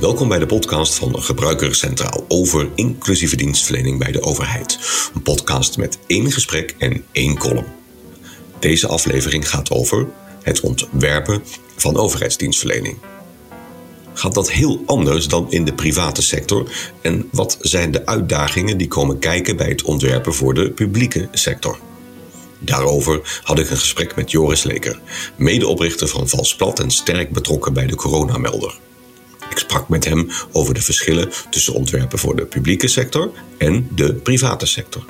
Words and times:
Welkom 0.00 0.28
bij 0.28 0.38
de 0.38 0.46
podcast 0.46 0.94
van 0.94 1.22
Gebruiker 1.22 1.74
Centraal 1.74 2.24
over 2.28 2.68
inclusieve 2.74 3.36
dienstverlening 3.36 3.98
bij 3.98 4.12
de 4.12 4.22
overheid. 4.22 4.78
Een 5.14 5.22
podcast 5.22 5.78
met 5.78 5.98
één 6.06 6.32
gesprek 6.32 6.74
en 6.78 7.04
één 7.12 7.38
column. 7.38 7.66
Deze 8.58 8.88
aflevering 8.88 9.48
gaat 9.48 9.70
over 9.70 10.06
het 10.42 10.60
ontwerpen 10.60 11.42
van 11.76 11.96
overheidsdienstverlening. 11.96 12.98
Gaat 14.12 14.34
dat 14.34 14.50
heel 14.50 14.82
anders 14.86 15.28
dan 15.28 15.50
in 15.50 15.64
de 15.64 15.74
private 15.74 16.22
sector? 16.22 16.72
En 17.02 17.28
wat 17.32 17.58
zijn 17.60 17.90
de 17.90 18.06
uitdagingen 18.06 18.78
die 18.78 18.88
komen 18.88 19.18
kijken 19.18 19.56
bij 19.56 19.68
het 19.68 19.82
ontwerpen 19.82 20.34
voor 20.34 20.54
de 20.54 20.70
publieke 20.70 21.28
sector? 21.32 21.78
Daarover 22.58 23.40
had 23.42 23.58
ik 23.58 23.70
een 23.70 23.76
gesprek 23.76 24.16
met 24.16 24.30
Joris 24.30 24.62
Leker, 24.62 25.00
medeoprichter 25.36 26.08
van 26.08 26.28
Valsplat 26.28 26.80
en 26.80 26.90
sterk 26.90 27.30
betrokken 27.30 27.72
bij 27.72 27.86
de 27.86 27.94
coronamelder. 27.94 28.78
Ik 29.50 29.58
sprak 29.58 29.88
met 29.88 30.04
hem 30.04 30.30
over 30.52 30.74
de 30.74 30.82
verschillen 30.82 31.32
tussen 31.50 31.74
ontwerpen 31.74 32.18
voor 32.18 32.36
de 32.36 32.46
publieke 32.46 32.88
sector 32.88 33.32
en 33.58 33.88
de 33.94 34.14
private 34.14 34.66
sector. 34.66 35.04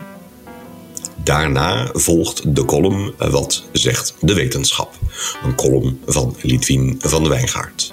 Daarna 1.25 1.91
volgt 1.93 2.55
de 2.55 2.65
column 2.65 3.15
Wat 3.19 3.65
zegt 3.73 4.15
de 4.21 4.35
wetenschap? 4.35 4.99
Een 5.45 5.55
column 5.55 6.01
van 6.07 6.37
Lidwien 6.43 6.97
van 6.99 7.23
de 7.23 7.29
Wijngaard. 7.29 7.91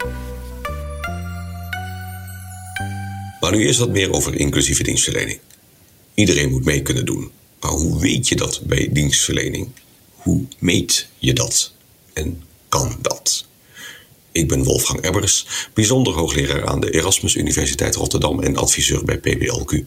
Maar 3.40 3.52
nu 3.52 3.66
eerst 3.66 3.80
wat 3.80 3.90
meer 3.90 4.12
over 4.12 4.35
inclusieve 4.35 4.84
dienstverlening. 4.84 5.40
Iedereen 6.13 6.49
moet 6.49 6.66
mee 6.66 6.82
kunnen 6.82 7.05
doen. 7.05 7.32
Maar 7.59 7.71
hoe 7.71 7.99
weet 7.99 8.27
je 8.27 8.35
dat 8.35 8.62
bij 8.63 8.90
dienstverlening? 8.91 9.68
Hoe 10.15 10.46
meet 10.59 11.07
je 11.18 11.34
dat? 11.34 11.74
En 12.13 12.41
kan 12.70 12.96
dat? 13.02 13.45
Ik 14.36 14.48
ben 14.48 14.64
Wolfgang 14.64 15.02
Ebbers, 15.02 15.48
bijzonder 15.74 16.14
hoogleraar 16.14 16.66
aan 16.66 16.80
de 16.80 16.91
Erasmus 16.91 17.36
Universiteit 17.36 17.96
Rotterdam 17.96 18.40
en 18.40 18.55
adviseur 18.55 19.05
bij 19.05 19.18
PBLQ. 19.18 19.84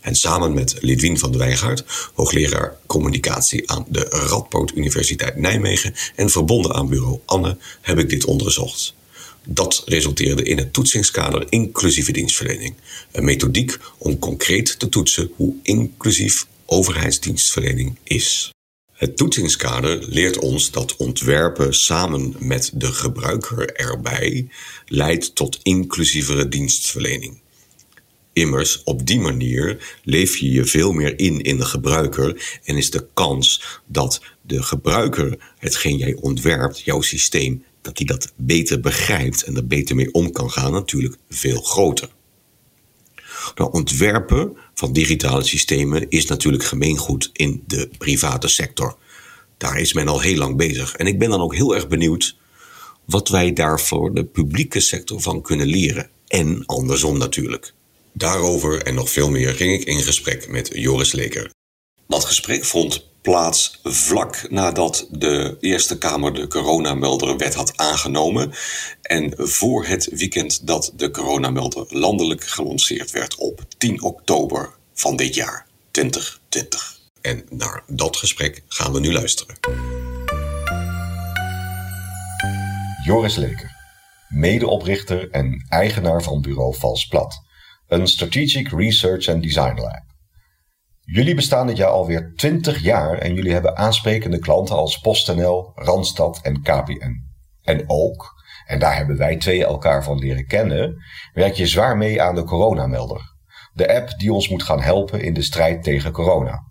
En 0.00 0.14
samen 0.14 0.54
met 0.54 0.76
Lidwien 0.80 1.18
van 1.18 1.32
de 1.32 1.38
Wijngaard, 1.38 1.84
hoogleraar 2.14 2.76
communicatie 2.86 3.70
aan 3.70 3.86
de 3.88 4.06
Radboud 4.10 4.72
Universiteit 4.74 5.36
Nijmegen 5.36 5.94
en 6.16 6.30
verbonden 6.30 6.74
aan 6.74 6.88
bureau 6.88 7.20
Anne, 7.24 7.56
heb 7.80 7.98
ik 7.98 8.08
dit 8.08 8.24
onderzocht. 8.24 8.94
Dat 9.44 9.82
resulteerde 9.86 10.42
in 10.42 10.58
het 10.58 10.72
toetsingskader 10.72 11.46
inclusieve 11.48 12.12
dienstverlening. 12.12 12.74
Een 13.12 13.24
methodiek 13.24 13.78
om 13.98 14.18
concreet 14.18 14.78
te 14.78 14.88
toetsen 14.88 15.30
hoe 15.36 15.54
inclusief 15.62 16.46
overheidsdienstverlening 16.66 17.98
is. 18.02 18.52
Het 19.00 19.16
toetsingskader 19.16 20.04
leert 20.08 20.38
ons 20.38 20.70
dat 20.70 20.96
ontwerpen 20.96 21.74
samen 21.74 22.34
met 22.38 22.70
de 22.74 22.92
gebruiker 22.92 23.74
erbij 23.74 24.48
leidt 24.86 25.34
tot 25.34 25.58
inclusievere 25.62 26.48
dienstverlening. 26.48 27.40
Immers, 28.32 28.82
op 28.84 29.06
die 29.06 29.20
manier 29.20 29.98
leef 30.04 30.36
je 30.36 30.50
je 30.50 30.64
veel 30.64 30.92
meer 30.92 31.18
in 31.18 31.40
in 31.40 31.56
de 31.56 31.64
gebruiker 31.64 32.58
en 32.64 32.76
is 32.76 32.90
de 32.90 33.06
kans 33.14 33.62
dat 33.86 34.22
de 34.42 34.62
gebruiker 34.62 35.52
hetgeen 35.58 35.96
jij 35.96 36.14
ontwerpt, 36.14 36.80
jouw 36.80 37.00
systeem, 37.00 37.64
dat 37.80 37.98
hij 37.98 38.06
dat 38.06 38.32
beter 38.36 38.80
begrijpt 38.80 39.42
en 39.42 39.56
er 39.56 39.66
beter 39.66 39.96
mee 39.96 40.12
om 40.12 40.32
kan 40.32 40.50
gaan, 40.50 40.72
natuurlijk 40.72 41.16
veel 41.28 41.60
groter. 41.60 42.08
Nou, 43.54 43.72
ontwerpen 43.72 44.56
van 44.80 44.92
digitale 44.92 45.44
systemen 45.44 46.06
is 46.08 46.26
natuurlijk 46.26 46.64
gemeengoed 46.64 47.30
in 47.32 47.62
de 47.66 47.90
private 47.98 48.48
sector. 48.48 48.96
Daar 49.56 49.80
is 49.80 49.92
men 49.92 50.08
al 50.08 50.20
heel 50.20 50.36
lang 50.36 50.56
bezig. 50.56 50.96
En 50.96 51.06
ik 51.06 51.18
ben 51.18 51.30
dan 51.30 51.40
ook 51.40 51.54
heel 51.54 51.74
erg 51.74 51.88
benieuwd 51.88 52.36
wat 53.04 53.28
wij 53.28 53.52
daar 53.52 53.80
voor 53.80 54.14
de 54.14 54.24
publieke 54.24 54.80
sector 54.80 55.20
van 55.20 55.42
kunnen 55.42 55.66
leren. 55.66 56.10
En 56.26 56.62
andersom 56.66 57.18
natuurlijk. 57.18 57.74
Daarover 58.12 58.82
en 58.82 58.94
nog 58.94 59.10
veel 59.10 59.30
meer 59.30 59.54
ging 59.54 59.80
ik 59.80 59.86
in 59.86 60.02
gesprek 60.02 60.48
met 60.48 60.70
Joris 60.72 61.12
Leker. 61.12 61.50
Dat 62.08 62.24
gesprek 62.24 62.64
vond 62.64 63.09
plaats 63.22 63.80
vlak 63.82 64.50
nadat 64.50 65.06
de 65.10 65.56
Eerste 65.60 65.98
Kamer 65.98 66.34
de 66.34 66.48
coronamelderwet 66.48 67.54
had 67.54 67.76
aangenomen. 67.76 68.52
En 69.02 69.32
voor 69.36 69.86
het 69.86 70.08
weekend 70.10 70.66
dat 70.66 70.92
de 70.96 71.10
coronamelder 71.10 71.86
landelijk 71.88 72.44
gelanceerd 72.44 73.10
werd 73.10 73.36
op 73.36 73.60
10 73.78 74.02
oktober 74.02 74.74
van 74.94 75.16
dit 75.16 75.34
jaar 75.34 75.66
2020. 75.90 76.98
En 77.20 77.44
naar 77.50 77.82
dat 77.86 78.16
gesprek 78.16 78.62
gaan 78.68 78.92
we 78.92 79.00
nu 79.00 79.12
luisteren. 79.12 79.58
Joris 83.04 83.36
Leker, 83.36 83.76
medeoprichter 84.28 85.30
en 85.30 85.66
eigenaar 85.68 86.22
van 86.22 86.40
bureau 86.40 86.74
Vals 86.76 87.06
Plat, 87.06 87.42
een 87.88 88.06
strategic 88.06 88.68
research 88.68 89.28
and 89.28 89.42
design 89.42 89.80
lab. 89.80 90.09
Jullie 91.12 91.34
bestaan 91.34 91.66
dit 91.66 91.76
jaar 91.76 91.88
alweer 91.88 92.32
20 92.36 92.82
jaar 92.82 93.18
en 93.18 93.34
jullie 93.34 93.52
hebben 93.52 93.76
aansprekende 93.76 94.38
klanten 94.38 94.76
als 94.76 94.98
PostNL, 94.98 95.72
Randstad 95.74 96.40
en 96.42 96.62
KPN. 96.62 97.24
En 97.62 97.84
ook, 97.86 98.34
en 98.66 98.78
daar 98.78 98.96
hebben 98.96 99.16
wij 99.16 99.36
twee 99.36 99.64
elkaar 99.64 100.04
van 100.04 100.18
leren 100.18 100.46
kennen, 100.46 100.96
werk 101.32 101.54
je 101.54 101.66
zwaar 101.66 101.96
mee 101.96 102.22
aan 102.22 102.34
de 102.34 102.44
coronamelder. 102.44 103.20
De 103.72 103.94
app 103.94 104.18
die 104.18 104.32
ons 104.32 104.48
moet 104.48 104.62
gaan 104.62 104.80
helpen 104.80 105.22
in 105.22 105.34
de 105.34 105.42
strijd 105.42 105.82
tegen 105.82 106.12
corona. 106.12 106.62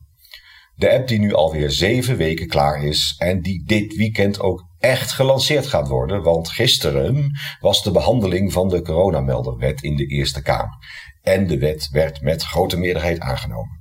De 0.75 0.93
app 0.93 1.07
die 1.07 1.19
nu 1.19 1.33
alweer 1.33 1.71
zeven 1.71 2.17
weken 2.17 2.47
klaar 2.47 2.83
is 2.83 3.15
en 3.17 3.41
die 3.41 3.65
dit 3.65 3.95
weekend 3.95 4.39
ook 4.39 4.63
echt 4.77 5.11
gelanceerd 5.11 5.67
gaat 5.67 5.87
worden, 5.87 6.23
want 6.23 6.49
gisteren 6.49 7.31
was 7.59 7.83
de 7.83 7.91
behandeling 7.91 8.53
van 8.53 8.69
de 8.69 8.81
coronamelderwet 8.81 9.81
in 9.81 9.95
de 9.95 10.05
Eerste 10.05 10.41
Kamer. 10.41 10.77
En 11.21 11.47
de 11.47 11.57
wet 11.57 11.89
werd 11.91 12.21
met 12.21 12.43
grote 12.43 12.77
meerderheid 12.77 13.19
aangenomen. 13.19 13.78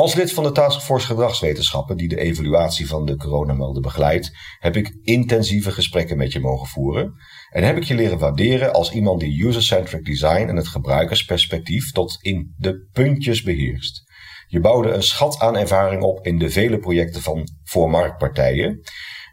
Als 0.00 0.14
lid 0.14 0.32
van 0.32 0.44
de 0.44 0.52
Taskforce 0.52 1.06
Gedragswetenschappen, 1.06 1.96
die 1.96 2.08
de 2.08 2.20
evaluatie 2.20 2.88
van 2.88 3.04
de 3.06 3.16
coronamelder 3.16 3.82
begeleidt, 3.82 4.30
heb 4.58 4.76
ik 4.76 4.98
intensieve 5.02 5.70
gesprekken 5.70 6.16
met 6.16 6.32
je 6.32 6.40
mogen 6.40 6.66
voeren. 6.66 7.12
En 7.50 7.62
heb 7.62 7.76
ik 7.76 7.82
je 7.82 7.94
leren 7.94 8.18
waarderen 8.18 8.72
als 8.72 8.92
iemand 8.92 9.20
die 9.20 9.46
user-centric 9.46 10.04
design 10.04 10.48
en 10.48 10.56
het 10.56 10.68
gebruikersperspectief 10.68 11.92
tot 11.92 12.18
in 12.20 12.54
de 12.56 12.88
puntjes 12.92 13.42
beheerst. 13.42 14.02
Je 14.46 14.60
bouwde 14.60 14.90
een 14.90 15.02
schat 15.02 15.38
aan 15.38 15.56
ervaring 15.56 16.02
op 16.02 16.26
in 16.26 16.38
de 16.38 16.50
vele 16.50 16.78
projecten 16.78 17.22
van 17.22 17.48
voormarktpartijen. 17.62 18.80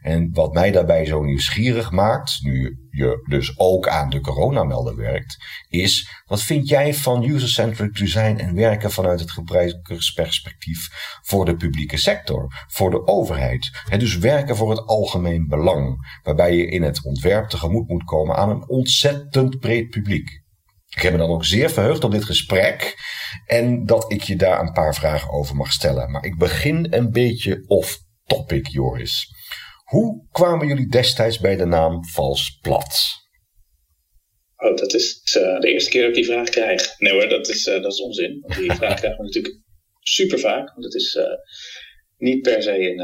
En 0.07 0.29
wat 0.33 0.53
mij 0.53 0.71
daarbij 0.71 1.05
zo 1.05 1.23
nieuwsgierig 1.23 1.91
maakt, 1.91 2.39
nu 2.41 2.87
je 2.89 3.25
dus 3.29 3.59
ook 3.59 3.87
aan 3.87 4.09
de 4.09 4.21
coronamelder 4.21 4.95
werkt, 4.95 5.37
is 5.69 6.09
wat 6.25 6.41
vind 6.41 6.69
jij 6.69 6.93
van 6.93 7.23
user-centric 7.23 7.95
design 7.95 8.35
en 8.37 8.55
werken 8.55 8.91
vanuit 8.91 9.19
het 9.19 9.31
gebruikersperspectief 9.31 10.89
voor 11.21 11.45
de 11.45 11.55
publieke 11.55 11.97
sector, 11.97 12.65
voor 12.67 12.89
de 12.89 13.07
overheid? 13.07 13.69
Het 13.89 13.99
dus 13.99 14.17
werken 14.17 14.55
voor 14.55 14.69
het 14.69 14.85
algemeen 14.85 15.47
belang, 15.47 15.97
waarbij 16.23 16.55
je 16.55 16.67
in 16.67 16.83
het 16.83 17.05
ontwerp 17.05 17.49
tegemoet 17.49 17.87
moet 17.87 18.03
komen 18.03 18.35
aan 18.35 18.49
een 18.49 18.69
ontzettend 18.69 19.59
breed 19.59 19.89
publiek. 19.89 20.29
Ik 20.89 21.01
heb 21.01 21.11
me 21.11 21.17
dan 21.17 21.29
ook 21.29 21.45
zeer 21.45 21.69
verheugd 21.69 22.03
op 22.03 22.11
dit 22.11 22.25
gesprek 22.25 22.97
en 23.45 23.85
dat 23.85 24.11
ik 24.11 24.21
je 24.21 24.35
daar 24.35 24.59
een 24.59 24.73
paar 24.73 24.95
vragen 24.95 25.31
over 25.31 25.55
mag 25.55 25.71
stellen. 25.71 26.11
Maar 26.11 26.25
ik 26.25 26.37
begin 26.37 26.87
een 26.89 27.11
beetje 27.11 27.63
off 27.65 27.99
topic, 28.25 28.67
Joris. 28.67 29.35
Hoe 29.87 30.27
kwamen 30.31 30.67
jullie 30.67 30.87
destijds 30.89 31.39
bij 31.39 31.55
de 31.55 31.65
naam 31.65 32.05
Vals 32.05 32.59
Plat? 32.61 32.99
Oh, 34.57 34.75
dat 34.75 34.93
is 34.93 35.35
uh, 35.37 35.59
de 35.59 35.67
eerste 35.67 35.89
keer 35.89 36.01
dat 36.01 36.09
ik 36.09 36.15
die 36.15 36.25
vraag 36.25 36.49
krijg. 36.49 36.99
Nee 36.99 37.13
hoor, 37.13 37.29
dat 37.29 37.47
is, 37.49 37.67
uh, 37.67 37.81
dat 37.81 37.91
is 37.91 38.01
onzin. 38.01 38.39
Want 38.41 38.55
die 38.55 38.73
vraag 38.73 38.95
krijgen 38.99 39.17
we 39.19 39.25
natuurlijk 39.25 39.59
super 39.99 40.39
vaak. 40.39 40.73
Want 40.73 40.83
het 40.83 40.93
is 40.93 41.15
uh, 41.15 41.23
niet 42.17 42.41
per 42.41 42.61
se 42.63 42.89
een, 42.89 42.99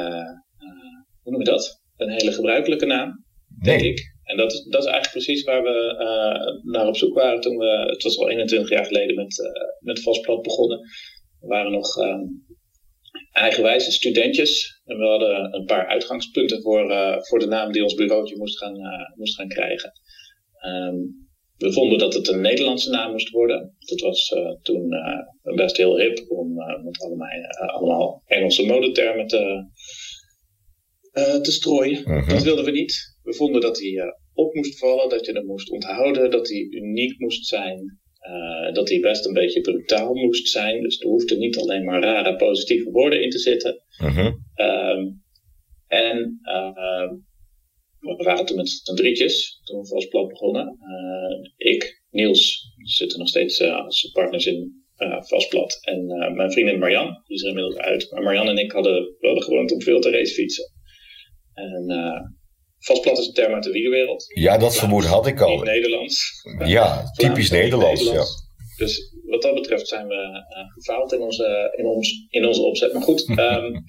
hoe 1.22 1.32
noem 1.32 1.40
je 1.40 1.46
dat? 1.50 1.82
Een 1.98 2.12
hele 2.12 2.32
gebruikelijke 2.32 2.86
naam, 2.86 3.26
denk 3.62 3.82
Nee. 3.82 3.90
ik. 3.92 4.12
En 4.24 4.38
dat 4.38 4.52
is, 4.52 4.64
dat 4.64 4.84
is 4.84 4.92
eigenlijk 4.92 5.26
precies 5.26 5.44
waar 5.44 5.64
we 5.64 6.62
naar 6.64 6.88
op 6.88 6.98
zoek 6.98 7.14
waren 7.14 7.42
toen 7.42 7.58
we, 7.58 7.86
het 7.90 8.04
was 8.04 8.18
al 8.18 8.30
21 8.30 8.70
jaar 8.70 8.86
geleden, 8.86 9.16
met, 9.16 9.36
met 9.80 10.02
Vals 10.02 10.20
Plat 10.20 10.42
begonnen. 10.42 10.80
We 11.40 11.48
waren 11.48 11.72
nog 11.72 11.96
um, 11.98 12.46
eigenwijze 13.32 13.92
studentjes. 13.92 14.73
En 14.86 14.98
we 14.98 15.06
hadden 15.06 15.54
een 15.54 15.66
paar 15.66 15.88
uitgangspunten 15.88 16.62
voor, 16.62 16.92
uh, 16.92 17.18
voor 17.20 17.40
de 17.40 17.46
naam 17.46 17.72
die 17.72 17.84
ons 17.84 17.94
bureautje 17.94 18.38
moest 18.38 18.58
gaan, 18.58 18.76
uh, 18.76 19.16
moest 19.16 19.36
gaan 19.36 19.48
krijgen. 19.48 19.92
Um, 20.66 21.22
we 21.58 21.72
vonden 21.72 21.98
dat 21.98 22.14
het 22.14 22.28
een 22.28 22.42
Nederlandse 22.42 22.90
naam 22.90 23.12
moest 23.12 23.30
worden. 23.30 23.76
Dat 23.80 24.00
was 24.00 24.32
uh, 24.32 24.52
toen 24.62 24.90
best 25.56 25.78
heel 25.78 25.98
hip 25.98 26.26
om 26.28 26.54
met 26.84 27.02
allemaal, 27.02 27.30
allemaal 27.68 28.22
Engelse 28.26 28.66
modetermen 28.66 29.28
te, 29.28 29.68
te 31.42 31.52
strooien. 31.52 32.02
Mhm. 32.02 32.12
-huh. 32.12 32.30
Dat 32.30 32.44
wilden 32.44 32.66
we 32.66 32.72
niet. 32.72 33.18
We 33.24 33.34
vonden 33.34 33.62
dat 33.62 33.80
hij 33.80 34.14
op 34.34 34.54
moest 34.54 34.80
vallen, 34.80 35.10
dat 35.10 35.26
je 35.26 35.32
hem 35.32 35.46
moest 35.46 35.70
onthouden, 35.70 36.32
dat 36.32 36.48
hij 36.48 36.68
uniek 36.70 37.20
moest 37.20 37.46
zijn. 37.46 38.02
Uh, 38.28 38.74
dat 38.74 38.90
hij 38.90 39.00
best 39.00 39.26
een 39.26 39.34
beetje 39.34 39.62
brutaal 39.62 40.14
moest 40.14 40.48
zijn. 40.48 40.82
Dus 40.82 41.00
er 41.00 41.08
hoefden 41.08 41.40
niet 41.40 41.58
alleen 41.58 41.84
maar 41.84 42.02
rare 42.02 42.36
positieve 42.36 42.92
woorden 42.92 43.22
in 43.22 43.30
te 43.30 43.40
zitten. 43.40 43.84
Uh 44.02 44.18
-huh. 44.18 44.34
um, 44.56 45.24
en 45.88 46.40
uh, 46.44 47.12
we 48.00 48.24
waren 48.24 48.46
toen 48.46 48.58
met 48.58 48.70
z'n 48.70 48.96
drietjes, 48.96 49.60
toen 49.64 49.82
we 49.82 49.96
als 49.96 50.08
plat 50.08 50.28
begonnen. 50.28 50.78
Uh, 50.82 51.72
ik, 51.74 52.04
Niels, 52.10 52.74
zitten 52.78 53.20
nog 53.20 53.28
steeds 53.28 53.62
als 53.62 54.10
partners 54.12 54.46
in 54.46 54.82
Vastplat. 55.20 55.80
En 55.82 56.06
mijn 56.36 56.52
vriendin 56.52 56.80
Marian, 56.80 57.22
die 57.28 57.36
is 57.36 57.42
er 57.42 57.48
inmiddels 57.48 57.78
uit. 57.78 58.12
Maar 58.12 58.24
Marian 58.24 58.48
en 58.48 58.58
ik 58.58 58.72
hadden, 58.72 59.16
hadden 59.20 59.44
gewoon 59.44 59.72
om 59.72 59.82
veel 59.82 60.00
te 60.00 60.10
racefietsen. 60.10 60.72
En 61.54 61.86
Vastplat 62.86 63.18
is 63.18 63.28
een 63.28 63.34
term 63.34 63.54
uit 63.54 63.64
de 63.64 63.72
wielerwereld. 63.72 64.26
Ja, 64.34 64.58
dat 64.58 64.76
vermoeden 64.76 65.10
had 65.10 65.28
ik 65.28 65.42
al. 65.42 65.62
Nederlands. 65.62 66.32
Ja, 66.66 67.12
typisch 67.12 67.50
Nederlands. 67.50 68.04
Ja. 68.04 68.24
Dus 68.78 69.14
wat 69.26 69.42
dat 69.42 69.54
betreft 69.54 69.88
zijn 69.88 70.08
we 70.08 70.14
uh, 70.14 70.74
gefaald 70.74 71.14
in 71.14 71.22
onze, 71.22 71.74
in, 71.76 71.86
ons, 71.86 72.26
in 72.30 72.46
onze 72.46 72.62
opzet. 72.62 72.94
Maar 72.94 73.02
goed, 73.02 73.30
um, 73.40 73.84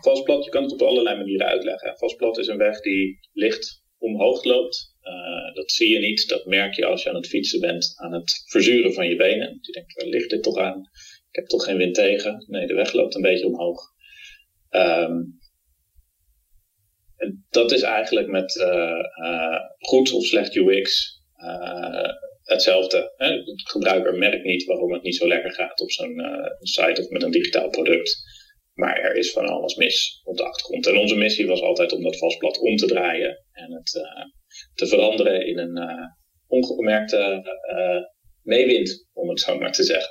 Vastplat, 0.00 0.44
je 0.44 0.50
kan 0.50 0.62
het 0.62 0.72
op 0.72 0.82
allerlei 0.82 1.16
manieren 1.16 1.46
uitleggen. 1.46 1.98
Vastplat 1.98 2.38
is 2.38 2.46
een 2.46 2.56
weg 2.56 2.80
die 2.80 3.18
licht 3.32 3.82
omhoog 3.98 4.44
loopt. 4.44 4.94
Uh, 5.02 5.54
dat 5.54 5.70
zie 5.70 5.88
je 5.88 5.98
niet, 5.98 6.28
dat 6.28 6.46
merk 6.46 6.74
je 6.74 6.86
als 6.86 7.02
je 7.02 7.08
aan 7.08 7.14
het 7.14 7.28
fietsen 7.28 7.60
bent, 7.60 7.92
aan 7.96 8.12
het 8.12 8.42
verzuren 8.46 8.92
van 8.92 9.08
je 9.08 9.16
benen. 9.16 9.58
Je 9.60 9.72
denkt, 9.72 9.94
waar 9.94 10.06
ligt 10.06 10.30
dit 10.30 10.42
toch 10.42 10.58
aan? 10.58 10.80
Ik 11.30 11.36
heb 11.36 11.46
toch 11.46 11.64
geen 11.64 11.76
wind 11.76 11.94
tegen? 11.94 12.44
Nee, 12.46 12.66
de 12.66 12.74
weg 12.74 12.92
loopt 12.92 13.14
een 13.14 13.22
beetje 13.22 13.46
omhoog. 13.46 13.80
Um, 14.70 15.39
dat 17.50 17.72
is 17.72 17.82
eigenlijk 17.82 18.28
met 18.28 18.54
uh, 18.56 19.58
goed 19.78 20.12
of 20.12 20.24
slecht 20.24 20.54
UX 20.54 21.18
hetzelfde. 22.42 23.12
Hè? 23.16 23.28
De 23.28 23.52
gebruiker 23.64 24.14
merkt 24.14 24.44
niet 24.44 24.64
waarom 24.64 24.92
het 24.92 25.02
niet 25.02 25.16
zo 25.16 25.26
lekker 25.26 25.52
gaat 25.52 25.80
op 25.80 25.90
zo'n 25.90 26.22
site 26.60 27.00
of 27.00 27.08
met 27.08 27.22
een 27.22 27.30
digitaal 27.30 27.68
product. 27.68 28.22
Maar 28.72 28.98
er 28.98 29.16
is 29.16 29.32
van 29.32 29.46
alles 29.46 29.74
mis 29.74 30.20
op 30.24 30.36
de 30.36 30.44
achtergrond. 30.44 30.86
En 30.86 30.96
onze 30.96 31.16
missie 31.16 31.46
was 31.46 31.60
altijd 31.60 31.92
om 31.92 32.02
dat 32.02 32.18
vastblad 32.18 32.58
om 32.58 32.76
te 32.76 32.86
draaien 32.86 33.44
en 33.52 33.72
het 33.72 33.90
te 34.74 34.86
veranderen 34.86 35.46
in 35.46 35.58
een 35.58 35.78
ongemerkte 36.46 37.42
meewind, 38.42 39.08
om 39.12 39.28
het 39.28 39.40
zo 39.40 39.58
maar 39.58 39.72
te 39.72 39.84
zeggen. 39.84 40.10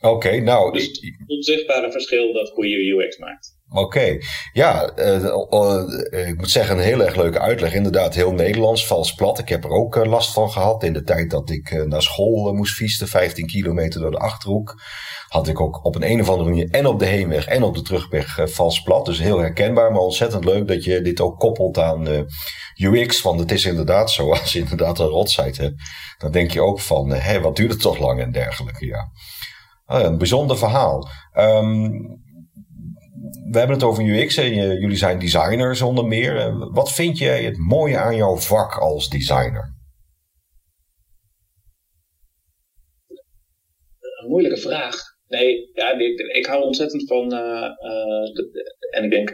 Oké, 0.00 0.40
nou. 0.40 0.72
Dus 0.72 0.86
het 0.86 1.14
onzichtbare 1.26 1.92
verschil 1.92 2.32
dat 2.32 2.50
goede 2.50 2.88
UX 2.88 3.18
maakt. 3.18 3.57
Oké, 3.70 4.18
ja, 4.52 4.90
uh, 4.96 6.28
ik 6.28 6.36
moet 6.36 6.50
zeggen, 6.50 6.76
een 6.76 6.82
heel 6.82 7.04
erg 7.04 7.14
leuke 7.14 7.40
uitleg. 7.40 7.74
Inderdaad, 7.74 8.14
heel 8.14 8.32
Nederlands, 8.32 8.86
vals 8.86 9.14
plat. 9.14 9.38
Ik 9.38 9.48
heb 9.48 9.64
er 9.64 9.70
ook 9.70 10.06
last 10.06 10.32
van 10.32 10.50
gehad 10.50 10.82
in 10.82 10.92
de 10.92 11.02
tijd 11.02 11.30
dat 11.30 11.50
ik 11.50 11.84
naar 11.86 12.02
school 12.02 12.52
moest 12.52 12.74
fietsen, 12.74 13.08
15 13.08 13.46
kilometer 13.46 14.00
door 14.00 14.10
de 14.10 14.18
achterhoek. 14.18 14.82
Had 15.28 15.48
ik 15.48 15.60
ook 15.60 15.84
op 15.84 15.94
een, 15.94 16.10
een 16.10 16.20
of 16.20 16.28
andere 16.28 16.48
manier 16.48 16.70
en 16.70 16.86
op 16.86 16.98
de 16.98 17.06
heenweg 17.06 17.46
en 17.46 17.62
op 17.62 17.74
de 17.74 17.82
terugweg 17.82 18.38
vals 18.44 18.82
plat. 18.82 19.06
Dus 19.06 19.18
heel 19.18 19.38
herkenbaar, 19.38 19.92
maar 19.92 20.00
ontzettend 20.00 20.44
leuk 20.44 20.68
dat 20.68 20.84
je 20.84 21.00
dit 21.00 21.20
ook 21.20 21.38
koppelt 21.38 21.78
aan 21.78 22.26
UX. 22.76 23.22
Want 23.22 23.40
het 23.40 23.52
is 23.52 23.64
inderdaad 23.64 24.10
zo, 24.10 24.30
als 24.34 24.52
je 24.52 24.58
inderdaad 24.58 24.98
een 24.98 25.06
rotsite 25.06 25.62
hebt, 25.62 25.82
dan 26.18 26.30
denk 26.30 26.50
je 26.50 26.62
ook 26.62 26.80
van, 26.80 27.10
hé, 27.10 27.40
wat 27.40 27.56
duurt 27.56 27.72
het 27.72 27.80
toch 27.80 27.98
lang 27.98 28.20
en 28.20 28.32
dergelijke, 28.32 28.86
ja. 28.86 29.10
Ah, 29.84 30.02
een 30.02 30.18
bijzonder 30.18 30.58
verhaal. 30.58 31.08
Um, 31.34 32.26
we 33.50 33.58
hebben 33.58 33.76
het 33.76 33.84
over 33.84 34.04
UX 34.04 34.36
en 34.36 34.54
jullie 34.54 34.96
zijn 34.96 35.18
designers 35.18 35.82
onder 35.82 36.06
meer. 36.06 36.36
Eh, 36.36 36.72
wat 36.72 36.92
vind 36.92 37.18
jij 37.18 37.42
het 37.42 37.56
mooie 37.56 37.96
aan 37.96 38.16
jouw 38.16 38.36
vak 38.36 38.78
als 38.78 39.08
designer? 39.08 39.76
Een 44.22 44.28
moeilijke 44.28 44.60
vraag. 44.60 44.96
Nee, 45.28 45.70
ja, 45.72 45.98
ik, 46.32 46.46
hou 46.46 46.62
ontzettend 46.62 47.06
van, 47.06 47.24
uh, 47.24 47.70
de, 48.32 48.76
en 48.90 49.04
ik 49.04 49.10
denk 49.10 49.32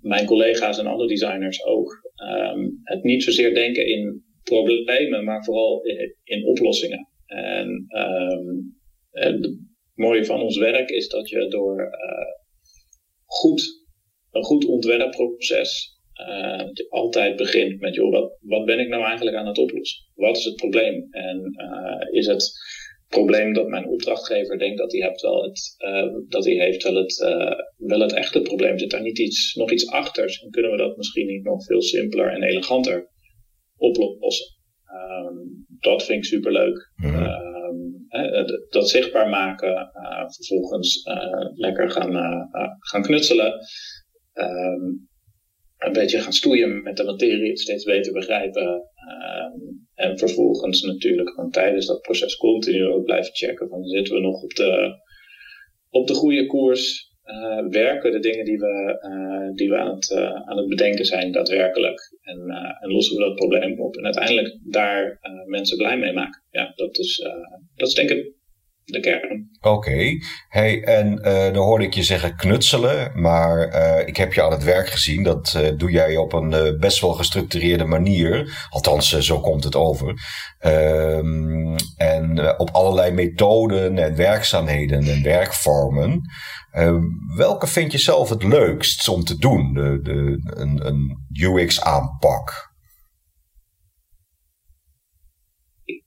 mijn 0.00 0.26
collega's 0.26 0.78
en 0.78 0.86
andere 0.86 1.08
designers 1.08 1.64
ook, 1.64 2.10
um, 2.54 2.80
het 2.82 3.02
niet 3.02 3.22
zozeer 3.22 3.54
denken 3.54 3.86
in 3.86 4.24
problemen, 4.42 5.24
maar 5.24 5.44
vooral 5.44 5.82
in, 5.82 6.16
in 6.24 6.46
oplossingen. 6.46 7.08
En 7.26 7.86
um, 7.88 8.76
het 9.10 9.58
mooie 9.94 10.24
van 10.24 10.40
ons 10.40 10.58
werk 10.58 10.90
is 10.90 11.08
dat 11.08 11.28
je 11.28 11.48
door 11.48 11.90
goed, 13.26 13.82
een 14.30 14.44
goed 14.44 14.64
ontwerpproces 14.64 15.94
uh, 16.20 16.64
altijd 16.88 17.36
begint 17.36 17.80
met, 17.80 17.94
joh, 17.94 18.10
wat, 18.10 18.36
wat 18.40 18.64
ben 18.64 18.78
ik 18.78 18.88
nou 18.88 19.04
eigenlijk 19.04 19.36
aan 19.36 19.46
het 19.46 19.58
oplossen? 19.58 20.06
Wat 20.14 20.36
is 20.36 20.44
het 20.44 20.56
probleem? 20.56 21.06
En 21.10 21.54
uh, 21.56 22.18
is 22.18 22.26
het 22.26 22.52
probleem 23.08 23.52
dat 23.52 23.66
mijn 23.66 23.88
opdrachtgever 23.88 24.58
denkt 24.58 24.78
dat 24.78 24.92
hij, 24.92 25.00
heeft 25.00 25.20
wel 25.20 25.42
het, 25.42 25.74
uh, 25.78 26.12
dat 26.28 26.44
hij 26.44 26.54
heeft 26.54 26.82
wel 26.82 26.94
het, 26.94 27.18
wel 27.76 28.00
het 28.00 28.12
echte 28.12 28.40
probleem? 28.40 28.78
Zit 28.78 28.90
daar 28.90 29.02
niet 29.02 29.18
iets, 29.18 29.54
nog 29.54 29.70
iets 29.70 29.88
achter? 29.88 30.40
En 30.42 30.50
kunnen 30.50 30.70
we 30.70 30.76
dat 30.76 30.96
misschien 30.96 31.26
niet 31.26 31.44
nog 31.44 31.64
veel 31.64 31.82
simpeler 31.82 32.32
en 32.32 32.42
eleganter 32.42 33.10
oplossen? 33.76 34.56
Um, 34.92 35.66
dat 35.80 36.04
vind 36.04 36.18
ik 36.18 36.24
superleuk. 36.24 36.92
Mm 36.96 37.14
-hmm 37.14 37.53
dat 38.70 38.88
zichtbaar 38.88 39.28
maken, 39.28 39.90
eh, 39.92 40.30
vervolgens 40.30 41.02
eh, 41.02 41.50
lekker 41.54 41.90
gaan, 41.90 42.16
eh, 42.16 42.70
gaan 42.78 43.02
knutselen. 43.02 43.58
Ehm, 44.32 44.84
een 45.78 45.92
beetje 45.92 46.20
gaan 46.20 46.32
stoeien 46.32 46.82
met 46.82 46.96
de 46.96 47.04
materie, 47.04 47.58
steeds 47.58 47.84
beter 47.84 48.12
begrijpen. 48.12 48.82
Ehm, 48.94 49.52
en 49.94 50.18
vervolgens 50.18 50.82
natuurlijk 50.82 51.30
gewoon 51.30 51.50
tijdens 51.50 51.86
dat 51.86 52.00
proces 52.00 52.36
continu 52.36 52.86
ook 52.86 53.04
blijven 53.04 53.34
checken 53.34 53.68
van 53.68 53.84
zitten 53.84 54.14
we 54.14 54.20
nog 54.20 54.42
op 54.42 54.54
de, 54.54 55.00
op 55.90 56.06
de 56.06 56.14
goede 56.14 56.46
koers. 56.46 57.03
Uh, 57.26 57.66
werken 57.68 58.12
de 58.12 58.18
dingen 58.18 58.44
die 58.44 58.58
we, 58.58 58.98
uh, 59.00 59.54
die 59.56 59.68
we 59.68 59.76
aan, 59.76 59.94
het, 59.94 60.10
uh, 60.10 60.48
aan 60.48 60.56
het 60.56 60.68
bedenken 60.68 61.04
zijn 61.04 61.32
daadwerkelijk. 61.32 62.16
En, 62.22 62.38
en 62.80 62.90
lossen 62.90 63.16
we 63.16 63.24
dat 63.24 63.34
probleem 63.34 63.80
op. 63.80 63.96
En 63.96 64.04
uiteindelijk 64.04 64.58
daar 64.62 65.18
mensen 65.46 65.76
blij 65.76 65.98
mee 65.98 66.12
maken. 66.12 66.42
Ja, 66.50 66.72
dat 66.76 66.98
is, 66.98 67.28
dat 67.74 67.88
is 67.88 67.94
denk 67.94 68.10
ik 68.10 68.32
de 68.84 69.00
kern. 69.00 69.48
Oké, 69.60 70.18
hey, 70.48 70.82
en 70.82 71.16
dan 71.52 71.64
hoorde 71.64 71.84
ik 71.84 71.94
je 71.94 72.02
zeggen 72.02 72.36
knutselen, 72.36 73.20
maar 73.20 73.74
ik 74.06 74.16
heb 74.16 74.32
je 74.32 74.42
aan 74.42 74.50
het 74.50 74.64
werk 74.64 74.88
gezien. 74.88 75.22
Dat 75.22 75.72
doe 75.76 75.90
jij 75.90 76.16
op 76.16 76.32
een 76.32 76.76
best 76.80 77.00
wel 77.00 77.12
gestructureerde 77.12 77.84
manier. 77.84 78.66
Althans, 78.70 79.18
zo 79.18 79.40
komt 79.40 79.64
het 79.64 79.76
over. 79.76 80.14
Ehm, 80.58 81.76
en 81.96 82.58
op 82.58 82.70
allerlei 82.70 83.12
methoden 83.12 83.98
en 83.98 84.16
werkzaamheden 84.16 85.08
en 85.08 85.22
werkvormen. 85.22 86.20
Uh, 86.72 86.94
welke 87.36 87.66
vind 87.66 87.92
je 87.92 87.98
zelf 87.98 88.28
het 88.28 88.42
leukst 88.42 89.08
om 89.08 89.24
te 89.24 89.38
doen, 89.38 89.72
de, 89.72 90.00
de, 90.02 90.40
een, 90.60 90.86
een 90.86 91.26
UX-aanpak? 91.32 92.73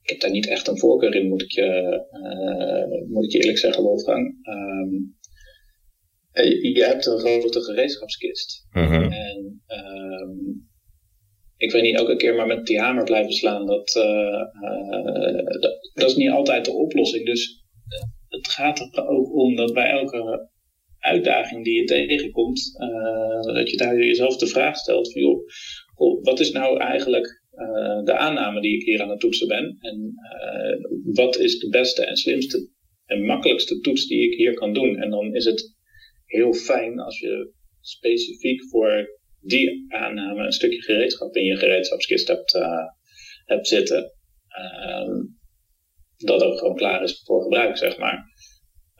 Ik 0.08 0.14
heb 0.14 0.22
daar 0.22 0.38
niet 0.38 0.48
echt 0.48 0.68
een 0.68 0.78
voorkeur 0.78 1.14
in, 1.14 1.28
moet 1.28 1.42
ik 1.42 1.50
je, 1.50 1.66
uh, 2.12 3.08
moet 3.08 3.24
ik 3.24 3.32
je 3.32 3.38
eerlijk 3.38 3.58
zeggen, 3.58 3.82
Wolfgang. 3.82 4.26
Um, 4.48 5.16
je 6.74 6.84
hebt 6.84 7.06
een 7.06 7.18
grote 7.18 7.60
gereedschapskist. 7.62 8.66
-hmm. 8.70 9.12
En 9.12 9.62
um, 9.66 10.68
ik 11.56 11.72
weet 11.72 11.82
niet 11.82 11.96
elke 11.96 12.16
keer 12.16 12.34
maar 12.34 12.46
met 12.46 12.66
die 12.66 12.80
hamer 12.80 13.04
blijven 13.04 13.32
slaan. 13.32 13.66
Dat, 13.66 13.94
uh, 13.96 14.42
dat, 15.60 15.90
dat, 15.94 16.08
is 16.08 16.16
niet 16.16 16.30
altijd 16.30 16.64
de 16.64 16.72
oplossing. 16.72 17.26
Dus 17.26 17.64
het 18.28 18.48
gaat 18.48 18.78
er 18.78 19.08
ook 19.08 19.34
om 19.34 19.56
dat 19.56 19.72
bij 19.72 19.90
elke 19.90 20.50
uitdaging 20.98 21.64
die 21.64 21.74
je 21.74 21.84
tegenkomt, 21.84 22.72
dat 23.42 23.70
je 23.70 23.76
daar 23.76 23.96
jezelf 23.96 24.36
de 24.36 24.46
vraag 24.46 24.76
stelt 24.76 25.12
van 25.12 25.22
joh, 25.22 25.46
wat 26.22 26.40
is 26.40 26.50
nou 26.50 26.78
eigenlijk 26.78 27.46
uh, 27.58 28.04
de 28.04 28.16
aanname 28.16 28.60
die 28.60 28.74
ik 28.74 28.84
hier 28.84 29.02
aan 29.02 29.10
het 29.10 29.20
toetsen 29.20 29.48
ben? 29.48 29.76
En 29.80 30.14
uh, 30.14 31.14
wat 31.14 31.38
is 31.38 31.58
de 31.58 31.68
beste 31.68 32.04
en 32.04 32.16
slimste 32.16 32.68
en 33.06 33.24
makkelijkste 33.24 33.80
toets 33.80 34.06
die 34.06 34.30
ik 34.30 34.36
hier 34.36 34.54
kan 34.54 34.72
doen? 34.72 34.96
En 34.96 35.10
dan 35.10 35.34
is 35.34 35.44
het 35.44 35.76
heel 36.24 36.52
fijn 36.52 36.98
als 36.98 37.18
je 37.18 37.52
specifiek 37.80 38.68
voor 38.68 39.18
die 39.40 39.84
aanname 39.88 40.44
een 40.44 40.52
stukje 40.52 40.82
gereedschap 40.82 41.36
in 41.36 41.44
je 41.44 41.56
gereedschapskist 41.56 42.28
hebt, 42.28 42.58
hebt 43.44 43.68
zitten. 43.68 44.12
Ehm, 44.48 45.24
dat 46.16 46.42
ook 46.42 46.58
gewoon 46.58 46.76
klaar 46.76 47.02
is 47.02 47.22
voor 47.24 47.42
gebruik, 47.42 47.76
zeg 47.76 47.98
maar. 47.98 48.36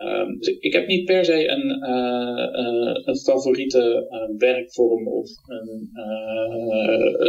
Um, 0.02 0.38
dus 0.38 0.58
ik 0.58 0.72
heb 0.72 0.86
niet 0.86 1.04
per 1.04 1.24
se 1.24 1.48
een, 1.48 1.90
een 3.08 3.16
favoriete 3.16 4.06
werkvorm 4.38 5.08
of 5.08 5.28
een, 5.46 5.90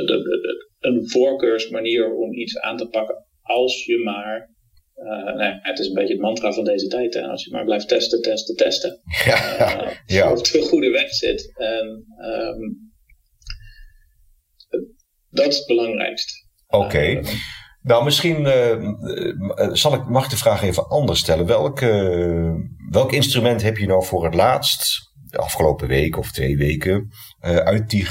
de, 0.06 0.69
een 0.80 1.10
voorkeursmanier 1.10 2.14
om 2.16 2.34
iets 2.34 2.60
aan 2.60 2.78
te 2.78 2.88
pakken. 2.88 3.26
Als 3.42 3.86
je 3.86 3.98
maar, 3.98 4.50
nee, 5.36 5.60
het 5.62 5.80
is 5.80 5.88
een 5.88 5.94
beetje 5.94 6.14
het 6.14 6.22
mantra 6.22 6.52
van 6.52 6.64
deze 6.64 6.88
tijd, 6.88 7.14
hè? 7.14 7.22
als 7.22 7.44
je 7.44 7.52
maar 7.52 7.66
blijft 7.66 7.88
testen, 7.88 8.22
testen, 8.22 8.56
testen. 8.56 9.02
Ja, 9.26 9.92
ja. 10.06 10.32
Of 10.32 10.38
het 10.38 10.56
een 10.56 10.62
goede 10.62 10.90
weg 10.90 11.10
zit. 11.14 11.52
En, 11.58 12.06
um, 12.18 12.92
dat 15.30 15.48
is 15.48 15.58
het 15.58 15.68
belangrijkste. 15.68 16.34
Oké. 16.68 16.86
Okay. 16.86 17.24
Nou, 17.82 18.04
misschien 18.04 18.42
uh, 18.42 19.74
zal 19.74 19.94
ik, 19.94 20.06
mag 20.06 20.24
ik 20.24 20.30
de 20.30 20.38
vraag 20.38 20.62
even 20.62 20.88
anders 20.88 21.20
stellen. 21.20 21.46
Welk, 21.46 21.82
uh, 21.82 22.54
welk 22.90 23.12
instrument 23.12 23.62
heb 23.62 23.78
je 23.78 23.88
nou 23.88 24.06
voor 24.06 24.26
het 24.26 24.34
laatst, 24.34 25.12
de 25.30 25.38
afgelopen 25.38 25.88
week 25.88 26.18
of 26.18 26.32
twee 26.32 26.58
weken, 26.58 27.10
uh, 27.46 27.56
uit 27.56 27.90
die 27.90 28.06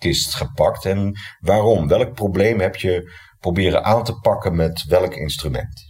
gereedschapskist 0.00 0.34
gepakt? 0.34 0.84
En 0.84 1.12
waarom? 1.40 1.88
Welk 1.88 2.14
probleem 2.14 2.60
heb 2.60 2.76
je 2.76 3.12
proberen 3.38 3.84
aan 3.84 4.04
te 4.04 4.18
pakken 4.20 4.56
met 4.56 4.84
welk 4.88 5.14
instrument? 5.14 5.88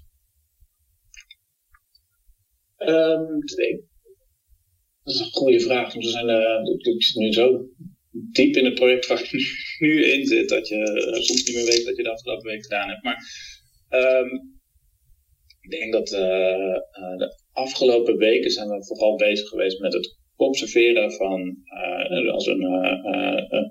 Um, 2.76 3.40
dat 5.02 5.14
is 5.14 5.21
een 5.21 5.33
goede 5.33 5.61
vraag. 5.61 5.93
Want 5.93 6.05
we 6.05 6.11
zijn 6.11 6.29
ik 6.95 7.02
zit 7.02 7.14
nu 7.14 7.33
zo 7.33 7.64
diep 8.11 8.57
in 8.57 8.64
het 8.64 8.75
project 8.75 9.07
waar 9.07 9.21
ik 9.21 9.33
nu 9.85 10.05
in 10.05 10.26
zit, 10.26 10.49
dat 10.49 10.69
je 10.69 10.76
uh, 10.76 11.23
soms 11.23 11.45
niet 11.45 11.57
meer 11.57 11.64
weet 11.64 11.85
wat 11.85 11.97
je 11.97 12.02
de 12.02 12.12
afgelopen 12.12 12.50
week 12.50 12.62
gedaan 12.62 12.88
hebt. 12.88 13.02
Maar 13.02 13.19
um, 13.88 14.59
ik 15.61 15.71
denk 15.71 15.93
dat 15.93 16.12
uh, 16.12 16.79
de 17.17 17.40
afgelopen 17.52 18.17
weken 18.17 18.50
zijn 18.50 18.69
we 18.69 18.85
vooral 18.85 19.17
bezig 19.17 19.49
geweest 19.49 19.81
met 19.81 19.93
het 19.93 20.20
observeren 20.47 21.12
van 21.12 21.56
als 22.30 22.47
een, 22.47 22.62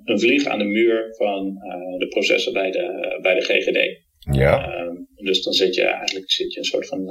een 0.03 0.19
vlieg 0.19 0.45
aan 0.45 0.59
de 0.59 0.65
muur 0.65 1.15
van 1.17 1.53
de 1.97 2.07
processen 2.07 2.53
bij 2.53 2.71
de, 2.71 3.17
bij 3.21 3.35
de 3.35 3.41
GGD. 3.41 4.07
Ja. 4.35 4.73
Ehm, 4.73 4.95
dus 5.15 5.43
dan 5.43 5.53
zit 5.53 5.75
je 5.75 5.83
eigenlijk 5.83 6.31
zit 6.31 6.53
je 6.53 6.59
een 6.59 6.65
soort 6.65 6.87
van 6.87 7.05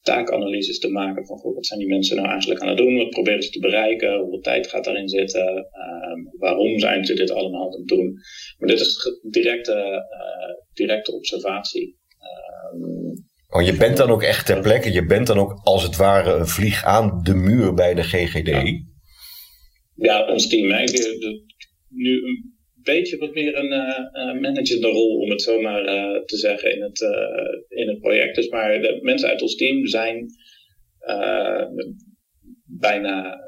taakanalyses 0.00 0.78
te 0.78 0.90
maken 0.90 1.26
van 1.26 1.40
wat 1.54 1.66
zijn 1.66 1.80
die 1.80 1.88
mensen 1.88 2.16
nou 2.16 2.28
eigenlijk 2.28 2.60
aan 2.60 2.68
het 2.68 2.76
doen, 2.76 2.96
wat 2.96 3.10
proberen 3.10 3.42
ze 3.42 3.50
te 3.50 3.60
bereiken, 3.60 4.18
hoeveel 4.18 4.40
tijd 4.40 4.66
gaat 4.66 4.84
daarin 4.84 5.08
zitten, 5.08 5.68
ehm, 5.70 6.38
waarom 6.38 6.78
zijn 6.78 7.04
ze 7.04 7.14
dit 7.14 7.30
allemaal 7.30 7.64
aan 7.64 7.78
het 7.78 7.88
doen. 7.88 8.12
Maar 8.58 8.68
dit 8.68 8.80
is 8.80 9.20
directe, 9.30 10.06
directe 10.72 11.12
observatie. 11.12 11.96
Je 13.64 13.76
bent 13.76 13.96
dan 13.96 14.10
ook 14.10 14.22
echt 14.22 14.46
ter 14.46 14.60
plekke, 14.60 14.92
je 14.92 15.06
bent 15.06 15.26
dan 15.26 15.38
ook 15.38 15.60
als 15.62 15.82
het 15.82 15.96
ware 15.96 16.32
een 16.32 16.46
vlieg 16.46 16.84
aan 16.84 17.20
de 17.22 17.34
muur 17.34 17.74
bij 17.74 17.94
de 17.94 18.02
GGD? 18.02 18.82
Ja, 19.94 20.26
ons 20.26 20.48
team. 20.48 20.70
Hè. 20.70 20.84
nu 21.88 22.20
beetje 22.86 23.18
wat 23.18 23.34
meer 23.34 23.56
een 23.56 23.72
uh, 23.72 24.40
managende 24.40 24.86
rol, 24.86 25.18
om 25.18 25.30
het 25.30 25.42
zo 25.42 25.60
maar 25.60 25.82
uh, 25.82 26.24
te 26.24 26.36
zeggen, 26.36 26.74
in 26.74 26.82
het, 26.82 27.00
uh, 27.00 27.80
in 27.80 27.88
het 27.88 28.00
project. 28.00 28.34
Dus 28.34 28.48
maar 28.48 28.80
de 28.80 28.98
mensen 29.02 29.28
uit 29.28 29.42
ons 29.42 29.56
team 29.56 29.86
zijn 29.86 30.26
bijna 32.64 33.44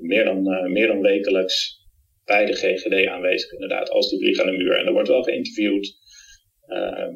meer, 0.00 0.24
dan, 0.24 0.72
meer 0.72 0.86
dan 0.86 1.00
wekelijks 1.00 1.84
bij 2.24 2.46
de 2.46 2.52
GGD 2.52 3.06
aanwezig, 3.06 3.52
inderdaad, 3.52 3.90
als 3.90 4.10
die 4.10 4.18
vliegen 4.18 4.44
aan 4.44 4.50
de 4.50 4.56
muur. 4.56 4.78
En 4.78 4.86
er 4.86 4.92
wordt 4.92 5.08
wel 5.08 5.22
geïnterviewd. 5.22 5.94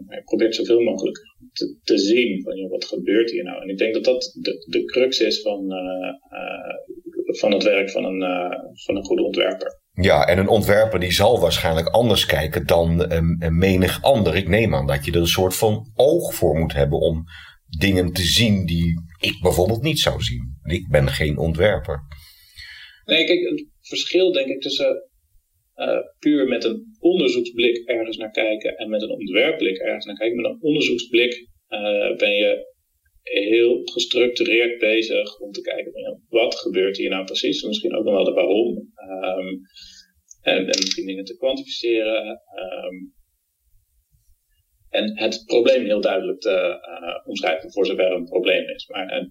Ik 0.08 0.24
probeer 0.24 0.54
zoveel 0.54 0.80
mogelijk 0.80 1.18
te, 1.52 1.76
te 1.82 1.98
zien 1.98 2.42
van 2.42 2.56
joh, 2.56 2.70
wat 2.70 2.84
gebeurt 2.84 3.30
hier 3.30 3.44
nou. 3.44 3.62
En 3.62 3.68
ik 3.68 3.78
denk 3.78 3.94
dat 3.94 4.04
dat 4.04 4.36
de, 4.40 4.64
de 4.68 4.84
crux 4.84 5.20
is 5.20 5.42
van, 5.42 5.72
van 7.24 7.52
het 7.52 7.62
werk 7.62 7.90
van 7.90 8.04
een, 8.04 8.20
van 8.84 8.96
een 8.96 9.04
goede 9.04 9.22
ontwerper. 9.22 9.78
Ja, 9.92 10.26
en 10.26 10.38
een 10.38 10.48
ontwerper 10.48 11.00
die 11.00 11.12
zal 11.12 11.40
waarschijnlijk 11.40 11.88
anders 11.88 12.26
kijken 12.26 12.66
dan 12.66 13.12
um, 13.12 13.58
menig 13.58 14.02
ander. 14.02 14.36
Ik 14.36 14.48
neem 14.48 14.74
aan 14.74 14.86
dat 14.86 15.04
je 15.04 15.12
er 15.12 15.20
een 15.20 15.26
soort 15.26 15.56
van 15.56 15.92
oog 15.94 16.34
voor 16.34 16.58
moet 16.58 16.72
hebben 16.72 16.98
om 16.98 17.24
dingen 17.78 18.12
te 18.12 18.22
zien 18.22 18.66
die 18.66 19.02
ik 19.20 19.40
bijvoorbeeld 19.40 19.82
niet 19.82 19.98
zou 19.98 20.22
zien. 20.22 20.58
Ik 20.62 20.88
ben 20.90 21.08
geen 21.08 21.38
ontwerper. 21.38 22.00
Nee, 23.04 23.24
kijk, 23.24 23.40
het 23.40 23.66
verschil 23.80 24.32
denk 24.32 24.48
ik 24.48 24.60
tussen 24.60 25.09
uh, 25.80 26.00
puur 26.18 26.48
met 26.48 26.64
een 26.64 26.96
onderzoeksblik 26.98 27.76
ergens 27.76 28.16
naar 28.16 28.30
kijken 28.30 28.76
en 28.76 28.88
met 28.88 29.02
een 29.02 29.10
ontwerpblik 29.10 29.78
ergens 29.78 30.04
naar 30.04 30.16
kijken. 30.16 30.36
Met 30.36 30.50
een 30.50 30.62
onderzoeksblik 30.62 31.48
uh, 31.68 32.16
ben 32.16 32.34
je 32.34 32.68
heel 33.22 33.80
gestructureerd 33.84 34.78
bezig 34.78 35.38
om 35.38 35.52
te 35.52 35.60
kijken 35.60 35.92
van, 35.92 36.22
wat 36.28 36.54
gebeurt 36.54 36.96
hier 36.96 37.10
nou 37.10 37.24
precies. 37.24 37.62
Misschien 37.62 37.94
ook 37.94 38.04
nog 38.04 38.14
wel 38.14 38.24
de 38.24 38.32
waarom. 38.32 38.76
Um, 38.76 39.60
en, 40.42 40.56
en 40.56 40.78
misschien 40.80 41.06
dingen 41.06 41.24
te 41.24 41.36
kwantificeren. 41.36 42.28
Um, 42.28 43.14
en 44.88 45.18
het 45.18 45.42
probleem 45.46 45.84
heel 45.84 46.00
duidelijk 46.00 46.40
te 46.40 46.78
uh, 47.00 47.28
omschrijven 47.28 47.72
voor 47.72 47.86
zover 47.86 48.12
een 48.12 48.24
probleem 48.24 48.68
is. 48.68 48.86
Maar 48.86 49.20
uh, 49.20 49.28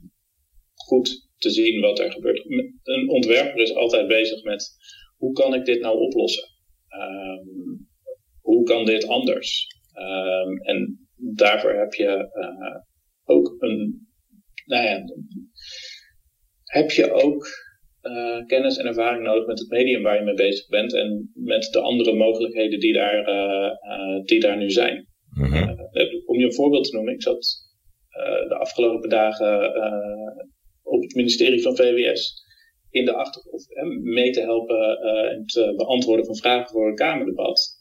goed 0.75 1.29
te 1.37 1.49
zien 1.49 1.81
wat 1.81 1.99
er 1.99 2.11
gebeurt. 2.11 2.45
Een 2.83 3.09
ontwerper 3.09 3.61
is 3.61 3.73
altijd 3.73 4.07
bezig 4.07 4.43
met 4.43 4.71
hoe 5.19 5.33
kan 5.33 5.53
ik 5.53 5.65
dit 5.65 5.81
nou 5.81 5.99
oplossen? 5.99 6.49
Um, 6.89 7.87
hoe 8.41 8.63
kan 8.63 8.85
dit 8.85 9.07
anders? 9.07 9.67
Um, 9.93 10.61
en 10.61 11.07
daarvoor 11.15 11.73
heb 11.73 11.93
je 11.93 12.29
uh, 12.33 12.81
ook 13.23 13.55
een, 13.59 14.07
nou 14.65 14.85
ja, 14.85 15.03
heb 16.63 16.91
je 16.91 17.11
ook 17.11 17.47
uh, 18.01 18.45
kennis 18.45 18.77
en 18.77 18.85
ervaring 18.85 19.23
nodig 19.23 19.45
met 19.45 19.59
het 19.59 19.69
medium 19.69 20.03
waar 20.03 20.15
je 20.15 20.23
mee 20.23 20.33
bezig 20.33 20.67
bent 20.67 20.93
en 20.93 21.31
met 21.33 21.63
de 21.71 21.79
andere 21.79 22.13
mogelijkheden 22.13 22.79
die 22.79 22.93
daar, 22.93 23.29
uh, 23.29 23.71
uh, 23.91 24.23
die 24.23 24.39
daar 24.39 24.57
nu 24.57 24.69
zijn. 24.69 25.07
Mm 25.29 25.45
-hmm. 25.45 25.89
om 26.25 26.39
je 26.39 26.45
een 26.45 26.53
voorbeeld 26.53 26.85
te 26.85 26.95
noemen, 26.95 27.13
ik 27.13 27.21
zat 27.21 27.67
de 28.47 28.55
afgelopen 28.59 29.09
dagen 29.09 29.73
op 30.83 31.01
het 31.01 31.15
ministerie 31.15 31.61
van 31.61 31.75
VWS 31.75 32.47
in 32.89 33.05
de 33.05 33.13
achtergrond 33.13 33.67
mee 34.01 34.31
te 34.31 34.41
helpen 34.41 34.99
en 35.29 35.43
het 35.45 35.75
beantwoorden 35.75 36.25
van 36.25 36.35
vragen 36.35 36.69
voor 36.69 36.87
een 36.87 36.95
Kamerdebat. 36.95 37.77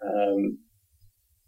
Um, 0.00 0.64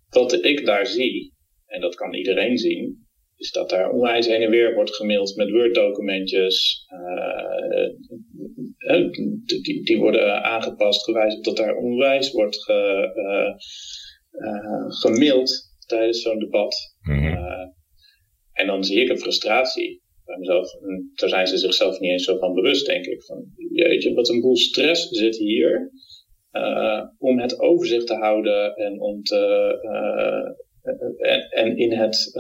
wat 0.09 0.45
ik 0.45 0.67
daar 0.67 0.87
zie, 0.87 1.35
en 1.67 1.81
dat 1.81 1.95
kan 1.95 2.15
iedereen 2.15 2.59
zien, 2.59 3.07
is 3.37 3.51
dat 3.51 3.71
daar 3.71 3.91
onwijs 3.91 4.27
heen 4.27 4.43
en 4.43 4.51
weer 4.51 4.75
wordt 4.75 4.95
gemaild 4.95 5.37
met 5.37 5.51
Word-documentjes. 5.51 6.87
Uh, 6.89 7.89
die, 9.63 9.85
die 9.85 9.99
worden 9.99 10.43
aangepast, 10.43 11.05
gewijzigd 11.05 11.45
dat 11.45 11.57
daar 11.57 11.77
onwijs 11.77 12.33
wordt 12.33 12.65
ge, 12.65 13.11
uh, 13.15 13.55
uh, 14.45 14.85
gemaild 14.89 15.77
tijdens 15.87 16.23
zo'n 16.23 16.39
debat. 16.39 16.95
Mm 17.01 17.19
-hmm. 17.19 17.75
en 18.53 18.67
dan 18.67 18.85
zie 18.85 19.03
ik 19.03 19.09
een 19.09 19.19
frustratie 19.19 20.03
daar 21.15 21.29
zijn 21.29 21.47
ze 21.47 21.57
zichzelf 21.57 21.99
niet 21.99 22.11
eens 22.11 22.25
zo 22.25 22.39
van 22.39 22.55
bewust, 22.55 22.87
denk 22.87 23.05
ik. 23.05 23.23
Van, 23.23 23.45
jeetje, 23.69 24.15
wat 24.15 24.29
een 24.29 24.41
boel 24.41 24.57
stress 24.57 25.09
zit 25.09 25.37
hier. 25.37 25.93
om 27.19 27.39
het 27.39 27.61
overzicht 27.61 28.07
te 28.07 28.15
houden 28.15 28.75
en 28.75 29.01
om 29.01 29.23
te 29.23 29.37
en, 31.19 31.51
en, 31.51 31.77
in 31.77 31.93
het 31.93 32.33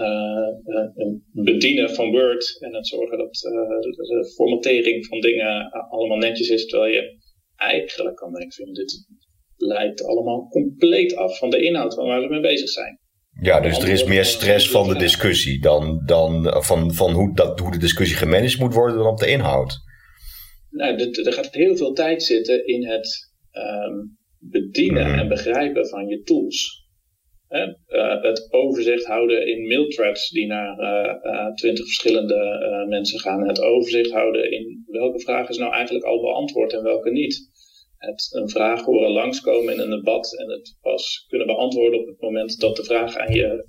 bedienen 1.33 1.91
van 1.91 2.11
Word 2.11 2.57
en 2.61 2.75
het 2.75 2.87
zorgen 2.87 3.19
dat 3.19 3.33
de 3.33 4.33
formatering 4.35 5.07
van 5.07 5.21
dingen 5.21 5.71
allemaal 5.71 6.17
netjes 6.17 6.49
is, 6.49 6.67
terwijl 6.67 6.93
je 6.93 7.17
eigenlijk 7.57 8.17
kan 8.17 8.33
denken, 8.33 8.73
dit 8.73 9.07
leidt 9.57 10.05
allemaal 10.05 10.49
compleet 10.49 11.15
af 11.15 11.39
van 11.39 11.51
de 11.51 11.63
inhoud 11.63 11.95
van 11.95 12.07
waar 12.07 12.21
we 12.21 12.29
mee 12.29 12.41
bezig 12.41 12.69
zijn. 12.69 12.99
Ja, 13.41 13.61
dus 13.61 13.79
er 13.79 13.89
is 13.89 14.05
meer 14.05 14.25
stress 14.25 14.71
van 14.71 14.89
de 14.89 14.99
discussie 14.99 15.61
dan, 15.61 16.03
dan 16.07 16.63
van, 16.65 16.95
van 16.95 17.13
hoe, 17.13 17.35
dat, 17.35 17.59
hoe 17.59 17.71
de 17.71 17.79
discussie 17.79 18.17
gemanaged 18.17 18.59
moet 18.59 18.75
worden 18.75 18.97
dan 18.97 19.07
op 19.07 19.19
de 19.19 19.31
inhoud. 19.31 19.77
Nou, 20.71 21.13
er 21.25 21.33
gaat 21.33 21.55
heel 21.55 21.77
veel 21.77 21.93
tijd 21.93 22.23
zitten 22.23 22.67
in 22.67 22.87
het 22.87 23.33
um, 23.53 24.19
bedienen 24.39 25.07
mm. 25.07 25.19
en 25.19 25.29
begrijpen 25.29 25.89
van 25.89 26.07
je 26.07 26.23
tools. 26.23 26.87
Uh, 27.49 28.23
het 28.23 28.53
overzicht 28.53 29.05
houden 29.05 29.47
in 29.47 29.67
mailthreads 29.67 30.31
die 30.31 30.47
naar 30.47 30.79
uh, 30.79 31.55
twintig 31.55 31.85
verschillende 31.85 32.87
mensen 32.89 33.19
gaan. 33.19 33.49
Het 33.49 33.61
overzicht 33.61 34.11
houden 34.11 34.53
in 34.53 34.85
welke 34.87 35.21
vraag 35.21 35.49
is 35.49 35.59
nou 35.59 35.73
eigenlijk 35.73 36.05
al 36.05 36.21
beantwoord 36.21 36.73
en 36.73 36.83
welke 36.83 37.11
niet. 37.11 37.48
Het 37.99 38.29
een 38.31 38.49
vraag 38.49 38.85
horen 38.85 39.11
langskomen 39.11 39.75
in 39.75 39.81
een 39.81 39.91
debat 39.91 40.39
en 40.39 40.51
het 40.51 40.77
pas 40.81 41.25
kunnen 41.29 41.47
beantwoorden 41.47 42.01
op 42.01 42.07
het 42.07 42.21
moment 42.21 42.61
dat 42.61 42.77
de 42.77 42.85
vraag 42.85 43.17
aan 43.17 43.35
je, 43.35 43.67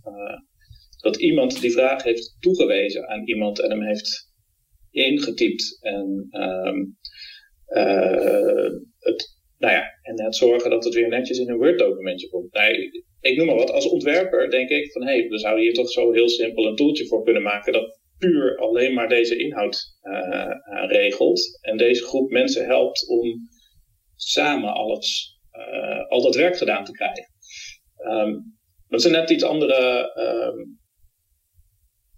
dat 1.01 1.17
iemand 1.17 1.61
die 1.61 1.71
vraag 1.71 2.03
heeft 2.03 2.35
toegewezen 2.39 3.07
aan 3.07 3.27
iemand 3.27 3.59
en 3.59 3.69
hem 3.69 3.83
heeft 3.83 4.31
ingetypt. 4.91 5.77
En 5.81 6.27
um, 6.31 6.97
het 8.99 9.37
nou 9.59 9.73
ja, 9.73 9.83
en 10.01 10.23
het 10.23 10.35
zorgen 10.35 10.69
dat 10.69 10.83
het 10.83 10.93
weer 10.93 11.07
netjes 11.07 11.39
in 11.39 11.49
een 11.49 11.57
Word-documentje 11.57 12.29
komt. 12.29 12.53
Nee, 12.53 12.89
ik 13.21 13.37
noem 13.37 13.45
maar 13.45 13.55
wat. 13.55 13.71
Als 13.71 13.89
ontwerper 13.89 14.49
denk 14.49 14.69
ik 14.69 14.91
van, 14.91 15.01
hé, 15.01 15.19
hey, 15.19 15.29
we 15.29 15.39
zouden 15.39 15.63
hier 15.63 15.73
toch 15.73 15.89
zo 15.89 16.11
heel 16.11 16.29
simpel 16.29 16.65
een 16.65 16.75
toeltje 16.75 17.07
voor 17.07 17.23
kunnen 17.23 17.41
maken 17.41 17.73
dat 17.73 17.99
puur 18.17 18.57
alleen 18.57 18.93
maar 18.93 19.09
deze 19.09 19.37
inhoud 19.37 19.97
uh, 20.03 20.53
regelt. 20.87 21.59
En 21.61 21.77
deze 21.77 22.03
groep 22.03 22.29
mensen 22.29 22.65
helpt 22.65 23.07
om 23.07 23.49
samen 24.21 24.73
alles, 24.73 25.37
uh, 25.51 26.07
al 26.07 26.21
dat 26.21 26.35
werk 26.35 26.57
gedaan 26.57 26.85
te 26.85 26.91
krijgen. 26.91 27.27
Um, 28.07 28.57
dat 28.87 29.01
zijn 29.01 29.13
net 29.13 29.29
iets 29.29 29.43
andere, 29.43 30.11
um, 30.17 30.79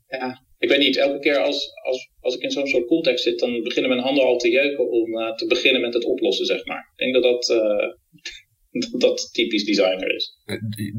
ja, 0.08 0.46
ik 0.58 0.70
weet 0.70 0.80
niet, 0.80 0.98
elke 0.98 1.20
keer 1.20 1.38
als, 1.38 1.70
als, 1.84 2.10
als 2.20 2.36
ik 2.36 2.42
in 2.42 2.52
zo'n 2.52 2.68
soort 2.68 2.88
context 2.88 3.24
zit, 3.24 3.40
dan 3.40 3.62
beginnen 3.64 3.92
mijn 3.92 4.04
handen 4.04 4.24
al 4.24 4.38
te 4.38 4.50
jeuken 4.50 4.90
om 4.90 5.18
uh, 5.18 5.36
te 5.36 5.48
beginnen 5.48 5.82
met 5.82 5.94
het 5.94 6.06
oplossen, 6.06 6.46
zeg 6.46 6.66
maar. 6.66 6.92
Ik 6.96 6.98
denk 6.98 7.14
dat 7.14 7.24
dat, 7.24 7.50
uh, 7.60 9.00
dat, 9.00 9.34
typisch 9.34 9.66
designer 9.66 10.16
is. 10.16 10.38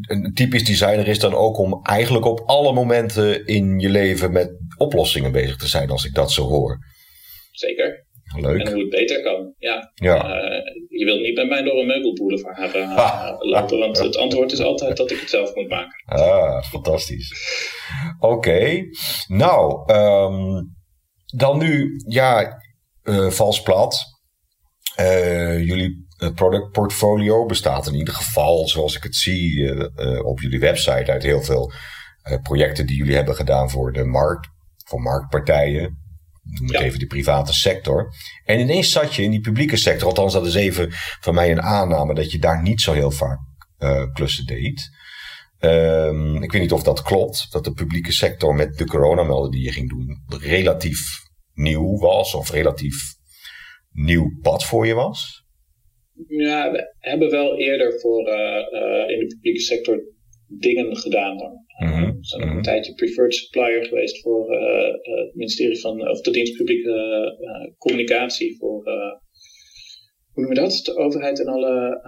Een 0.00 0.34
typisch 0.34 0.64
designer 0.64 1.08
is 1.08 1.18
dan 1.18 1.34
ook 1.34 1.58
om 1.58 1.80
eigenlijk 1.82 2.24
op 2.24 2.40
alle 2.40 2.72
momenten 2.72 3.46
in 3.46 3.78
je 3.78 3.88
leven 3.88 4.32
met 4.32 4.50
oplossingen 4.76 5.32
bezig 5.32 5.56
te 5.56 5.68
zijn, 5.68 5.90
als 5.90 6.04
ik 6.04 6.14
dat 6.14 6.32
zo 6.32 6.42
hoor. 6.42 6.78
Zeker. 7.52 8.06
Leuk. 8.40 8.60
En 8.60 8.72
hoe 8.72 8.80
het 8.80 8.90
beter 8.90 9.22
kan. 9.22 9.54
Ja. 9.58 9.92
Ja. 9.94 10.40
Eh, 10.40 10.72
je 10.98 11.04
wilt 11.04 11.20
niet 11.20 11.36
met 11.36 11.48
mij 11.48 11.62
door 11.62 11.78
een 11.78 11.86
meubelboulevard 11.86 12.74
uh, 12.74 13.30
lopen, 13.38 13.78
want 13.78 13.98
het 13.98 14.16
antwoord 14.16 14.52
is 14.52 14.60
altijd 14.60 14.96
dat 14.96 15.10
ik 15.10 15.20
het 15.20 15.30
zelf 15.30 15.54
moet 15.54 15.68
maken. 15.68 16.02
Ah, 16.04 16.62
fantastisch. 16.62 17.32
Oké. 18.18 18.82
Nou, 19.26 19.82
ehm, 19.86 20.62
dan 21.36 21.58
nu, 21.58 22.02
ja, 22.06 22.58
uh, 23.02 23.30
vals 23.30 23.62
plat. 23.62 24.10
Uh, 25.00 25.66
jullie 25.66 26.06
product 26.34 26.72
portfolio 26.72 27.46
bestaat 27.46 27.86
in 27.86 27.94
ieder 27.94 28.14
geval, 28.14 28.68
zoals 28.68 28.96
ik 28.96 29.02
het 29.02 29.14
zie 29.14 29.58
uh, 29.58 30.24
op 30.24 30.40
jullie 30.40 30.60
website, 30.60 31.12
uit 31.12 31.22
heel 31.22 31.42
veel 31.42 31.72
projecten 32.42 32.86
die 32.86 32.96
jullie 32.96 33.14
hebben 33.14 33.34
gedaan 33.34 33.70
voor 33.70 33.92
de 33.92 34.04
markt, 34.04 34.48
voor 34.84 35.00
marktpartijen. 35.00 36.01
Noem 36.42 36.68
ik 36.68 36.78
ja. 36.78 36.82
even 36.82 36.98
die 36.98 37.08
private 37.08 37.52
sector. 37.52 38.12
En 38.44 38.60
ineens 38.60 38.92
zat 38.92 39.14
je 39.14 39.22
in 39.22 39.30
die 39.30 39.40
publieke 39.40 39.76
sector, 39.76 40.08
althans 40.08 40.32
dat 40.32 40.46
is 40.46 40.54
even 40.54 40.86
van 41.20 41.34
mij 41.34 41.50
een 41.50 41.62
aanname, 41.62 42.14
dat 42.14 42.32
je 42.32 42.38
daar 42.38 42.62
niet 42.62 42.80
zo 42.80 42.92
heel 42.92 43.10
vaak 43.10 43.38
klussen 44.12 44.46
deed. 44.46 44.90
Um, 45.60 46.42
ik 46.42 46.52
weet 46.52 46.60
niet 46.60 46.72
of 46.72 46.82
dat 46.82 47.02
klopt, 47.02 47.52
dat 47.52 47.64
de 47.64 47.72
publieke 47.72 48.12
sector 48.12 48.54
met 48.54 48.78
de 48.78 48.86
coronamelden 48.86 49.50
die 49.50 49.62
je 49.62 49.72
ging 49.72 49.88
doen 49.88 50.24
relatief 50.40 51.00
nieuw 51.54 51.98
was 51.98 52.34
of 52.34 52.50
relatief 52.50 53.14
nieuw 53.92 54.38
pad 54.40 54.64
voor 54.64 54.86
je 54.86 54.94
was? 54.94 55.44
Ja, 56.28 56.70
we 56.70 56.94
hebben 56.98 57.30
wel 57.30 57.58
eerder 57.58 58.00
voor 58.00 58.28
uh, 58.28 58.34
uh, 58.34 59.08
in 59.08 59.18
de 59.18 59.26
publieke 59.34 59.60
sector 59.60 60.02
dingen 60.46 60.96
gedaan. 60.96 61.61
Mm 61.82 61.92
-hmm. 61.92 62.06
We 62.06 62.26
zijn 62.26 62.42
ook 62.42 62.56
een 62.56 62.62
tijdje 62.62 62.94
preferred 62.94 63.34
supplier 63.34 63.84
geweest 63.84 64.22
voor 64.22 64.54
uh, 64.54 64.92
het 65.02 65.34
ministerie 65.34 65.80
van, 65.80 66.08
of 66.08 66.20
de 66.20 66.30
dienst 66.30 66.56
publieke 66.56 67.74
communicatie 67.78 68.56
voor, 68.58 68.84
hoe 70.32 70.42
noem 70.42 70.54
je 70.54 70.60
dat? 70.60 70.80
De 70.84 70.96
overheid 70.96 71.40
en 71.40 71.46
alle, 71.46 72.00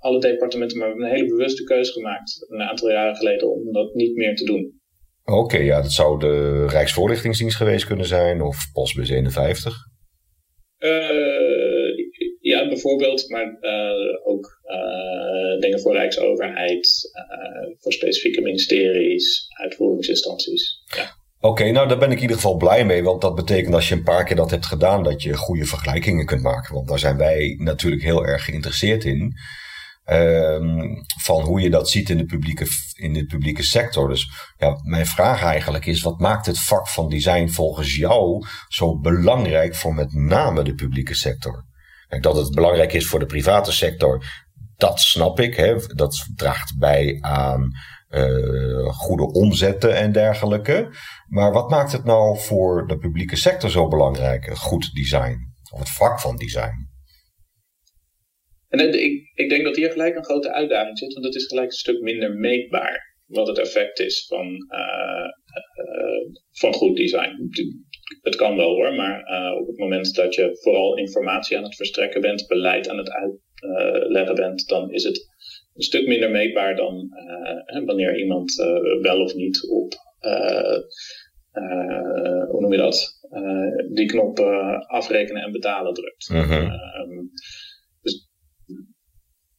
alle 0.00 0.20
departementen. 0.20 0.78
Maar 0.78 0.86
we 0.86 0.92
hebben 0.92 1.10
een 1.10 1.18
hele 1.18 1.36
bewuste 1.36 1.64
keuze 1.64 1.92
gemaakt 1.92 2.46
een 2.48 2.62
aantal 2.62 2.90
jaren 2.90 3.16
geleden 3.16 3.52
om 3.52 3.72
dat 3.72 3.94
niet 3.94 4.14
meer 4.16 4.34
te 4.34 4.44
doen. 4.44 4.80
Oké, 5.24 5.38
okay, 5.38 5.64
ja, 5.64 5.82
dat 5.82 5.92
zou 5.92 6.18
de 6.18 6.66
Rijksvoorlichtingsdienst 6.66 7.56
geweest 7.56 7.86
kunnen 7.86 8.06
zijn 8.06 8.42
of 8.42 8.56
Postbus 8.72 9.08
51. 9.08 9.74
Uh, 10.78 11.45
bijvoorbeeld, 12.76 13.28
maar 13.28 13.56
uh, 13.60 14.32
ook 14.32 14.60
uh, 14.64 15.60
dingen 15.60 15.80
voor 15.80 15.92
Rijksoverheid, 15.92 17.10
voor 17.78 17.92
specifieke 17.92 18.40
ministeries, 18.40 19.46
uitvoeringsinstanties. 19.60 20.82
Ja. 20.96 21.24
Oké, 21.40 21.70
nou 21.70 21.88
daar 21.88 21.98
ben 21.98 22.10
ik 22.10 22.16
in 22.16 22.22
ieder 22.22 22.36
geval 22.36 22.56
blij 22.56 22.84
mee, 22.84 23.02
want 23.02 23.20
dat 23.20 23.34
betekent 23.34 23.74
als 23.74 23.88
je 23.88 23.94
een 23.94 24.02
paar 24.02 24.24
keer 24.24 24.36
dat 24.36 24.50
hebt 24.50 24.66
gedaan, 24.66 25.02
dat 25.02 25.22
je 25.22 25.36
goede 25.36 25.64
vergelijkingen 25.64 26.26
kunt 26.26 26.42
maken. 26.42 26.74
Want 26.74 26.88
daar 26.88 26.98
zijn 26.98 27.16
wij 27.16 27.54
natuurlijk 27.58 28.02
heel 28.02 28.26
erg 28.26 28.44
geïnteresseerd 28.44 29.04
in. 29.04 29.34
Um, 30.10 31.04
van 31.22 31.42
hoe 31.42 31.60
je 31.60 31.70
dat 31.70 31.90
ziet 31.90 32.10
in 32.10 32.16
de, 32.18 32.24
publieke, 32.24 32.66
in 32.94 33.12
de 33.12 33.24
publieke 33.24 33.62
sector. 33.62 34.08
Dus 34.08 34.28
ja, 34.56 34.80
mijn 34.82 35.06
vraag 35.06 35.42
eigenlijk 35.42 35.86
is: 35.86 36.02
wat 36.02 36.20
maakt 36.20 36.46
het 36.46 36.60
vak 36.60 36.88
van 36.88 37.08
design 37.08 37.48
volgens 37.48 37.96
jou 37.96 38.46
zo 38.68 38.98
belangrijk 38.98 39.74
voor 39.74 39.94
met 39.94 40.14
name 40.14 40.62
de 40.62 40.74
publieke 40.74 41.14
sector? 41.14 41.64
Dat 42.20 42.36
het 42.36 42.54
belangrijk 42.54 42.92
is 42.92 43.06
voor 43.06 43.18
de 43.18 43.26
private 43.26 43.72
sector, 43.72 44.24
dat 44.76 45.00
snap 45.00 45.40
ik. 45.40 45.54
Hè? 45.54 45.74
Dat 45.94 46.26
draagt 46.36 46.78
bij 46.78 47.18
aan 47.20 47.70
uh, 48.10 48.88
goede 48.88 49.32
omzetten 49.32 49.96
en 49.96 50.12
dergelijke. 50.12 50.88
Maar 51.28 51.52
wat 51.52 51.70
maakt 51.70 51.92
het 51.92 52.04
nou 52.04 52.38
voor 52.38 52.86
de 52.86 52.98
publieke 52.98 53.36
sector 53.36 53.70
zo 53.70 53.88
belangrijk? 53.88 54.56
Goed 54.56 54.94
design, 54.94 55.36
of 55.72 55.78
het 55.78 55.90
vak 55.90 56.20
van 56.20 56.36
design? 56.36 56.94
En 58.68 59.02
ik, 59.04 59.30
ik 59.34 59.48
denk 59.48 59.64
dat 59.64 59.76
hier 59.76 59.90
gelijk 59.90 60.16
een 60.16 60.24
grote 60.24 60.52
uitdaging 60.52 60.98
zit, 60.98 61.12
want 61.12 61.24
het 61.24 61.34
is 61.34 61.46
gelijk 61.46 61.66
een 61.66 61.72
stuk 61.72 62.00
minder 62.00 62.34
meetbaar 62.34 63.14
wat 63.26 63.46
het 63.46 63.58
effect 63.58 63.98
is 63.98 64.26
van, 64.28 64.46
uh, 64.46 65.30
uh, 65.86 66.34
van 66.50 66.72
goed 66.72 66.96
design. 66.96 67.48
Het 68.22 68.36
kan 68.36 68.56
wel 68.56 68.74
hoor, 68.74 68.94
maar 68.94 69.30
uh, 69.30 69.60
op 69.60 69.66
het 69.66 69.78
moment 69.78 70.14
dat 70.14 70.34
je 70.34 70.58
vooral 70.60 70.96
informatie 70.96 71.56
aan 71.56 71.64
het 71.64 71.76
verstrekken 71.76 72.20
bent, 72.20 72.46
beleid 72.46 72.88
aan 72.88 72.98
het 72.98 73.10
uitleggen 73.10 74.34
bent, 74.34 74.68
dan 74.68 74.92
is 74.92 75.04
het 75.04 75.28
een 75.74 75.82
stuk 75.82 76.06
minder 76.06 76.30
meetbaar 76.30 76.76
dan 76.76 77.08
wanneer 77.84 78.18
iemand 78.18 78.54
wel 79.00 79.20
of 79.20 79.34
niet 79.34 79.68
op, 79.68 79.94
hoe 82.48 82.60
noem 82.60 82.72
je 82.72 82.78
dat, 82.78 83.20
die 83.92 84.06
knop 84.06 84.40
afrekenen 84.86 85.42
en 85.42 85.52
betalen 85.52 85.94
drukt. 85.94 86.28
Mm 86.28 86.42
-hmm. 86.42 87.30
dus 88.02 88.28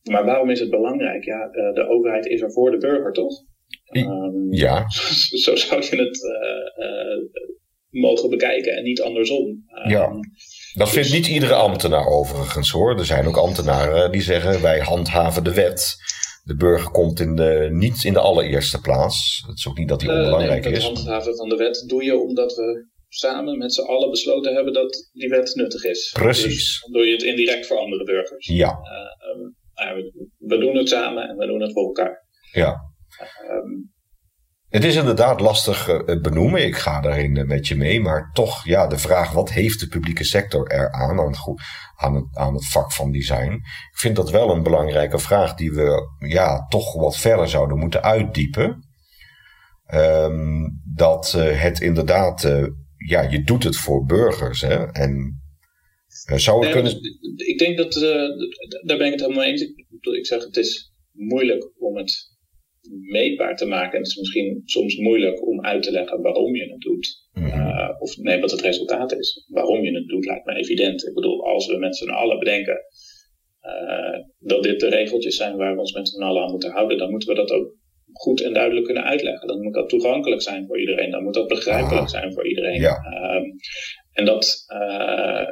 maar 0.09 0.25
waarom 0.25 0.49
is 0.49 0.59
het 0.59 0.69
belangrijk? 0.69 1.23
Ja, 1.23 1.47
de 1.73 1.87
overheid 1.89 2.25
is 2.25 2.41
er 2.41 2.51
voor 2.51 2.71
de 2.71 2.77
burger, 2.77 3.13
toch? 3.13 3.43
Um, 3.91 4.53
ja. 4.53 4.89
Zo 5.43 5.55
zou 5.55 5.81
je 5.81 5.95
het 5.95 6.23
uh, 6.23 6.85
uh, 6.85 7.17
mogen 7.89 8.29
bekijken 8.29 8.77
en 8.77 8.83
niet 8.83 9.01
andersom. 9.01 9.65
Ja. 9.87 10.11
Dat 10.73 10.89
vindt 10.89 11.11
niet 11.11 11.27
iedere 11.27 11.53
ambtenaar 11.53 12.05
overigens 12.05 12.71
hoor. 12.71 12.97
Er 12.97 13.05
zijn 13.05 13.27
ook 13.27 13.37
ambtenaren 13.37 14.11
die 14.11 14.21
zeggen 14.21 14.61
wij 14.61 14.79
handhaven 14.79 15.43
de 15.43 15.53
wet. 15.53 15.95
De 16.43 16.55
burger 16.55 16.91
komt 16.91 17.19
in 17.19 17.35
de, 17.35 17.67
niet 17.71 18.03
in 18.03 18.13
de 18.13 18.19
allereerste 18.19 18.81
plaats. 18.81 19.43
Het 19.47 19.57
is 19.57 19.67
ook 19.67 19.77
niet 19.77 19.87
dat 19.87 19.99
die 19.99 20.11
onbelangrijk 20.11 20.65
uh, 20.65 20.71
nee, 20.71 20.79
is. 20.79 20.83
Het 20.85 20.95
handhaven 20.95 21.35
van 21.35 21.49
de 21.49 21.55
wet 21.55 21.83
doe 21.87 22.03
je 22.03 22.19
omdat 22.19 22.55
we 22.55 22.87
samen 23.07 23.57
met 23.57 23.73
z'n 23.73 23.81
allen 23.81 24.09
besloten 24.09 24.55
hebben 24.55 24.73
dat 24.73 25.09
die 25.13 25.29
wet 25.29 25.55
nuttig 25.55 25.83
is. 25.83 26.11
Precies. 26.13 26.43
Dus 26.43 26.81
dan 26.81 26.91
doe 26.91 27.05
je 27.05 27.11
het 27.11 27.23
indirect 27.23 27.67
voor 27.67 27.77
andere 27.77 28.03
burgers. 28.03 28.47
Ja. 28.47 28.79
Um, 29.35 29.55
we 30.37 30.57
doen 30.57 30.75
het 30.75 30.89
samen 30.89 31.29
en 31.29 31.37
we 31.37 31.45
doen 31.45 31.61
het 31.61 31.71
voor 31.71 31.85
elkaar. 31.85 32.25
Ja. 32.51 32.75
Um, 33.51 33.95
het 34.67 34.83
is 34.83 34.95
inderdaad 34.95 35.39
lastig 35.39 35.87
uh, 35.89 36.21
benoemen. 36.21 36.65
Ik 36.65 36.75
ga 36.75 37.01
daarin 37.01 37.35
uh, 37.35 37.43
met 37.43 37.67
je 37.67 37.75
mee. 37.75 38.01
Maar 38.01 38.29
toch, 38.33 38.65
ja, 38.65 38.87
de 38.87 38.97
vraag: 38.97 39.31
wat 39.31 39.51
heeft 39.51 39.79
de 39.79 39.87
publieke 39.87 40.23
sector 40.23 40.71
eraan 40.71 41.19
aan, 41.19 41.35
aan, 41.95 42.15
het, 42.15 42.25
aan 42.31 42.53
het 42.53 42.67
vak 42.67 42.93
van 42.93 43.11
design? 43.11 43.51
Ik 43.91 43.97
vind 43.97 44.15
dat 44.15 44.31
wel 44.31 44.49
een 44.49 44.63
belangrijke 44.63 45.19
vraag 45.19 45.53
die 45.53 45.71
we 45.71 46.09
ja, 46.27 46.65
toch 46.67 46.93
wat 46.93 47.17
verder 47.17 47.49
zouden 47.49 47.77
moeten 47.77 48.03
uitdiepen. 48.03 48.85
Um, 49.93 50.81
dat 50.95 51.33
uh, 51.37 51.61
het 51.61 51.79
inderdaad, 51.79 52.41
ja, 52.97 53.21
je 53.21 53.43
doet 53.43 53.63
het 53.63 53.77
voor 53.77 54.05
burgers. 54.05 54.61
Hè? 54.61 54.91
En 54.91 55.41
zou 56.35 56.65
het 56.65 56.73
nee, 56.73 56.83
kunnen. 56.83 57.01
Ik 57.35 57.59
denk 57.59 57.77
dat, 57.77 57.93
daar 58.85 58.97
ben 58.97 59.05
ik 59.05 59.11
het 59.11 59.21
helemaal 59.21 59.43
mee 59.43 59.51
eens. 59.51 59.61
Ik, 59.61 59.85
ik 60.01 60.25
zeg, 60.25 60.43
het 60.43 60.57
is 60.57 60.93
moeilijk 61.11 61.71
om 61.79 61.97
het 61.97 62.26
meetbaar 62.89 63.55
te 63.55 63.65
maken. 63.65 63.91
En 63.91 63.97
het 63.97 64.07
is 64.07 64.17
misschien 64.17 64.61
soms 64.65 64.95
moeilijk 64.97 65.47
om 65.47 65.65
uit 65.65 65.83
te 65.83 65.91
leggen 65.91 66.21
waarom 66.21 66.55
je 66.55 66.71
het 66.71 66.81
doet. 66.81 67.27
Mm 67.33 67.43
-hmm. 67.43 67.59
uh, 67.59 67.89
of 67.99 68.17
nee, 68.17 68.39
wat 68.39 68.51
het 68.51 68.61
resultaat 68.61 69.11
is. 69.11 69.45
Waarom 69.47 69.83
je 69.83 69.91
het 69.91 70.07
doet 70.07 70.25
lijkt 70.25 70.45
me 70.45 70.55
evident. 70.55 71.07
Ik 71.07 71.13
bedoel, 71.13 71.45
als 71.45 71.67
we 71.67 71.77
met 71.77 71.95
z'n 71.95 72.09
allen 72.09 72.39
bedenken 72.39 72.79
uh, 73.61 74.23
dat 74.39 74.63
dit 74.63 74.79
de 74.79 74.89
regeltjes 74.89 75.35
zijn 75.35 75.57
waar 75.57 75.73
we 75.73 75.79
ons 75.79 75.93
met 75.93 76.09
z'n 76.09 76.21
allen 76.21 76.43
aan 76.43 76.51
moeten 76.51 76.71
houden, 76.71 76.97
dan 76.97 77.09
moeten 77.09 77.29
we 77.29 77.35
dat 77.35 77.51
ook 77.51 77.75
goed 78.13 78.41
en 78.41 78.53
duidelijk 78.53 78.85
kunnen 78.85 79.03
uitleggen. 79.03 79.47
Dan 79.47 79.61
moet 79.61 79.73
dat 79.73 79.89
toegankelijk 79.89 80.41
zijn 80.41 80.65
voor 80.67 80.79
iedereen. 80.79 81.11
Dan 81.11 81.23
moet 81.23 81.33
dat 81.33 81.47
begrijpelijk 81.47 82.01
Ah. 82.01 82.07
zijn 82.07 82.33
voor 82.33 82.47
iedereen. 82.47 82.81
Ja. 82.81 82.95
Um, 83.35 83.55
en 84.11 84.25
dat, 84.25 84.65
uh, 84.73 85.47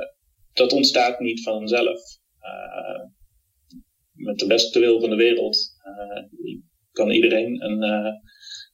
dat 0.54 0.72
ontstaat 0.74 1.20
niet 1.20 1.44
vanzelf. 1.44 2.00
met 4.14 4.40
de 4.40 4.48
beste 4.48 4.80
wil 4.80 5.00
van 5.00 5.10
de 5.10 5.16
wereld 5.16 5.58
kan 6.96 7.12
iedereen 7.12 7.64
een, 7.64 7.84
uh, 7.84 8.12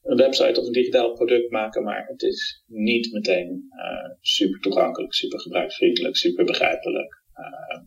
een, 0.01 0.17
website 0.17 0.59
of 0.59 0.65
een 0.65 0.71
digitaal 0.71 1.13
product 1.13 1.51
maken, 1.51 1.83
maar 1.83 2.05
het 2.07 2.21
is 2.21 2.63
niet 2.67 3.11
meteen 3.11 3.63
uh, 3.77 4.15
super 4.19 4.59
toegankelijk, 4.59 5.13
super 5.13 5.39
gebruiksvriendelijk, 5.39 6.15
super 6.15 6.45
begrijpelijk, 6.45 7.23
uh, 7.39 7.81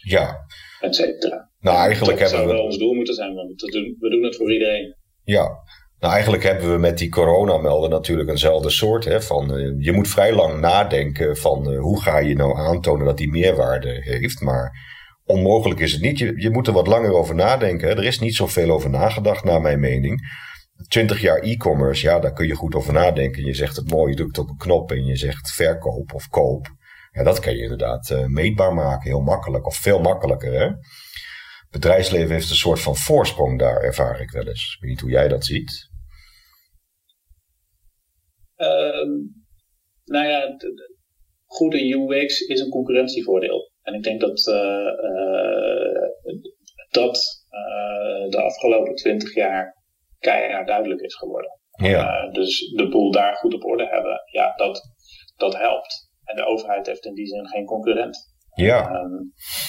ja. 0.00 0.36
et 0.80 0.94
cetera. 0.94 1.50
Nou, 1.60 1.76
eigenlijk 1.76 2.18
dat 2.18 2.30
hebben 2.30 2.38
zou 2.38 2.46
we. 2.46 2.52
wel 2.52 2.64
ons 2.64 2.78
doel 2.78 2.94
moeten 2.94 3.14
zijn, 3.14 3.34
want 3.34 3.60
we 3.60 3.70
doen, 3.70 3.96
we 3.98 4.10
doen 4.10 4.22
het 4.22 4.36
voor 4.36 4.52
iedereen. 4.52 4.96
Ja, 5.24 5.48
nou 5.98 6.12
eigenlijk 6.12 6.42
hebben 6.42 6.72
we 6.72 6.78
met 6.78 6.98
die 6.98 7.08
coronamelden 7.08 7.90
natuurlijk 7.90 8.28
eenzelfde 8.28 8.70
soort. 8.70 9.04
Hè, 9.04 9.22
van, 9.22 9.58
uh, 9.58 9.74
je 9.78 9.92
moet 9.92 10.08
vrij 10.08 10.32
lang 10.34 10.60
nadenken 10.60 11.36
van 11.36 11.72
uh, 11.72 11.80
hoe 11.80 12.02
ga 12.02 12.18
je 12.18 12.34
nou 12.34 12.58
aantonen 12.58 13.06
dat 13.06 13.18
die 13.18 13.30
meerwaarde 13.30 14.02
heeft. 14.02 14.40
Maar 14.40 14.94
onmogelijk 15.26 15.80
is 15.80 15.92
het 15.92 16.02
niet. 16.02 16.18
Je, 16.18 16.32
je 16.36 16.50
moet 16.50 16.66
er 16.66 16.72
wat 16.72 16.86
langer 16.86 17.12
over 17.12 17.34
nadenken. 17.34 17.88
Er 17.88 18.04
is 18.04 18.18
niet 18.18 18.34
zoveel 18.34 18.70
over 18.70 18.90
nagedacht, 18.90 19.44
naar 19.44 19.60
mijn 19.60 19.80
mening. 19.80 20.20
20 20.88 21.20
jaar 21.20 21.38
e-commerce, 21.38 22.06
ja, 22.06 22.18
daar 22.18 22.32
kun 22.32 22.46
je 22.46 22.54
goed 22.54 22.74
over 22.74 22.92
nadenken. 22.92 23.44
Je 23.44 23.54
zegt 23.54 23.76
het 23.76 23.90
mooi, 23.90 24.10
je 24.10 24.16
drukt 24.16 24.38
op 24.38 24.48
een 24.48 24.56
knop 24.56 24.90
en 24.90 25.04
je 25.04 25.16
zegt 25.16 25.50
verkoop 25.50 26.14
of 26.14 26.28
koop. 26.28 26.66
Ja, 27.12 27.22
dat 27.22 27.40
kan 27.40 27.56
je 27.56 27.62
inderdaad 27.62 28.10
uh, 28.10 28.24
meetbaar 28.24 28.74
maken, 28.74 29.10
heel 29.10 29.20
makkelijk, 29.20 29.66
of 29.66 29.76
veel 29.76 30.00
makkelijker. 30.00 30.52
Hè? 30.52 30.70
Bedrijfsleven 31.70 32.30
heeft 32.30 32.50
een 32.50 32.56
soort 32.56 32.80
van 32.80 32.96
voorsprong 32.96 33.58
daar, 33.58 33.82
ervaar 33.82 34.20
ik 34.20 34.30
wel 34.30 34.46
eens. 34.46 34.74
Ik 34.74 34.80
weet 34.80 34.90
niet 34.90 35.00
hoe 35.00 35.10
jij 35.10 35.28
dat 35.28 35.44
ziet. 35.44 35.90
Uh, 38.56 38.68
nou 40.04 40.26
ja, 40.26 40.56
goede 41.44 41.78
UX 41.78 42.40
is 42.40 42.60
een 42.60 42.70
concurrentievoordeel. 42.70 43.72
En 43.86 43.94
ik 43.94 44.02
denk 44.02 44.20
dat 44.20 44.44
dat 46.90 47.44
de 48.28 48.42
afgelopen 48.42 48.94
twintig 48.94 49.34
jaar 49.34 49.84
keihard 50.18 50.66
duidelijk 50.66 51.00
is 51.00 51.14
geworden. 51.14 51.60
Ja. 51.82 52.30
dus 52.30 52.72
de 52.74 52.88
boel 52.88 53.10
daar 53.10 53.34
goed 53.36 53.54
op 53.54 53.64
orde 53.64 53.86
hebben, 53.86 54.22
ja, 54.30 54.52
dat, 54.56 54.82
dat 55.36 55.56
helpt. 55.56 56.10
En 56.24 56.36
de 56.36 56.44
overheid 56.44 56.86
heeft 56.86 57.04
in 57.04 57.14
die 57.14 57.26
zin 57.26 57.48
geen 57.48 57.64
concurrent. 57.64 58.34
Ja. 58.54 58.90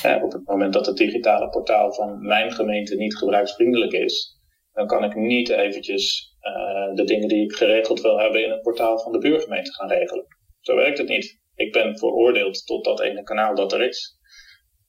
Um, 0.04 0.24
op 0.24 0.32
het 0.32 0.46
moment 0.46 0.74
dat 0.74 0.86
het 0.86 0.98
digitale 0.98 1.50
portaal 1.50 1.94
van 1.94 2.26
mijn 2.26 2.52
gemeente 2.52 2.96
niet 2.96 3.18
gebruiksvriendelijk 3.18 3.92
is, 3.92 4.40
dan 4.72 4.88
kan 4.88 5.04
ik 5.04 5.16
niet 5.16 5.50
eventjes 5.50 6.36
uh, 6.42 6.96
de 6.96 7.04
dingen 7.04 7.28
die 7.28 7.44
ik 7.44 7.54
geregeld 7.54 8.02
wil 8.02 8.20
hebben 8.20 8.44
in 8.44 8.52
het 8.52 8.62
portaal 8.62 9.00
van 9.00 9.12
de 9.12 9.18
buurgemeente 9.18 9.74
gaan 9.74 9.90
regelen. 9.90 10.26
Zo 10.60 10.76
werkt 10.76 10.98
het 10.98 11.08
niet. 11.08 11.40
Ik 11.58 11.72
ben 11.72 11.98
veroordeeld 11.98 12.66
tot 12.66 12.86
dat 12.86 13.02
ene 13.02 13.24
kanaal 13.24 13.56
dat 13.56 13.74
er 13.74 13.88
is. 13.88 14.20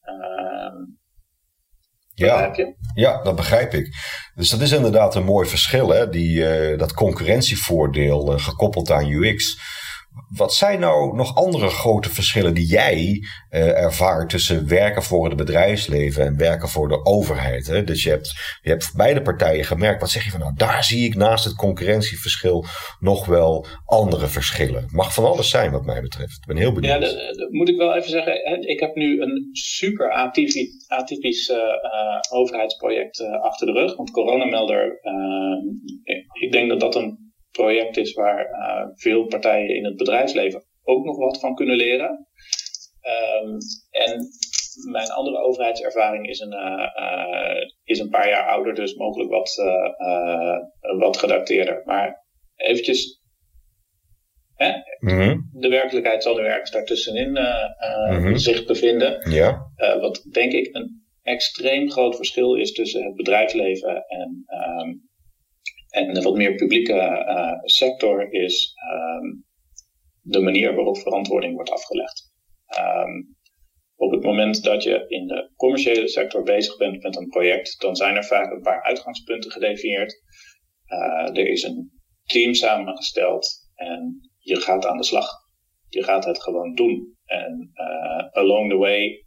Uh, 0.05 0.97
ja, 2.15 2.55
ja, 2.95 3.23
dat 3.23 3.37
begrijp 3.37 3.73
ik. 3.73 3.89
Dus 4.35 4.51
dat 4.51 4.61
is 4.61 4.73
inderdaad 4.73 5.15
een 5.15 5.25
mooi 5.25 5.49
verschil, 5.49 5.89
hè? 5.89 6.09
Die, 6.09 6.39
uh, 6.39 6.79
dat 6.79 6.93
concurrentievoordeel 6.93 8.33
uh, 8.33 8.41
gekoppeld 8.41 8.91
aan 8.91 9.11
UX. 9.11 9.61
Wat 10.29 10.55
zijn 10.55 10.81
nou 10.81 11.17
nog 11.17 11.35
andere 11.35 11.69
grote 11.69 12.11
verschillen 12.11 12.55
die 12.55 12.67
jij 12.67 13.23
uh, 13.51 13.83
ervaart 13.83 14.31
tussen 14.31 14.69
werken 14.69 15.03
voor 15.03 15.25
het 15.25 15.37
bedrijfsleven 15.37 16.25
en 16.25 16.37
werken 16.37 16.69
voor 16.69 16.89
de 16.89 17.05
overheid? 17.05 17.67
Hè? 17.67 17.85
Dus 17.85 18.03
je 18.03 18.11
hebt, 18.11 18.59
je 18.63 18.71
hebt 18.71 18.93
beide 18.97 19.23
partijen 19.23 19.65
gemerkt. 19.65 20.01
Wat 20.01 20.11
zeg 20.11 20.25
je 20.25 20.31
van 20.31 20.41
nou, 20.41 20.53
daar 20.57 20.85
zie 20.85 21.05
ik 21.05 21.15
naast 21.15 21.45
het 21.45 21.55
concurrentieverschil 21.55 22.65
nog 23.01 23.27
wel 23.27 23.67
andere 23.85 24.27
verschillen. 24.27 24.89
Mag 24.91 25.15
van 25.15 25.25
alles 25.25 25.51
zijn 25.51 25.71
wat 25.71 25.85
mij 25.85 26.01
betreft. 26.01 26.37
Ik 26.37 26.47
ben 26.47 26.57
heel 26.57 26.73
benieuwd. 26.73 27.03
Ja, 27.03 27.33
dat, 27.33 27.51
moet 27.51 27.69
ik 27.69 27.77
wel 27.77 27.97
even 27.97 28.11
zeggen. 28.11 28.69
Ik 28.69 28.81
heb 28.81 28.95
nu 28.95 29.21
een 29.23 29.49
super 29.53 30.13
atypisch, 30.13 30.89
atypisch 30.89 31.49
uh, 31.49 31.57
uh, 31.57 32.39
overheidsproject 32.39 33.21
achter 33.41 33.67
de 33.67 33.73
rug. 33.73 33.97
Want 33.97 34.11
coronamelder, 34.11 35.01
ik 36.33 36.53
denk 36.53 36.69
dat 36.69 36.81
dat 36.81 36.95
een 36.95 37.28
project 37.63 37.97
is 37.97 38.13
waar 38.13 38.51
uh, 38.51 38.87
veel 38.95 39.27
partijen 39.27 39.77
in 39.77 39.85
het 39.85 39.97
bedrijfsleven 39.97 40.65
ook 40.83 41.05
nog 41.05 41.17
wat 41.17 41.41
van 41.41 41.55
kunnen 41.55 41.77
leren. 41.77 42.27
Um, 43.43 43.57
en 43.91 44.29
mijn 44.91 45.11
andere 45.11 45.39
overheidservaring 45.39 46.29
is 46.29 46.41
een, 46.41 46.53
uh, 46.53 46.87
uh, 46.97 47.71
is 47.85 47.99
een 47.99 48.09
paar 48.09 48.29
jaar 48.29 48.49
ouder, 48.49 48.75
dus 48.75 48.95
mogelijk 48.95 49.31
wat, 49.31 49.55
wat 50.99 51.17
gedateerder. 51.17 51.83
Maar 51.85 52.25
eventjes, 52.57 53.23
hè? 54.55 54.73
Mm-hmm. 54.99 55.51
de 55.53 55.69
werkelijkheid 55.69 56.23
zal 56.23 56.35
nu 56.37 56.45
ergens 56.45 56.71
daartussenin 56.71 57.31
mm-hmm. 57.31 58.37
zich 58.37 58.65
bevinden. 58.65 59.31
Ja. 59.31 59.73
wat 60.01 60.27
denk 60.33 60.53
ik 60.53 60.69
een 60.73 61.07
extreem 61.23 61.91
groot 61.91 62.17
verschil 62.17 62.55
is 62.55 62.73
tussen 62.73 63.05
het 63.05 63.15
bedrijfsleven 63.15 64.05
en 64.07 64.45
um, 64.81 65.08
en 65.89 66.15
de 66.15 66.23
wat 66.23 66.37
meer 66.37 66.55
publieke 66.55 66.93
uh, 66.93 67.53
sector 67.63 68.33
is 68.33 68.75
um, 68.93 69.45
de 70.21 70.41
manier 70.41 70.75
waarop 70.75 70.99
verantwoording 70.99 71.55
wordt 71.55 71.71
afgelegd. 71.71 72.33
Um, 72.79 73.37
op 73.97 74.11
het 74.11 74.23
moment 74.23 74.63
dat 74.63 74.83
je 74.83 75.05
in 75.09 75.27
de 75.27 75.51
commerciële 75.57 76.09
sector 76.09 76.43
bezig 76.43 76.77
bent 76.77 77.03
met 77.03 77.17
een 77.17 77.29
project, 77.29 77.81
dan 77.81 77.97
zijn 77.97 78.17
er 78.17 78.25
vaak 78.25 78.53
een 78.53 78.63
paar 78.63 78.83
uitgangspunten 78.83 79.51
gedefinieerd. 79.51 80.23
Uh, 80.87 81.39
er 81.39 81.49
is 81.49 81.63
een 81.63 81.91
team 82.25 82.55
samengesteld 82.55 83.49
en 83.75 84.31
je 84.39 84.57
gaat 84.57 84.87
aan 84.87 84.97
de 84.97 85.05
slag. 85.05 85.29
Je 85.89 86.03
gaat 86.03 86.25
het 86.25 86.43
gewoon 86.43 86.75
doen. 86.75 87.17
En 87.25 87.71
uh, 87.75 88.43
along 88.43 88.71
the 88.71 88.77
way 88.77 89.27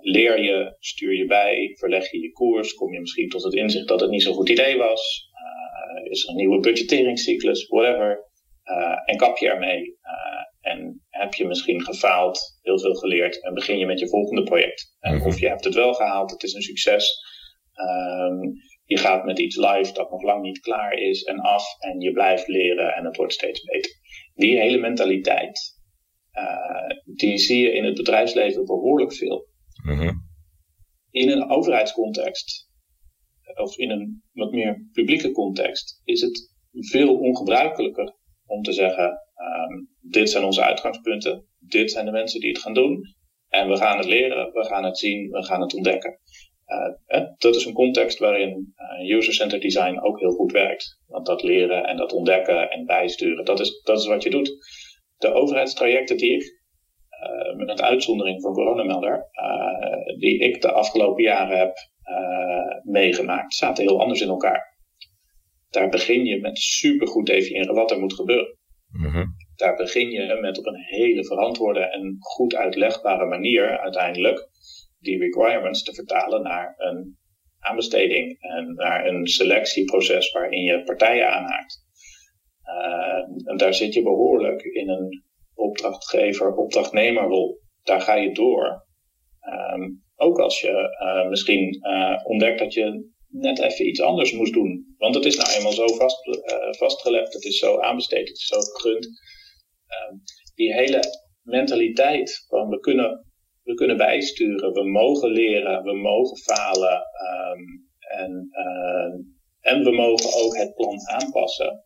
leer 0.00 0.42
je, 0.42 0.76
stuur 0.78 1.14
je 1.14 1.26
bij, 1.26 1.74
verleg 1.78 2.10
je 2.10 2.20
je 2.20 2.32
koers, 2.32 2.74
kom 2.74 2.92
je 2.92 3.00
misschien 3.00 3.28
tot 3.28 3.42
het 3.42 3.54
inzicht 3.54 3.88
dat 3.88 4.00
het 4.00 4.10
niet 4.10 4.22
zo'n 4.22 4.34
goed 4.34 4.48
idee 4.48 4.76
was. 4.76 5.29
Uh, 5.90 6.10
is 6.10 6.24
er 6.24 6.30
een 6.30 6.36
nieuwe 6.36 6.60
budgetteringscyclus, 6.60 7.66
whatever. 7.66 8.28
Uh, 8.64 8.96
en 9.04 9.16
kap 9.16 9.36
je 9.36 9.48
ermee. 9.48 9.98
en 10.60 11.02
heb 11.08 11.34
je 11.34 11.46
misschien 11.46 11.84
gefaald, 11.84 12.58
heel 12.62 12.78
veel 12.78 12.94
geleerd 12.94 13.42
en 13.42 13.54
begin 13.54 13.78
je 13.78 13.86
met 13.86 14.00
je 14.00 14.08
volgende 14.08 14.42
project. 14.42 14.96
En 15.00 15.16
mhm. 15.16 15.26
of 15.26 15.40
je 15.40 15.48
hebt 15.48 15.64
het 15.64 15.74
wel 15.74 15.94
gehaald, 15.94 16.30
het 16.30 16.42
is 16.42 16.54
een 16.54 16.62
succes. 16.62 17.18
Um, 17.74 18.52
je 18.84 18.98
gaat 18.98 19.24
met 19.24 19.38
iets 19.38 19.56
live 19.56 19.92
dat 19.92 20.10
nog 20.10 20.22
lang 20.22 20.42
niet 20.42 20.60
klaar 20.60 20.92
is 20.92 21.22
en 21.22 21.38
af 21.38 21.64
en 21.78 22.00
je 22.00 22.12
blijft 22.12 22.48
leren 22.48 22.94
en 22.94 23.04
het 23.04 23.16
wordt 23.16 23.32
steeds 23.32 23.64
beter. 23.64 23.92
Die 24.34 24.58
hele 24.58 24.78
mentaliteit, 24.78 25.80
die 27.04 27.38
zie 27.38 27.62
je 27.62 27.72
in 27.72 27.84
het 27.84 27.94
bedrijfsleven 27.94 28.64
behoorlijk 28.64 29.14
veel. 29.14 29.48
Mhm. 29.84 30.12
In 31.10 31.30
een 31.30 31.50
overheidscontext, 31.50 32.69
of 33.60 33.76
in 33.76 33.90
een 33.90 34.22
wat 34.32 34.52
meer 34.52 34.88
publieke 34.92 35.30
context, 35.30 36.00
is 36.04 36.20
het 36.20 36.54
veel 36.72 37.18
ongebruikelijker 37.18 38.14
om 38.46 38.62
te 38.62 38.72
zeggen: 38.72 39.04
um, 39.08 39.88
dit 40.00 40.30
zijn 40.30 40.44
onze 40.44 40.64
uitgangspunten, 40.64 41.46
dit 41.58 41.90
zijn 41.90 42.04
de 42.04 42.10
mensen 42.10 42.40
die 42.40 42.50
het 42.50 42.58
gaan 42.58 42.74
doen, 42.74 43.02
en 43.48 43.68
we 43.68 43.76
gaan 43.76 43.96
het 43.96 44.06
leren, 44.06 44.52
we 44.52 44.64
gaan 44.64 44.84
het 44.84 44.98
zien, 44.98 45.30
we 45.30 45.44
gaan 45.44 45.60
het 45.60 45.74
ontdekken. 45.74 46.18
Uh, 46.66 47.24
dat 47.38 47.54
is 47.56 47.64
een 47.64 47.72
context 47.72 48.18
waarin 48.18 48.74
uh, 49.02 49.16
user-centered 49.16 49.62
design 49.62 49.98
ook 50.00 50.20
heel 50.20 50.30
goed 50.30 50.52
werkt. 50.52 51.00
Want 51.06 51.26
dat 51.26 51.42
leren 51.42 51.84
en 51.84 51.96
dat 51.96 52.12
ontdekken 52.12 52.70
en 52.70 52.86
bijsturen, 52.86 53.44
dat 53.44 53.60
is, 53.60 53.82
dat 53.82 53.98
is 53.98 54.06
wat 54.06 54.22
je 54.22 54.30
doet. 54.30 54.52
De 55.18 55.32
overheidstrajecten 55.32 56.16
die 56.16 56.34
ik 56.34 56.58
uh, 57.22 57.66
met 57.66 57.80
uitzondering 57.80 58.42
van 58.42 58.52
coronamelder, 58.52 59.26
die 60.18 60.38
ik 60.38 60.60
de 60.60 60.72
afgelopen 60.72 61.22
jaren 61.22 61.58
heb 61.58 61.76
meegemaakt, 62.82 63.54
zaten 63.54 63.84
heel 63.84 64.00
anders 64.00 64.20
in 64.20 64.28
elkaar. 64.28 64.78
Daar 65.70 65.88
begin 65.88 66.24
je 66.24 66.40
met 66.40 66.58
supergoed 66.58 67.26
definiëren 67.26 67.74
wat 67.74 67.90
er 67.90 68.00
moet 68.00 68.14
gebeuren. 68.14 68.58
Mm-hmm. 68.90 69.34
Daar 69.56 69.76
begin 69.76 70.10
je 70.10 70.38
met 70.40 70.58
op 70.58 70.66
een 70.66 70.84
hele 70.86 71.24
verantwoorde 71.24 71.80
en 71.80 72.16
goed 72.18 72.54
uitlegbare 72.54 73.26
manier 73.26 73.78
uiteindelijk 73.78 74.48
die 74.98 75.18
requirements 75.18 75.82
te 75.82 75.94
vertalen 75.94 76.42
naar 76.42 76.74
een 76.76 77.18
aanbesteding 77.58 78.40
en 78.40 78.74
naar 78.74 79.06
een 79.06 79.26
selectieproces 79.26 80.32
waarin 80.32 80.62
je 80.62 80.82
partijen 80.82 81.32
aanhaakt. 81.32 81.88
Uh, 82.64 83.50
en 83.50 83.56
daar 83.56 83.74
zit 83.74 83.94
je 83.94 84.02
behoorlijk 84.02 84.62
in 84.62 84.88
een 84.88 85.24
opdrachtgever-opdrachtnemerrol. 85.54 87.60
Daar 87.82 88.00
ga 88.00 88.14
je 88.14 88.32
door. 88.32 88.86
Um, 89.74 90.02
ook 90.20 90.38
als 90.38 90.60
je 90.60 90.96
uh, 91.02 91.28
misschien 91.28 91.78
uh, 91.82 92.16
ontdekt 92.24 92.58
dat 92.58 92.72
je 92.74 93.10
net 93.28 93.58
even 93.58 93.88
iets 93.88 94.00
anders 94.00 94.32
moest 94.32 94.52
doen. 94.52 94.94
Want 94.98 95.14
het 95.14 95.24
is 95.24 95.36
nou 95.36 95.50
eenmaal 95.50 95.72
zo 95.72 95.86
vast, 95.86 96.26
uh, 96.26 96.34
vastgelegd, 96.70 97.32
het 97.32 97.44
is 97.44 97.58
zo 97.58 97.78
aanbesteed, 97.78 98.28
het 98.28 98.36
is 98.36 98.46
zo 98.46 98.60
gegund. 98.60 99.06
Um, 99.06 100.22
die 100.54 100.74
hele 100.74 101.00
mentaliteit 101.42 102.44
van 102.48 102.68
we 102.68 102.80
kunnen, 102.80 103.26
we 103.62 103.74
kunnen 103.74 103.96
bijsturen, 103.96 104.72
we 104.72 104.84
mogen 104.84 105.30
leren, 105.30 105.82
we 105.82 105.94
mogen 105.94 106.36
falen 106.36 107.02
um, 107.30 107.88
en, 108.00 108.50
en 109.60 109.84
we 109.84 109.90
mogen 109.90 110.44
ook 110.44 110.56
het 110.56 110.74
plan 110.74 111.08
aanpassen. 111.08 111.84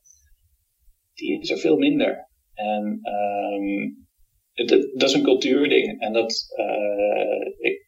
Die 1.14 1.40
is 1.40 1.51
er 1.51 1.59
veel 1.59 1.77
minder. 1.77 2.29
En 2.55 3.01
um, 3.55 4.07
dat 4.94 5.09
is 5.09 5.12
een 5.12 5.23
cultuurding. 5.23 6.01
En, 6.01 6.12
dat, 6.12 6.33
ik, 7.59 7.84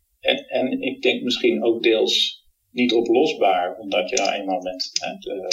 en, 0.61 0.83
ik 0.83 1.03
denk 1.03 1.23
misschien 1.23 1.65
ook 1.65 1.83
deels 1.83 2.45
niet 2.71 2.93
oplosbaar, 2.93 3.79
omdat 3.79 4.09
je 4.11 4.17
nou 4.17 4.33
eenmaal 4.33 4.61
met 4.61 4.91
uh, 5.05 5.49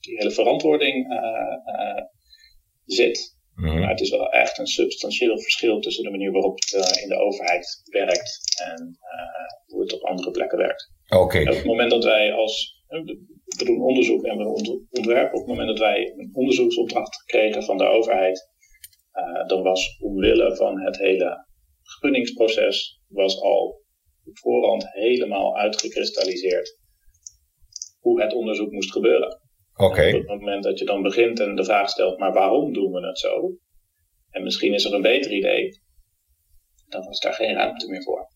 die 0.00 0.16
hele 0.16 0.30
verantwoording 0.30 1.12
uh, 1.12 2.02
zit. 2.84 3.38
Mm-hmm. 3.54 3.80
Maar 3.80 3.90
het 3.90 4.00
is 4.00 4.10
wel 4.10 4.30
echt 4.32 4.58
een 4.58 4.66
substantieel 4.66 5.40
verschil 5.40 5.80
tussen 5.80 6.04
de 6.04 6.10
manier 6.10 6.32
waarop 6.32 6.58
het 6.60 7.00
in 7.02 7.08
de 7.08 7.18
overheid 7.18 7.82
werkt 7.84 8.40
en 8.64 8.98
hoe 9.66 9.80
het 9.80 9.92
op 9.92 10.02
andere 10.02 10.30
plekken 10.30 10.58
werkt. 10.58 10.92
Oké. 11.08 11.40
Op 11.40 11.46
het 11.46 11.64
moment 11.64 11.90
dat 11.90 12.04
wij 12.04 12.32
als 12.32 12.80
we 13.58 13.64
doen 13.64 13.82
onderzoek 13.82 14.24
en 14.24 14.38
we 14.38 14.44
ontwerpen. 14.90 15.32
Op 15.32 15.46
het 15.46 15.56
moment 15.56 15.68
dat 15.68 15.78
wij 15.78 16.14
een 16.16 16.30
onderzoeksopdracht 16.32 17.24
kregen 17.24 17.62
van 17.62 17.78
de 17.78 17.84
overheid, 17.84 18.50
uh, 19.14 19.46
dan 19.46 19.62
was 19.62 19.98
omwille 20.00 20.56
van 20.56 20.80
het 20.80 20.98
hele 20.98 21.48
gunningsproces 21.98 23.00
was 23.08 23.40
al 23.40 23.82
op 24.24 24.38
voorhand 24.38 24.92
helemaal 24.92 25.56
uitgekristalliseerd 25.56 26.78
hoe 27.98 28.22
het 28.22 28.32
onderzoek 28.32 28.70
moest 28.70 28.92
gebeuren. 28.92 29.40
Oké. 29.76 30.06
Op 30.06 30.12
het 30.12 30.26
moment 30.26 30.64
dat 30.64 30.78
je 30.78 30.84
dan 30.84 31.02
begint 31.02 31.40
en 31.40 31.54
de 31.54 31.64
vraag 31.64 31.88
stelt, 31.88 32.18
maar 32.18 32.32
waarom 32.32 32.72
doen 32.72 32.92
we 32.92 33.06
het 33.06 33.18
zo? 33.18 33.56
En 34.30 34.42
misschien 34.42 34.74
is 34.74 34.84
er 34.84 34.94
een 34.94 35.02
beter 35.02 35.32
idee, 35.32 35.80
dan 36.88 37.04
was 37.04 37.20
daar 37.20 37.34
geen 37.34 37.54
ruimte 37.54 37.88
meer 37.88 38.02
voor. 38.02 38.28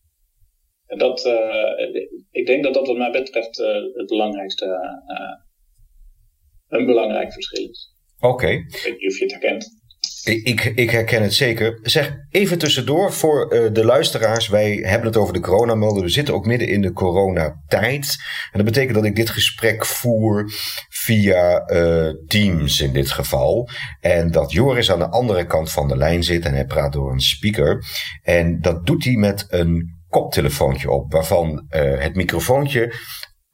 En 0.85 0.97
dat, 0.97 1.25
uh, 1.25 1.95
ik 2.31 2.45
denk 2.45 2.63
dat 2.63 2.73
dat 2.73 2.87
wat 2.87 2.97
mij 2.97 3.11
betreft 3.11 3.59
uh, 3.59 3.67
het 3.93 4.07
belangrijkste, 4.07 4.65
uh, 5.07 6.79
een 6.79 6.85
belangrijk 6.85 7.33
verschil 7.33 7.69
is. 7.69 7.93
Oké. 8.19 8.47
Ik 8.47 8.81
weet 8.83 8.99
niet 8.99 9.11
of 9.11 9.17
je 9.17 9.23
het 9.23 9.31
herkent. 9.31 9.84
Ik, 10.25 10.63
ik, 10.63 10.89
herken 10.89 11.21
het 11.21 11.33
zeker. 11.33 11.79
Zeg 11.81 12.17
even 12.29 12.57
tussendoor 12.57 13.13
voor 13.13 13.53
uh, 13.53 13.73
de 13.73 13.85
luisteraars. 13.85 14.47
Wij 14.47 14.71
hebben 14.71 15.07
het 15.07 15.17
over 15.17 15.33
de 15.33 15.39
coronamelden. 15.39 16.03
We 16.03 16.09
zitten 16.09 16.33
ook 16.33 16.45
midden 16.45 16.67
in 16.67 16.81
de 16.81 16.93
coronatijd. 16.93 18.15
En 18.51 18.57
dat 18.57 18.65
betekent 18.65 18.95
dat 18.95 19.05
ik 19.05 19.15
dit 19.15 19.29
gesprek 19.29 19.85
voer 19.85 20.51
via 20.89 21.71
uh, 21.71 22.09
Teams 22.27 22.81
in 22.81 22.93
dit 22.93 23.11
geval. 23.11 23.69
En 23.99 24.31
dat 24.31 24.51
Joris 24.51 24.91
aan 24.91 24.99
de 24.99 25.09
andere 25.09 25.45
kant 25.45 25.71
van 25.71 25.87
de 25.87 25.97
lijn 25.97 26.23
zit 26.23 26.45
en 26.45 26.53
hij 26.53 26.65
praat 26.65 26.93
door 26.93 27.11
een 27.11 27.19
speaker. 27.19 27.83
En 28.23 28.61
dat 28.61 28.85
doet 28.85 29.03
hij 29.03 29.15
met 29.15 29.45
een 29.49 29.95
koptelefoontje 30.09 30.91
op, 30.91 31.11
waarvan 31.11 31.49
uh, 31.69 31.99
het 31.99 32.15
microfoontje 32.15 32.93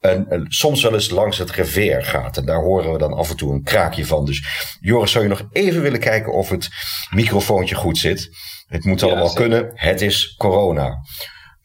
een, 0.02 0.44
soms 0.48 0.82
wel 0.82 0.94
eens 0.94 1.10
langs 1.10 1.38
het 1.38 1.50
reveer 1.50 2.04
gaat. 2.04 2.36
En 2.36 2.44
daar 2.44 2.62
horen 2.62 2.92
we 2.92 2.98
dan 2.98 3.12
af 3.12 3.30
en 3.30 3.36
toe 3.36 3.52
een 3.52 3.62
kraakje 3.62 4.06
van. 4.06 4.24
Dus 4.24 4.44
Joris, 4.80 5.10
zou 5.10 5.24
je 5.24 5.30
nog 5.30 5.48
even 5.52 5.82
willen 5.82 6.00
kijken 6.00 6.32
of 6.32 6.48
het 6.48 6.68
microfoontje 7.10 7.74
goed 7.74 7.98
zit? 7.98 8.30
Het 8.66 8.84
moet 8.84 9.02
allemaal 9.02 9.32
kunnen. 9.32 9.70
Het 9.74 10.00
is 10.00 10.34
corona. 10.38 10.96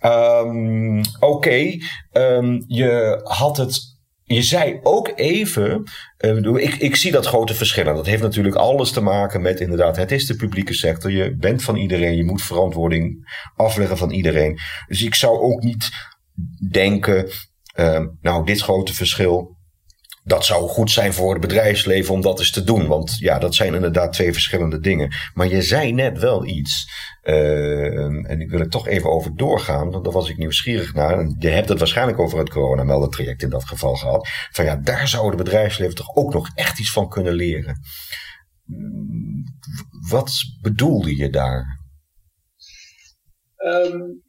Um, 0.02 1.00
Oké, 1.00 1.26
okay. 1.26 1.82
um, 2.12 2.64
je 2.68 3.22
had 3.24 3.58
het. 3.58 3.96
Je 4.24 4.42
zei 4.42 4.80
ook 4.84 5.12
even, 5.16 5.84
uh, 6.20 6.64
ik, 6.64 6.76
ik 6.76 6.96
zie 6.96 7.12
dat 7.12 7.26
grote 7.26 7.54
verschillen. 7.54 7.96
Dat 7.96 8.06
heeft 8.06 8.22
natuurlijk 8.22 8.56
alles 8.56 8.92
te 8.92 9.02
maken 9.02 9.42
met 9.42 9.60
inderdaad, 9.60 9.96
het 9.96 10.12
is 10.12 10.26
de 10.26 10.36
publieke 10.36 10.74
sector. 10.74 11.12
Je 11.12 11.36
bent 11.36 11.64
van 11.64 11.76
iedereen, 11.76 12.16
je 12.16 12.24
moet 12.24 12.42
verantwoording 12.42 13.30
afleggen 13.56 13.98
van 13.98 14.12
iedereen. 14.12 14.60
Dus 14.88 15.04
ik 15.04 15.16
zou 15.16 15.40
ook 15.40 15.62
niet 15.64 15.90
denken 16.72 17.30
Ehm, 17.78 18.08
nou, 18.22 18.46
dit 18.46 18.62
grote 18.62 18.94
verschil, 18.94 19.58
dat 20.24 20.46
zou 20.46 20.68
goed 20.68 20.92
zijn 20.92 21.14
voor 21.14 21.32
het 21.32 21.42
bedrijfsleven 21.42 22.14
om 22.14 22.22
dat 22.22 22.40
eens 22.40 22.52
te 22.52 22.64
doen. 22.64 22.88
Want 22.88 23.18
ja, 23.18 23.40
dat 23.40 23.56
zijn 23.56 23.74
inderdaad 23.74 24.14
twee 24.14 24.34
verschillende 24.34 24.80
dingen. 24.80 25.16
Maar 25.34 25.48
je 25.48 25.62
zei 25.62 25.92
net 25.92 26.20
wel 26.20 26.46
iets. 26.46 26.92
Ehm, 27.22 28.26
en 28.26 28.42
ik 28.42 28.50
wil 28.50 28.60
er 28.60 28.70
toch 28.70 28.88
even 28.88 29.10
over 29.10 29.36
doorgaan, 29.36 29.92
want 29.92 30.04
daar 30.04 30.14
was 30.14 30.30
ik 30.30 30.38
nieuwsgierig 30.38 30.94
naar. 30.94 31.36
je 31.40 31.50
hebt 31.50 31.70
het 31.70 31.80
waarschijnlijk 31.80 32.20
over 32.20 32.40
het 32.40 32.50
coronameldentraject 32.50 33.42
in 33.42 33.50
dat 33.50 33.66
geval 33.66 33.96
gehad. 33.96 34.28
Van 34.52 34.66
ja, 34.66 34.76
daar 34.76 35.08
zou 35.08 35.28
het 35.28 35.38
bedrijfsleven 35.38 35.96
toch 35.96 36.16
ook 36.16 36.34
nog 36.34 36.50
echt 36.56 36.80
iets 36.80 36.92
van 36.92 37.10
kunnen 37.10 37.34
leren. 37.34 37.80
Wat 40.10 40.32
bedoelde 40.62 41.16
je 41.16 41.30
daar? 41.30 41.80
Um, 43.58 44.26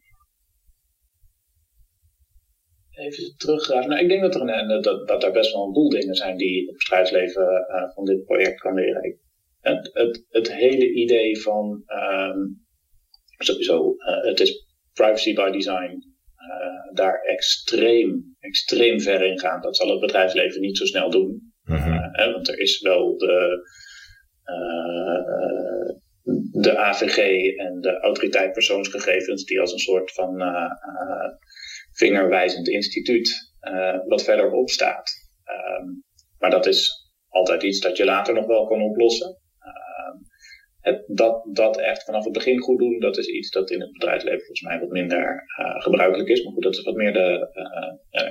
even 2.99 3.33
teruggraven. 3.37 3.89
Nou, 3.89 4.01
ik 4.01 4.09
denk 4.09 4.21
dat 4.21 4.35
er, 4.35 4.41
een, 4.41 4.81
dat, 4.81 5.07
dat 5.07 5.23
er 5.23 5.31
best 5.31 5.53
wel 5.53 5.65
een 5.65 5.71
boel 5.71 5.89
dingen 5.89 6.15
zijn 6.15 6.37
die 6.37 6.67
het 6.67 6.77
bedrijfsleven 6.77 7.67
uh, 7.69 7.93
van 7.93 8.05
dit 8.05 8.25
project 8.25 8.59
kan 8.59 8.73
leren. 8.73 9.19
Het, 9.61 9.89
het, 9.93 10.25
het 10.29 10.53
hele 10.53 10.93
idee 10.93 11.41
van 11.41 11.83
um, 11.87 12.65
sowieso, 13.37 13.95
uh, 13.97 14.23
het 14.23 14.39
is 14.39 14.65
privacy 14.93 15.33
by 15.33 15.49
design, 15.49 16.03
uh, 16.51 16.93
daar 16.93 17.21
extreem, 17.21 18.35
extreem 18.39 19.01
ver 19.01 19.23
in 19.23 19.39
gaan. 19.39 19.61
Dat 19.61 19.75
zal 19.75 19.89
het 19.89 19.99
bedrijfsleven 19.99 20.61
niet 20.61 20.77
zo 20.77 20.85
snel 20.85 21.09
doen. 21.09 21.53
Mm-hmm. 21.63 22.11
want 22.31 22.47
er 22.47 22.59
is 22.59 22.81
wel 22.81 23.17
de, 23.17 23.67
de 26.51 26.77
AVG 26.77 27.17
en 27.57 27.81
de 27.81 27.99
autoriteit 27.99 28.51
persoonsgegevens 28.51 29.45
die 29.45 29.59
als 29.59 29.71
een 29.71 29.79
soort 29.79 30.11
van 30.11 30.41
vingerwijzend 31.99 32.67
instituut 32.67 33.53
uh, 33.61 33.97
wat 34.07 34.23
verderop 34.23 34.69
staat. 34.69 35.11
Um, 35.79 36.03
maar 36.37 36.49
dat 36.49 36.65
is 36.65 37.09
altijd 37.27 37.63
iets 37.63 37.79
dat 37.79 37.97
je 37.97 38.05
later 38.05 38.33
nog 38.33 38.45
wel 38.45 38.67
kan 38.67 38.81
oplossen. 38.81 39.37
Het, 40.79 41.03
dat, 41.07 41.45
dat 41.53 41.79
echt 41.79 42.03
vanaf 42.03 42.23
het 42.23 42.33
begin 42.33 42.59
goed 42.59 42.79
doen, 42.79 42.99
dat 42.99 43.17
is 43.17 43.27
iets 43.27 43.49
dat 43.49 43.71
in 43.71 43.81
het 43.81 43.91
bedrijfsleven 43.91 44.39
volgens 44.39 44.61
mij 44.61 44.79
wat 44.79 44.89
minder 44.89 45.45
uh, 45.59 45.81
gebruikelijk 45.81 46.29
is. 46.29 46.43
Maar 46.43 46.53
goed, 46.53 46.63
dat 46.63 46.73
is 46.73 46.83
wat 46.83 46.95
meer 46.95 47.13
de, 47.13 47.49
uh, 48.11 48.23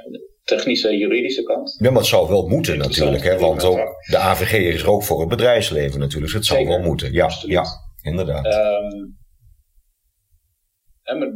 technische, 0.42 0.96
juridische 0.96 1.42
kant. 1.42 1.76
Ja, 1.78 1.90
maar 1.90 1.98
het 1.98 2.09
zou 2.09 2.28
wel 2.28 2.46
moeten 2.46 2.78
natuurlijk. 2.78 3.22
Hè? 3.22 3.38
Want 3.38 3.64
ook, 3.64 3.96
de 4.11 4.18
AVG 4.18 4.52
is 4.52 4.83
er 4.83 4.90
ook 4.90 5.02
voor 5.02 5.20
het 5.20 5.28
bedrijfsleven 5.28 6.00
natuurlijk. 6.00 6.33
Dus 6.33 6.35
het 6.35 6.44
zou 6.44 6.66
wel 6.66 6.81
moeten. 6.81 7.12
Ja, 7.12 7.31
ja 7.46 7.64
inderdaad. 8.02 8.46
Um, 8.46 9.16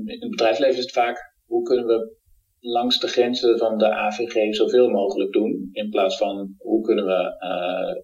in 0.09 0.21
het 0.21 0.31
bedrijfsleven 0.31 0.77
is 0.77 0.83
het 0.83 0.93
vaak 0.93 1.35
hoe 1.45 1.63
kunnen 1.63 1.87
we 1.87 2.21
langs 2.63 3.01
de 3.01 3.09
grenzen 3.09 3.59
van 3.59 3.79
de 3.79 3.91
AVG 3.91 4.55
zoveel 4.55 4.89
mogelijk 4.89 5.33
doen. 5.33 5.69
In 5.73 5.91
plaats 5.91 6.17
van 6.17 6.55
hoe 6.59 6.83
kunnen 6.83 7.07
we 7.07 7.37
uh, 7.45 8.03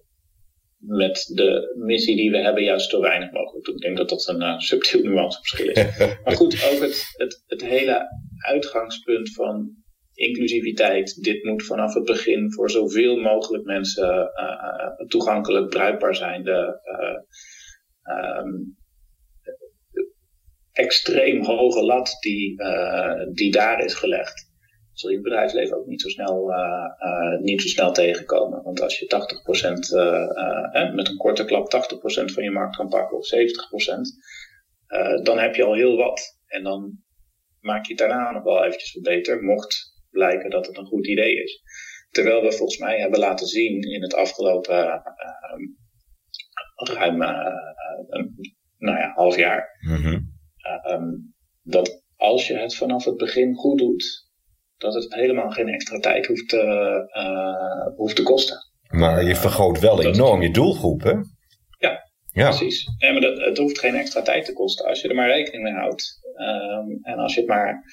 met 0.77 1.31
de 1.33 1.75
missie 1.77 2.15
die 2.15 2.31
we 2.31 2.37
hebben 2.37 2.63
juist 2.63 2.89
zo 2.89 3.01
weinig 3.01 3.31
mogelijk 3.31 3.65
doen. 3.65 3.75
Ik 3.75 3.81
denk 3.81 3.97
dat 3.97 4.09
dat 4.09 4.27
een 4.27 4.41
uh, 4.41 4.59
subtiel 4.59 5.03
nuanceverschil 5.03 5.69
is. 5.69 5.97
maar 6.23 6.35
goed, 6.35 6.53
ook 6.53 6.79
het, 6.79 7.13
het, 7.17 7.43
het 7.47 7.61
hele 7.61 8.07
uitgangspunt 8.37 9.33
van 9.33 9.69
inclusiviteit. 10.13 11.23
Dit 11.23 11.43
moet 11.43 11.65
vanaf 11.65 11.93
het 11.93 12.05
begin 12.05 12.53
voor 12.53 12.69
zoveel 12.69 13.17
mogelijk 13.17 13.63
mensen 13.63 14.31
uh, 14.41 15.07
toegankelijk, 15.07 15.69
bruikbaar 15.69 16.15
zijn. 16.15 16.43
De, 16.43 16.79
um, 18.09 18.77
extreem 20.71 21.43
hoge 21.43 21.83
lat 21.83 22.17
die, 22.19 22.61
uh, 22.61 23.25
die 23.33 23.51
daar 23.51 23.83
is 23.83 23.93
gelegd, 23.93 24.48
zul 24.99 25.09
je 25.09 25.15
het 25.15 25.23
bedrijfsleven 25.23 25.77
ook 25.77 25.85
niet 25.85 26.01
zo 26.01 26.09
snel, 26.09 26.49
uh, 26.49 26.57
uh, 26.99 27.39
niet 27.41 27.61
zo 27.61 27.67
snel 27.67 27.91
tegenkomen. 27.91 28.63
Want 28.63 28.81
als 28.81 28.99
je 28.99 29.05
80% 30.91 30.95
met 30.95 31.07
een 31.07 31.17
korte 31.17 31.45
klap 31.45 31.73
80% 31.73 32.33
van 32.33 32.43
je 32.43 32.51
markt 32.51 32.75
kan 32.75 32.89
pakken 32.89 33.17
of 33.17 33.27
70%, 33.27 33.29
dan 35.23 35.39
heb 35.39 35.55
je 35.55 35.63
al 35.63 35.73
heel 35.73 35.97
wat. 35.97 36.39
En 36.47 36.63
dan 36.63 37.03
maak 37.59 37.85
je 37.85 37.93
het 37.93 38.01
daarna 38.01 38.31
nog 38.31 38.43
wel 38.43 38.63
eventjes 38.63 38.93
wat 38.93 39.03
beter, 39.03 39.43
mocht 39.43 39.93
blijken 40.09 40.49
dat 40.49 40.67
het 40.67 40.77
een 40.77 40.85
goed 40.85 41.07
idee 41.07 41.43
is. 41.43 41.61
Terwijl 42.09 42.41
we 42.41 42.51
volgens 42.51 42.79
mij 42.79 42.99
hebben 42.99 43.19
laten 43.19 43.47
zien 43.47 43.81
in 43.81 44.01
het 44.01 44.13
afgelopen 44.13 45.01
ruim 46.75 47.17
nou 48.77 48.97
ja, 48.97 49.11
half 49.15 49.37
jaar. 49.37 49.77
Mm 49.79 50.37
um, 50.87 51.33
dat 51.61 52.03
als 52.15 52.47
je 52.47 52.57
het 52.57 52.75
vanaf 52.75 53.05
het 53.05 53.17
begin 53.17 53.55
goed 53.55 53.77
doet, 53.77 54.28
dat 54.79 54.93
het 54.93 55.13
helemaal 55.13 55.49
geen 55.49 55.67
extra 55.67 55.99
tijd 55.99 56.25
hoeft, 56.25 56.53
uh, 56.53 57.85
hoeft 57.95 58.15
te 58.15 58.23
kosten. 58.23 58.57
Maar 58.87 59.23
je 59.23 59.35
vergroot 59.35 59.79
wel 59.79 60.03
enorm 60.03 60.41
je 60.41 60.51
doelgroep, 60.51 61.03
hè? 61.03 61.13
Ja, 61.77 62.09
ja. 62.31 62.47
precies. 62.49 62.87
Ja, 62.97 63.11
maar 63.11 63.21
dat, 63.21 63.37
het 63.37 63.57
hoeft 63.57 63.79
geen 63.79 63.95
extra 63.95 64.21
tijd 64.21 64.45
te 64.45 64.53
kosten 64.53 64.85
als 64.85 65.01
je 65.01 65.07
er 65.07 65.15
maar 65.15 65.29
rekening 65.29 65.63
mee 65.63 65.73
houdt. 65.73 66.19
Um, 66.37 66.99
en 67.01 67.17
als 67.17 67.33
je 67.33 67.39
het 67.39 67.49
maar 67.49 67.83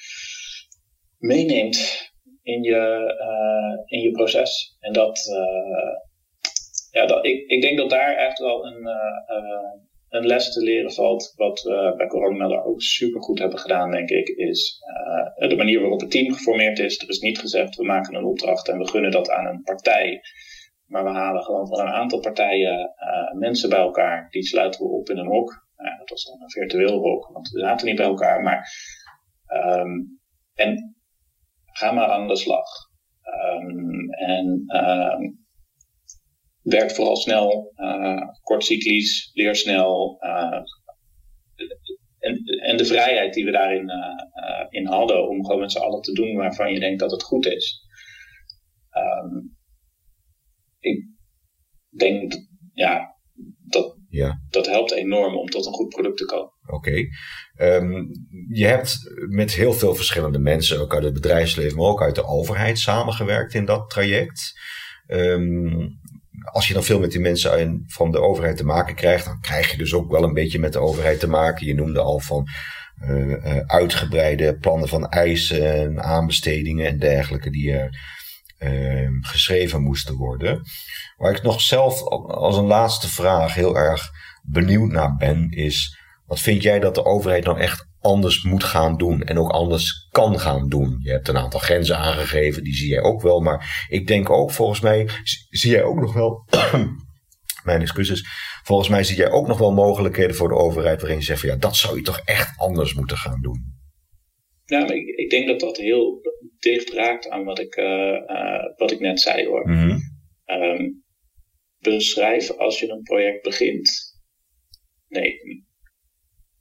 meeneemt 1.17 2.11
in 2.41 2.63
je, 2.63 3.13
in 3.85 4.01
je 4.01 4.11
proces. 4.11 4.77
En 4.79 4.93
dat, 4.93 5.19
ja, 6.91 7.05
dat, 7.05 7.25
ik, 7.25 7.47
ik 7.47 7.61
denk 7.61 7.77
dat 7.77 7.89
daar 7.89 8.15
echt 8.15 8.39
wel 8.39 8.65
een, 8.65 8.87
een 10.09 10.25
les 10.25 10.53
te 10.53 10.63
leren 10.63 10.93
valt, 10.93 11.33
wat 11.35 11.61
we 11.61 11.93
bij 11.97 12.07
Coronameller 12.07 12.63
ook 12.63 12.81
super 12.81 13.21
goed 13.21 13.39
hebben 13.39 13.59
gedaan, 13.59 13.91
denk 13.91 14.09
ik, 14.09 14.27
is 14.27 14.79
uh, 15.39 15.49
de 15.49 15.55
manier 15.55 15.79
waarop 15.79 15.99
het 15.99 16.11
team 16.11 16.33
geformeerd 16.33 16.79
is. 16.79 17.01
Er 17.01 17.09
is 17.09 17.19
niet 17.19 17.39
gezegd, 17.39 17.75
we 17.75 17.85
maken 17.85 18.15
een 18.15 18.25
opdracht 18.25 18.67
en 18.67 18.77
we 18.77 18.87
gunnen 18.87 19.11
dat 19.11 19.29
aan 19.29 19.45
een 19.45 19.61
partij. 19.61 20.21
Maar 20.85 21.03
we 21.03 21.09
halen 21.09 21.43
gewoon 21.43 21.67
van 21.67 21.79
een 21.79 21.93
aantal 21.93 22.19
partijen 22.19 22.93
uh, 22.99 23.39
mensen 23.39 23.69
bij 23.69 23.79
elkaar. 23.79 24.27
Die 24.29 24.43
sluiten 24.43 24.81
we 24.81 24.87
op 24.87 25.09
in 25.09 25.17
een 25.17 25.27
hok. 25.27 25.65
Uh, 25.77 25.97
dat 25.97 26.09
was 26.09 26.25
dan 26.25 26.41
een 26.41 26.49
virtueel 26.49 26.99
hok, 26.99 27.29
want 27.33 27.49
we 27.49 27.59
zaten 27.59 27.87
niet 27.87 27.95
bij 27.95 28.05
elkaar. 28.05 28.41
Maar, 28.41 28.71
um, 29.79 30.19
en 30.53 30.95
ga 31.65 31.91
maar 31.91 32.07
aan 32.07 32.27
de 32.27 32.35
slag. 32.35 32.67
Um, 33.53 34.09
en 34.09 34.63
um, 34.67 35.46
werkt 36.69 36.95
vooral 36.95 37.15
snel, 37.15 37.73
uh, 37.75 38.21
kortcyclisch, 38.41 39.29
leer 39.33 39.55
snel. 39.55 40.17
Uh, 40.19 40.61
en, 42.19 42.43
en 42.63 42.77
de 42.77 42.85
vrijheid 42.85 43.33
die 43.33 43.45
we 43.45 43.51
daarin 43.51 43.89
uh, 43.89 44.65
in 44.69 44.85
hadden 44.85 45.27
om 45.27 45.45
gewoon 45.45 45.61
met 45.61 45.71
z'n 45.71 45.79
allen 45.79 46.01
te 46.01 46.13
doen 46.13 46.35
waarvan 46.35 46.73
je 46.73 46.79
denkt 46.79 46.99
dat 46.99 47.11
het 47.11 47.23
goed 47.23 47.45
is. 47.45 47.85
Um, 49.23 49.57
ik 50.79 51.05
denk, 51.97 52.33
ja, 52.73 53.15
dat, 53.67 53.97
ja. 54.09 54.41
dat 54.49 54.65
helpt 54.65 54.91
enorm 54.91 55.37
om 55.37 55.49
tot 55.49 55.65
een 55.65 55.73
goed 55.73 55.89
product 55.89 56.17
te 56.17 56.25
komen. 56.25 56.51
Oké. 56.67 56.75
Okay. 56.75 57.07
Um, 57.75 57.95
ehm, 57.95 58.05
je 58.49 58.65
hebt 58.65 58.97
met 59.29 59.53
heel 59.53 59.73
veel 59.73 59.95
verschillende 59.95 60.39
mensen, 60.39 60.79
ook 60.79 60.93
uit 60.93 61.03
het 61.03 61.13
bedrijfsleven, 61.13 61.77
maar 61.77 61.87
ook 61.87 62.01
uit 62.01 62.15
de 62.15 62.25
overheid, 62.25 62.77
samengewerkt 62.77 63.53
in 63.53 63.65
dat 63.65 63.89
traject. 63.89 64.53
Um, 65.07 65.99
als 66.51 66.67
je 66.67 66.73
dan 66.73 66.83
veel 66.83 66.99
met 66.99 67.11
die 67.11 67.19
mensen 67.19 67.83
van 67.87 68.11
de 68.11 68.21
overheid 68.21 68.57
te 68.57 68.65
maken 68.65 68.95
krijgt, 68.95 69.25
dan 69.25 69.41
krijg 69.41 69.71
je 69.71 69.77
dus 69.77 69.93
ook 69.93 70.11
wel 70.11 70.23
een 70.23 70.33
beetje 70.33 70.59
met 70.59 70.73
de 70.73 70.79
overheid 70.79 71.19
te 71.19 71.29
maken. 71.29 71.67
Je 71.67 71.75
noemde 71.75 71.99
al 71.99 72.19
van 72.19 72.47
uh, 73.01 73.57
uitgebreide 73.65 74.57
plannen 74.57 74.87
van 74.87 75.09
eisen, 75.09 76.03
aanbestedingen 76.03 76.87
en 76.87 76.99
dergelijke 76.99 77.49
die 77.49 77.71
er 77.71 77.89
uh, 78.59 79.09
geschreven 79.21 79.81
moesten 79.81 80.15
worden. 80.15 80.61
Waar 81.17 81.35
ik 81.35 81.43
nog 81.43 81.61
zelf 81.61 82.01
als 82.27 82.57
een 82.57 82.65
laatste 82.65 83.09
vraag 83.09 83.53
heel 83.53 83.77
erg 83.77 84.11
benieuwd 84.43 84.91
naar 84.91 85.15
ben, 85.15 85.51
is 85.51 85.96
wat 86.27 86.39
vind 86.39 86.63
jij 86.63 86.79
dat 86.79 86.95
de 86.95 87.05
overheid 87.05 87.43
nou 87.43 87.59
echt 87.59 87.87
anders 87.99 88.43
moet 88.43 88.63
gaan 88.63 88.97
doen 88.97 89.21
en 89.21 89.37
ook 89.37 89.49
anders 89.49 90.07
kan 90.11 90.39
gaan 90.39 90.69
doen? 90.69 90.99
Je 91.01 91.11
hebt 91.11 91.27
een 91.27 91.37
aantal 91.37 91.59
grenzen 91.59 91.97
aangegeven, 91.97 92.63
die 92.63 92.75
zie 92.75 92.89
jij 92.89 93.01
ook 93.01 93.21
wel, 93.21 93.39
maar 93.39 93.87
ik 93.89 94.07
denk 94.07 94.29
ook 94.29 94.51
volgens 94.51 94.79
mij, 94.79 95.09
zie 95.49 95.71
jij 95.71 95.83
ook 95.83 95.99
nog 95.99 96.13
wel, 96.13 96.45
mijn 97.63 97.81
excuses, 97.81 98.25
volgens 98.63 98.89
mij 98.89 99.03
zie 99.03 99.17
jij 99.17 99.31
ook 99.31 99.47
nog 99.47 99.57
wel 99.57 99.73
mogelijkheden 99.73 100.35
voor 100.35 100.47
de 100.47 100.55
overheid 100.55 101.01
waarin 101.01 101.19
je 101.19 101.25
zegt 101.25 101.39
van 101.39 101.49
ja, 101.49 101.55
dat 101.55 101.75
zou 101.75 101.95
je 101.95 102.03
toch 102.03 102.21
echt 102.25 102.59
anders 102.59 102.93
moeten 102.93 103.17
gaan 103.17 103.41
doen. 103.41 103.75
Ja, 104.65 104.87
ik, 104.87 105.07
ik 105.07 105.29
denk 105.29 105.47
dat 105.47 105.59
dat 105.59 105.77
heel 105.77 106.21
dicht 106.59 106.93
raakt 106.93 107.29
aan 107.29 107.43
wat 107.43 107.59
ik, 107.59 107.77
uh, 107.77 107.85
uh, 108.27 108.77
wat 108.77 108.91
ik 108.91 108.99
net 108.99 109.19
zei 109.19 109.47
hoor. 109.47 109.69
Mhm. 109.69 109.97
Um, 110.45 111.03
beschrijf 111.79 112.51
als 112.51 112.79
je 112.79 112.89
een 112.89 113.01
project 113.01 113.43
begint. 113.43 114.15
Nee, 115.07 115.65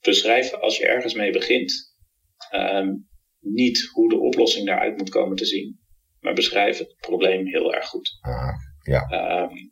beschrijf 0.06 0.52
als 0.54 0.76
je 0.76 0.86
ergens 0.86 1.14
mee 1.14 1.32
begint. 1.32 1.94
Um, 2.54 3.08
niet 3.40 3.90
hoe 3.92 4.08
de 4.08 4.18
oplossing 4.18 4.66
daaruit 4.66 4.96
moet 4.96 5.10
komen 5.10 5.36
te 5.36 5.46
zien. 5.46 5.78
Maar 6.20 6.34
beschrijf 6.34 6.78
het 6.78 6.96
probleem 7.00 7.46
heel 7.46 7.74
erg 7.74 7.86
goed. 7.86 8.18
Ah, 8.20 8.54
ja. 8.82 9.42
Um, 9.42 9.70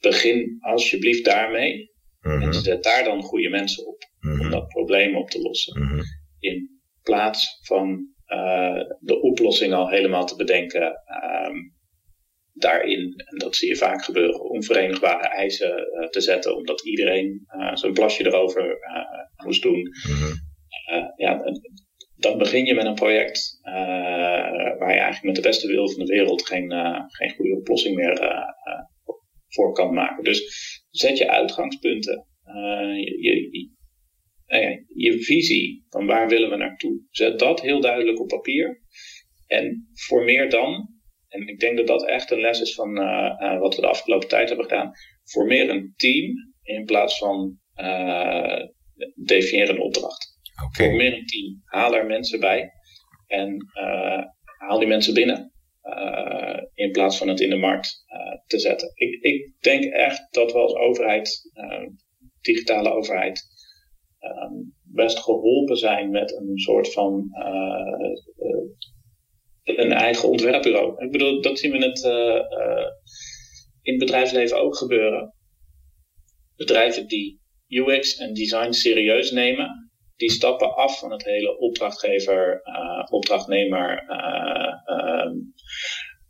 begin 0.00 0.56
alsjeblieft 0.60 1.24
daarmee. 1.24 1.90
Mhm. 2.20 2.42
En 2.42 2.54
zet 2.54 2.82
daar 2.82 3.04
dan 3.04 3.22
goede 3.22 3.48
mensen 3.48 3.86
op. 3.86 4.10
Mhm. 4.20 4.40
Om 4.40 4.50
dat 4.50 4.68
probleem 4.68 5.16
op 5.16 5.30
te 5.30 5.40
lossen. 5.40 5.82
Mhm. 5.82 6.02
In 6.38 6.80
plaats 7.02 7.58
van 7.62 8.08
uh, 8.26 8.84
de 9.00 9.20
oplossing 9.20 9.72
al 9.72 9.88
helemaal 9.88 10.26
te 10.26 10.36
bedenken. 10.36 10.82
Um, 11.46 11.71
daarin, 12.52 13.14
en 13.16 13.38
dat 13.38 13.56
zie 13.56 13.68
je 13.68 13.76
vaak 13.76 14.04
gebeuren, 14.04 14.50
onverenigbare 14.50 15.28
eisen 15.28 15.70
uh, 15.70 16.08
te 16.08 16.20
zetten, 16.20 16.56
omdat 16.56 16.84
iedereen 16.84 17.46
uh, 17.56 17.74
zo'n 17.74 17.92
plasje 17.92 18.26
erover 18.26 18.64
uh, 18.64 19.44
moest 19.44 19.62
doen. 19.62 19.80
Mhm. 20.08 20.32
ja, 21.16 21.42
dan 22.16 22.38
begin 22.38 22.64
je 22.64 22.74
met 22.74 22.86
een 22.86 22.94
project 22.94 23.58
waar 24.78 24.92
je 24.92 25.00
eigenlijk 25.00 25.22
met 25.22 25.34
de 25.34 25.48
beste 25.48 25.66
wil 25.66 25.90
van 25.90 26.04
de 26.04 26.12
wereld 26.12 26.46
geen, 26.46 26.72
geen 27.08 27.30
goede 27.30 27.56
oplossing 27.56 27.96
meer 27.96 28.44
voor 29.48 29.72
kan 29.72 29.94
maken. 29.94 30.24
Dus 30.24 30.42
zet 30.90 31.18
je 31.18 31.30
uitgangspunten, 31.30 32.26
je, 32.94 33.18
je, 33.20 33.50
je, 34.46 34.84
je 34.86 35.22
visie 35.22 35.84
van 35.88 36.06
waar 36.06 36.28
willen 36.28 36.50
we 36.50 36.56
naartoe, 36.56 37.00
zet 37.10 37.38
dat 37.38 37.60
heel 37.60 37.80
duidelijk 37.80 38.20
op 38.20 38.28
papier. 38.28 38.82
En 39.46 39.90
formeer 39.94 40.50
dan 40.50 40.92
en 41.32 41.48
ik 41.48 41.60
denk 41.60 41.76
dat 41.76 41.86
dat 41.86 42.06
echt 42.06 42.30
een 42.30 42.40
les 42.40 42.60
is 42.60 42.74
van 42.74 42.98
uh, 42.98 43.34
uh, 43.38 43.58
wat 43.58 43.74
we 43.74 43.80
de 43.80 43.86
afgelopen 43.86 44.28
tijd 44.28 44.48
hebben 44.48 44.66
gedaan. 44.66 44.92
Formeer 45.24 45.70
een 45.70 45.92
team 45.96 46.34
in 46.62 46.84
plaats 46.84 47.18
van 47.18 47.58
uh, 47.76 48.66
definieer 49.14 49.70
een 49.70 49.80
opdracht. 49.80 50.38
Okay. 50.64 50.86
Formeer 50.86 51.12
een 51.12 51.26
team. 51.26 51.62
Haal 51.64 51.96
er 51.96 52.06
mensen 52.06 52.40
bij. 52.40 52.70
En 53.26 53.56
haal 54.58 54.78
die 54.78 54.88
mensen 54.88 55.14
binnen. 55.14 55.52
in 56.74 56.90
plaats 56.90 57.18
van 57.18 57.28
het 57.28 57.40
in 57.40 57.50
de 57.50 57.56
markt 57.56 58.04
te 58.46 58.58
zetten. 58.58 58.92
Ik, 58.94 59.22
ik, 59.22 59.52
denk 59.60 59.84
echt 59.84 60.32
dat 60.32 60.52
we 60.52 60.58
als 60.58 60.74
overheid, 60.74 61.50
digitale 62.40 62.90
overheid, 62.90 63.42
best 64.82 65.18
geholpen 65.18 65.76
zijn 65.76 66.10
met 66.10 66.36
een 66.36 66.58
soort 66.58 66.92
van 66.92 67.30
een 69.64 69.92
eigen 69.92 70.28
ontwerpbureau. 70.28 71.04
Ik 71.04 71.10
bedoel, 71.10 71.40
dat 71.40 71.58
zien 71.58 71.72
we 71.72 71.78
het, 71.78 72.04
uh, 72.04 72.12
uh, 72.12 72.86
in 73.82 73.92
het 73.92 73.98
bedrijfsleven 73.98 74.60
ook 74.60 74.76
gebeuren. 74.76 75.34
Bedrijven 76.56 77.06
die 77.06 77.40
UX 77.68 78.16
en 78.16 78.34
design 78.34 78.72
serieus 78.72 79.30
nemen, 79.30 79.90
die 80.16 80.30
stappen 80.30 80.74
af 80.74 80.98
van 80.98 81.10
het 81.10 81.24
hele 81.24 81.58
opdrachtgever, 81.58 82.60
uh, 82.64 83.14
opdrachtnemer, 83.14 84.04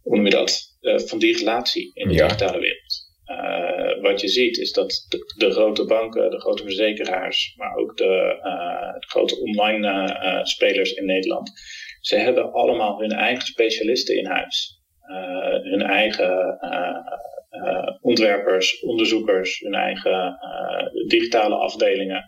hoe 0.03 0.17
noem 0.17 0.25
je 0.25 0.31
dat, 0.31 0.77
van 0.81 1.19
die 1.19 1.37
relatie 1.37 1.91
in 1.95 2.09
de 2.09 2.15
ja. 2.15 2.27
digitale 2.27 2.59
wereld. 2.59 3.11
wat 4.03 4.21
je 4.21 4.29
ziet 4.29 4.59
is 4.59 4.73
dat 4.73 5.07
de, 5.09 5.35
de, 5.37 5.51
grote 5.51 5.85
banken, 5.85 6.31
de 6.31 6.41
grote 6.41 6.63
verzekeraars, 6.63 7.55
maar 7.57 7.77
ook 7.77 7.97
de, 7.97 8.39
de 9.01 9.07
grote 9.09 9.41
online 9.41 10.41
spelers 10.43 10.93
in 10.93 11.05
Nederland, 11.05 11.53
ze 12.03 12.17
hebben 12.17 12.53
allemaal 12.53 13.01
hun 13.01 13.13
eigen 13.13 13.47
specialisten 13.47 14.17
in 14.17 14.27
huis. 14.27 14.81
Uh, 15.11 15.71
hun 15.71 15.83
eigen 15.83 16.59
uh, 16.61 16.99
uh, 17.51 17.99
ontwerpers, 18.01 18.81
onderzoekers, 18.81 19.59
hun 19.59 19.75
eigen 19.75 20.39
digitale 21.07 21.55
afdelingen. 21.55 22.25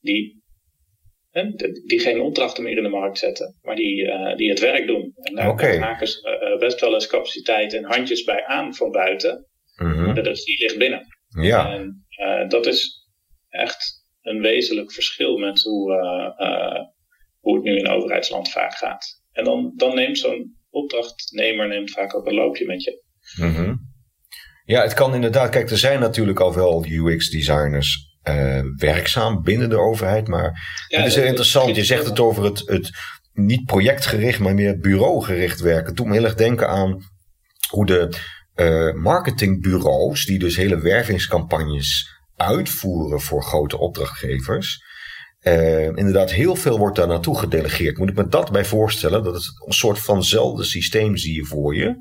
Die, 0.00 0.42
die 1.86 2.00
geen 2.00 2.20
opdrachten 2.20 2.64
meer 2.64 2.76
in 2.76 2.82
de 2.82 2.88
markt 2.88 3.18
zetten, 3.18 3.58
maar 3.62 3.76
die, 3.76 4.10
die 4.36 4.48
het 4.48 4.60
werk 4.60 4.86
doen. 4.86 5.12
En 5.14 5.34
daar 5.34 5.48
okay. 5.48 5.78
maken 5.78 6.06
ze 6.08 6.56
best 6.58 6.80
wel 6.80 6.94
eens 6.94 7.06
capaciteit 7.06 7.74
en 7.74 7.84
handjes 7.84 8.24
bij 8.24 8.44
aan 8.46 8.74
van 8.74 8.90
buiten. 8.90 9.46
Mm 9.76 9.92
-hmm. 9.92 10.04
Maar 10.04 10.14
de 10.14 10.20
regie 10.20 10.62
ligt 10.62 10.78
binnen. 10.78 11.06
Ja. 11.40 11.72
En 11.72 12.06
dat 12.48 12.66
is 12.66 13.08
echt 13.48 14.04
een 14.22 14.40
wezenlijk 14.40 14.92
verschil 14.92 15.38
met 15.38 15.62
hoe 15.62 15.92
hoe 17.40 17.54
het 17.54 17.64
nu 17.64 17.76
in 17.76 17.88
overheidsland 17.88 18.50
vaak 18.50 18.74
gaat. 18.74 19.22
En 19.32 19.44
dan, 19.44 19.72
dan 19.76 19.94
neemt 19.94 20.18
zo'n 20.18 20.56
opdrachtnemer 20.70 21.68
neemt 21.68 21.90
vaak 21.90 22.14
ook 22.14 22.26
een 22.26 22.34
loopje 22.34 22.66
met 22.66 22.82
je. 22.82 23.02
Mm 23.36 23.54
-hmm. 23.54 23.88
Ja, 24.64 24.82
het 24.82 24.94
kan 24.94 25.14
inderdaad. 25.14 25.50
Kijk, 25.50 25.70
er 25.70 25.78
zijn 25.78 26.00
natuurlijk 26.00 26.40
al 26.40 26.54
wel 26.54 26.84
UX-designers 26.86 28.16
uh, 28.28 28.60
werkzaam 28.76 29.42
binnen 29.42 29.68
de 29.68 29.78
overheid. 29.78 30.28
Maar 30.28 30.84
ja, 30.88 30.98
het 30.98 31.06
is 31.06 31.14
heel 31.14 31.24
interessant. 31.24 31.76
Je 31.76 31.84
zegt 31.84 32.06
het 32.06 32.20
over 32.20 32.44
het, 32.44 32.62
het 32.66 32.90
niet 33.32 33.64
projectgericht, 33.64 34.38
maar 34.38 34.54
meer 34.54 34.78
bureaugericht 34.78 35.60
werken. 35.60 35.86
Het 35.86 35.96
doet 35.96 36.06
me 36.06 36.12
heel 36.12 36.24
erg 36.24 36.34
denken 36.34 36.68
aan 36.68 37.02
hoe 37.70 37.86
de 37.86 38.18
uh, 38.54 39.02
marketingbureaus, 39.02 40.24
die 40.24 40.38
dus 40.38 40.56
hele 40.56 40.80
wervingscampagnes 40.80 42.08
uitvoeren 42.36 43.20
voor 43.20 43.42
grote 43.42 43.78
opdrachtgevers. 43.78 44.82
Uh, 45.46 45.86
inderdaad, 45.86 46.32
heel 46.32 46.54
veel 46.54 46.78
wordt 46.78 46.96
daar 46.96 47.06
naartoe 47.06 47.38
gedelegeerd. 47.38 47.98
Moet 47.98 48.08
ik 48.08 48.16
me 48.16 48.28
dat 48.28 48.52
bij 48.52 48.64
voorstellen? 48.64 49.22
Dat 49.22 49.34
het 49.34 49.44
een 49.66 49.72
soort 49.72 49.98
vanzelfde 49.98 50.64
systeem 50.64 51.16
zie 51.16 51.34
je 51.34 51.44
voor 51.44 51.74
je. 51.74 51.96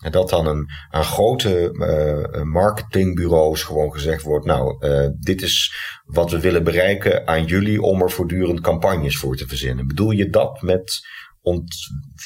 En 0.00 0.12
dat 0.12 0.28
dan 0.28 0.46
een, 0.46 0.66
aan 0.90 1.04
grote 1.04 1.70
uh, 1.72 2.42
marketingbureaus 2.42 3.62
gewoon 3.62 3.92
gezegd 3.92 4.22
wordt: 4.22 4.46
Nou, 4.46 4.86
uh, 4.86 5.08
dit 5.20 5.42
is 5.42 5.74
wat 6.04 6.30
we 6.30 6.40
willen 6.40 6.64
bereiken 6.64 7.26
aan 7.26 7.44
jullie 7.44 7.82
om 7.82 8.02
er 8.02 8.10
voortdurend 8.10 8.60
campagnes 8.60 9.16
voor 9.16 9.36
te 9.36 9.46
verzinnen. 9.46 9.86
Bedoel 9.86 10.10
je 10.10 10.30
dat 10.30 10.62
met 10.62 11.00
ont, 11.40 11.74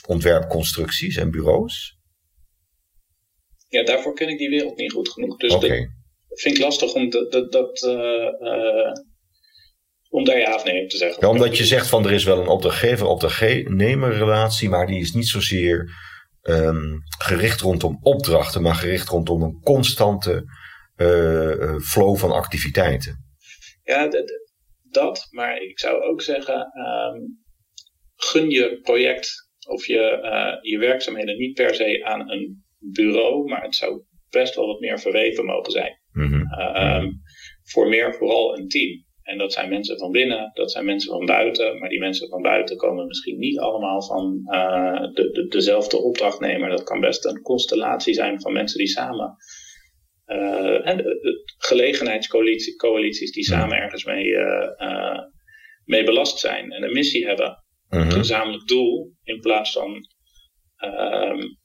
ontwerpconstructies 0.07 1.16
en 1.16 1.30
bureaus? 1.30 1.98
Ja, 3.68 3.85
daarvoor 3.85 4.14
ken 4.14 4.28
ik 4.28 4.38
die 4.38 4.48
wereld 4.48 4.76
niet 4.76 4.92
goed 4.92 5.09
genoeg. 5.09 5.37
Dus 5.37 5.54
okay. 5.54 5.88
dat 6.28 6.40
vind 6.40 6.57
ik 6.57 6.62
lastig 6.62 6.92
om 6.92 7.11
dat. 7.11 7.33
dat, 7.33 7.52
dat 7.52 7.83
uh, 7.83 8.92
om 10.14 10.24
daar 10.24 10.38
ja 10.38 10.55
of 10.55 10.64
nee 10.64 10.83
op 10.83 10.88
te 10.88 10.96
zeggen. 10.96 11.27
Ja, 11.27 11.29
omdat 11.29 11.57
je 11.57 11.64
zegt 11.64 11.88
van 11.88 12.05
er 12.05 12.12
is 12.12 12.24
wel 12.24 12.40
een 12.40 12.48
opdrachtgever-opdrachtnemer 12.48 14.12
relatie, 14.12 14.68
maar 14.68 14.87
die 14.87 15.00
is 15.00 15.12
niet 15.12 15.27
zozeer 15.27 15.90
um, 16.42 17.03
gericht 17.18 17.61
rondom 17.61 17.98
opdrachten, 18.00 18.62
maar 18.62 18.74
gericht 18.74 19.09
rondom 19.09 19.42
een 19.42 19.61
constante 19.61 20.44
uh, 20.96 21.79
flow 21.79 22.16
van 22.16 22.33
activiteiten. 22.33 23.24
Ja, 23.83 24.09
dat, 24.83 25.27
maar 25.31 25.62
ik 25.62 25.79
zou 25.79 26.03
ook 26.03 26.22
zeggen, 26.22 26.70
um, 26.74 27.44
gun 28.16 28.50
je 28.50 28.79
project 28.83 29.48
of 29.68 29.87
je, 29.87 30.20
uh, 30.22 30.70
je 30.72 30.79
werkzaamheden 30.79 31.37
niet 31.37 31.55
per 31.55 31.74
se 31.74 32.05
aan 32.05 32.31
een 32.31 32.64
bureau, 32.78 33.49
maar 33.49 33.62
het 33.62 33.74
zou 33.74 34.03
best 34.30 34.55
wel 34.55 34.66
wat 34.66 34.80
meer 34.80 35.01
verweven 35.01 35.45
mogen 35.45 35.72
zijn. 35.72 36.01
Mm 36.12 36.32
-hmm. 36.32 36.76
um, 36.76 37.20
formeer 37.62 38.14
vooral 38.14 38.59
een 38.59 38.68
team. 38.68 39.05
En 39.25 39.39
dat 39.39 39.53
zijn 39.53 39.68
mensen 39.68 39.99
van 39.99 40.12
binnen, 40.12 40.51
dat 40.55 40.70
zijn 40.70 40.85
mensen 40.85 41.11
van 41.11 41.27
buiten. 41.27 41.79
Maar 41.79 41.89
die 41.89 41.99
mensen 41.99 42.29
van 42.29 42.43
buiten 42.43 42.77
komen 42.77 43.07
misschien 43.07 43.39
niet 43.39 43.59
allemaal 43.59 44.03
van 44.03 44.41
uh, 44.45 45.01
de, 45.12 45.31
de, 45.31 45.47
dezelfde 45.49 45.97
opdrachtnemer. 45.97 46.70
Dat 46.70 46.85
kan 46.85 47.01
best 47.01 47.25
een 47.25 47.43
constellatie 47.43 48.14
zijn 48.14 48.41
van 48.41 48.53
mensen 48.53 48.79
die 48.79 48.87
samen. 48.87 49.37
Uh, 50.27 50.89
en 50.89 51.05
gelegenheidscoalities 51.59 52.77
coalities 52.77 53.33
die 53.33 53.45
samen 53.45 53.77
ergens 53.79 54.05
mee, 54.05 54.27
uh, 54.27 55.18
mee 55.85 56.05
belast 56.05 56.39
zijn. 56.39 56.72
En 56.72 56.83
een 56.83 56.93
missie 56.93 57.27
hebben. 57.27 57.64
Mhm. 57.89 58.01
Een 58.01 58.12
gezamenlijk 58.12 58.66
doel. 58.66 59.12
In 59.22 59.41
plaats 59.41 59.72
van. 59.72 60.07
Um, 60.85 61.62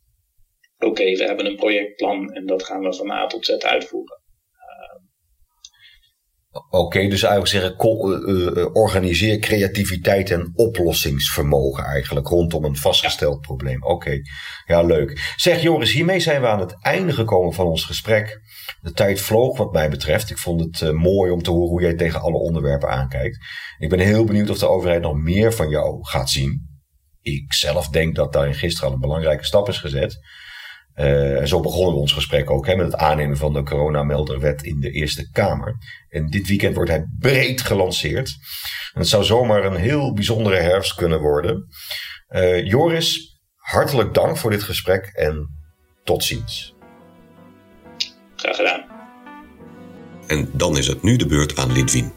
Oké, 0.78 0.90
okay, 0.92 1.16
we 1.16 1.24
hebben 1.24 1.46
een 1.46 1.56
projectplan 1.56 2.34
en 2.34 2.46
dat 2.46 2.64
gaan 2.64 2.82
we 2.82 2.94
van 2.94 3.12
A 3.12 3.28
tot 3.28 3.46
Z 3.46 3.50
uitvoeren 3.50 4.19
Oké, 6.70 7.08
dus 7.08 7.24
eigenlijk 7.24 7.48
zeggen, 7.48 7.76
uh, 8.30 8.46
uh, 8.56 8.74
organiseer 8.74 9.40
creativiteit 9.40 10.32
en 10.32 10.52
oplossingsvermogen 10.56 11.84
eigenlijk 11.84 12.28
rondom 12.28 12.64
een 12.64 12.76
vastgesteld 12.76 13.42
probleem. 13.42 13.84
Oké, 13.84 14.22
ja 14.66 14.82
leuk. 14.82 15.34
Zeg 15.36 15.62
Joris, 15.62 15.92
hiermee 15.92 16.20
zijn 16.20 16.42
we 16.42 16.48
aan 16.48 16.60
het 16.60 16.78
einde 16.82 17.14
gekomen 17.14 17.54
van 17.54 17.66
ons 17.66 17.86
gesprek. 17.86 18.42
De 18.82 18.92
tijd 18.92 19.22
vloog 19.22 19.58
wat 19.58 19.74
mij 19.74 19.90
betreft. 19.90 20.30
Ik 20.30 20.38
vond 20.38 20.62
het 20.62 20.82
uh, 20.82 20.92
mooi 20.92 21.32
om 21.32 21.44
te 21.44 21.52
horen 21.52 21.70
hoe 21.70 21.82
jij 21.82 21.96
tegen 21.96 22.22
alle 22.22 22.38
onderwerpen 22.38 22.90
aankijkt. 22.90 23.38
Ik 23.78 23.90
ben 23.90 24.00
heel 24.00 24.24
benieuwd 24.24 24.50
of 24.50 24.60
de 24.60 24.70
overheid 24.70 25.02
nog 25.02 25.18
meer 25.18 25.54
van 25.54 25.70
jou 25.70 25.98
gaat 26.02 26.30
zien. 26.30 26.68
Ik 27.22 27.54
zelf 27.54 27.88
denk 27.88 28.16
dat 28.16 28.34
daarin 28.34 28.56
gisteren 28.56 28.88
al 28.88 28.94
een 28.94 29.02
belangrijke 29.02 29.46
stap 29.46 29.68
is 29.68 29.78
gezet. 29.78 30.18
Uh, 31.00 31.40
en 31.40 31.48
zo 31.48 31.60
begonnen 31.60 31.94
we 31.94 32.00
ons 32.00 32.14
gesprek 32.14 32.50
ook 32.50 32.66
hè, 32.66 32.76
met 32.76 32.86
het 32.86 32.96
aannemen 32.96 33.38
van 33.38 33.54
de 33.54 33.64
coronamelderwet 33.64 34.64
in 34.64 34.80
de 34.80 34.92
Eerste 34.92 35.30
Kamer. 35.32 35.76
En 36.10 36.30
dit 36.30 36.48
weekend 36.48 36.76
wordt 36.76 36.90
hij 36.90 37.06
breed 37.20 37.62
gelanceerd. 37.62 38.38
En 38.94 39.00
het 39.00 39.10
zou 39.10 39.24
zomaar 39.24 39.66
een 39.66 39.76
heel 39.76 40.14
bijzondere 40.14 40.56
herfst 40.56 40.96
kunnen 40.96 41.20
worden. 41.20 41.68
Uh, 42.30 42.66
Joris, 42.66 43.40
hartelijk 43.56 44.14
dank 44.14 44.38
voor 44.38 44.52
dit 44.52 44.64
gesprek 44.64 45.06
en 45.06 45.48
tot 46.04 46.24
ziens. 46.24 46.76
Graag 48.36 48.56
gedaan. 48.56 48.86
En 50.28 50.50
dan 50.54 50.78
is 50.78 50.88
het 50.88 51.04
nu 51.04 51.16
de 51.16 51.26
beurt 51.26 51.58
aan 51.58 51.72
Lidwien. 51.72 52.12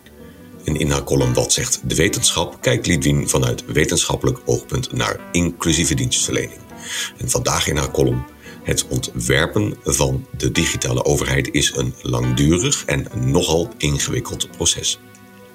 En 0.64 0.76
in 0.76 0.90
haar 0.90 1.04
column 1.04 1.34
Wat 1.34 1.52
zegt 1.52 1.88
de 1.88 1.94
wetenschap 1.94 2.60
kijkt 2.60 2.86
Lidwien 2.86 3.28
vanuit 3.28 3.66
wetenschappelijk 3.66 4.38
oogpunt 4.44 4.92
naar 4.92 5.20
inclusieve 5.32 5.94
dienstverlening. 5.94 6.60
En 7.18 7.30
vandaag 7.30 7.66
in 7.66 7.76
haar 7.76 7.90
column 7.90 8.24
het 8.62 8.88
ontwerpen 8.88 9.74
van 9.84 10.26
de 10.36 10.52
digitale 10.52 11.04
overheid 11.04 11.48
is 11.52 11.72
een 11.76 11.94
langdurig 12.02 12.84
en 12.84 13.06
nogal 13.14 13.68
ingewikkeld 13.78 14.50
proces. 14.50 14.98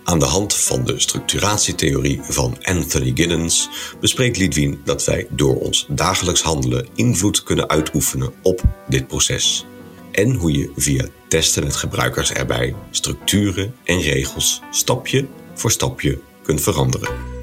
Aan 0.04 0.20
de 0.20 0.26
hand 0.26 0.54
van 0.54 0.84
de 0.84 1.00
structuratietheorie 1.00 2.20
van 2.22 2.58
Anthony 2.62 3.12
Giddens 3.16 3.70
bespreekt 4.00 4.38
Lidwien 4.38 4.82
dat 4.84 5.06
wij 5.06 5.28
door 5.30 5.60
ons 5.60 5.86
dagelijks 5.90 6.42
handelen 6.42 6.88
invloed 6.96 7.44
kunnen 7.44 7.70
uitoefenen 7.70 8.34
op 8.42 8.62
dit 8.88 9.08
proces. 9.08 9.66
En 10.12 10.34
hoe 10.34 10.52
je 10.52 10.72
via 10.76 11.06
testen 11.28 11.64
met 11.64 11.76
gebruikers 11.76 12.32
erbij 12.32 12.76
structuren 12.92 13.76
en 13.84 14.02
regels 14.02 14.62
stapje 14.72 15.28
voor 15.54 15.72
stapje 15.72 16.20
kunt 16.44 16.62
veranderen. 16.62 17.37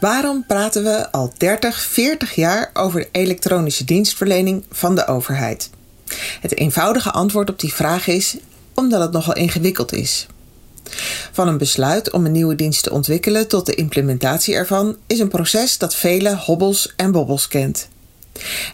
Waarom 0.00 0.44
praten 0.46 0.84
we 0.84 1.12
al 1.12 1.32
30, 1.36 1.80
40 1.82 2.34
jaar 2.34 2.70
over 2.72 3.00
de 3.00 3.08
elektronische 3.12 3.84
dienstverlening 3.84 4.64
van 4.70 4.94
de 4.94 5.06
overheid? 5.06 5.70
Het 6.40 6.56
eenvoudige 6.56 7.10
antwoord 7.10 7.50
op 7.50 7.60
die 7.60 7.74
vraag 7.74 8.06
is 8.06 8.36
omdat 8.74 9.00
het 9.00 9.12
nogal 9.12 9.34
ingewikkeld 9.34 9.92
is. 9.92 10.26
Van 11.32 11.48
een 11.48 11.58
besluit 11.58 12.10
om 12.10 12.24
een 12.24 12.32
nieuwe 12.32 12.54
dienst 12.54 12.82
te 12.82 12.92
ontwikkelen 12.92 13.48
tot 13.48 13.66
de 13.66 13.74
implementatie 13.74 14.54
ervan 14.54 14.96
is 15.06 15.18
een 15.18 15.28
proces 15.28 15.78
dat 15.78 15.94
vele 15.94 16.36
hobbels 16.36 16.92
en 16.96 17.12
bobbels 17.12 17.48
kent. 17.48 17.88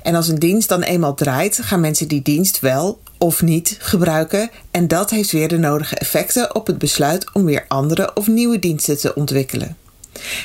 En 0.03 0.15
als 0.15 0.29
een 0.29 0.39
dienst 0.39 0.69
dan 0.69 0.83
eenmaal 0.83 1.15
draait, 1.15 1.61
gaan 1.63 1.81
mensen 1.81 2.09
die 2.09 2.23
dienst 2.23 2.61
wel 2.61 3.01
of 3.19 3.43
niet 3.43 3.77
gebruiken 3.81 4.51
en 4.71 4.89
dat 4.89 5.11
heeft 5.11 5.31
weer 5.31 5.49
de 5.49 5.59
nodige 5.59 5.97
effecten 5.97 6.55
op 6.55 6.67
het 6.67 6.79
besluit 6.79 7.33
om 7.33 7.45
weer 7.45 7.65
andere 7.69 8.15
of 8.15 8.27
nieuwe 8.27 8.59
diensten 8.59 8.99
te 8.99 9.15
ontwikkelen. 9.15 9.77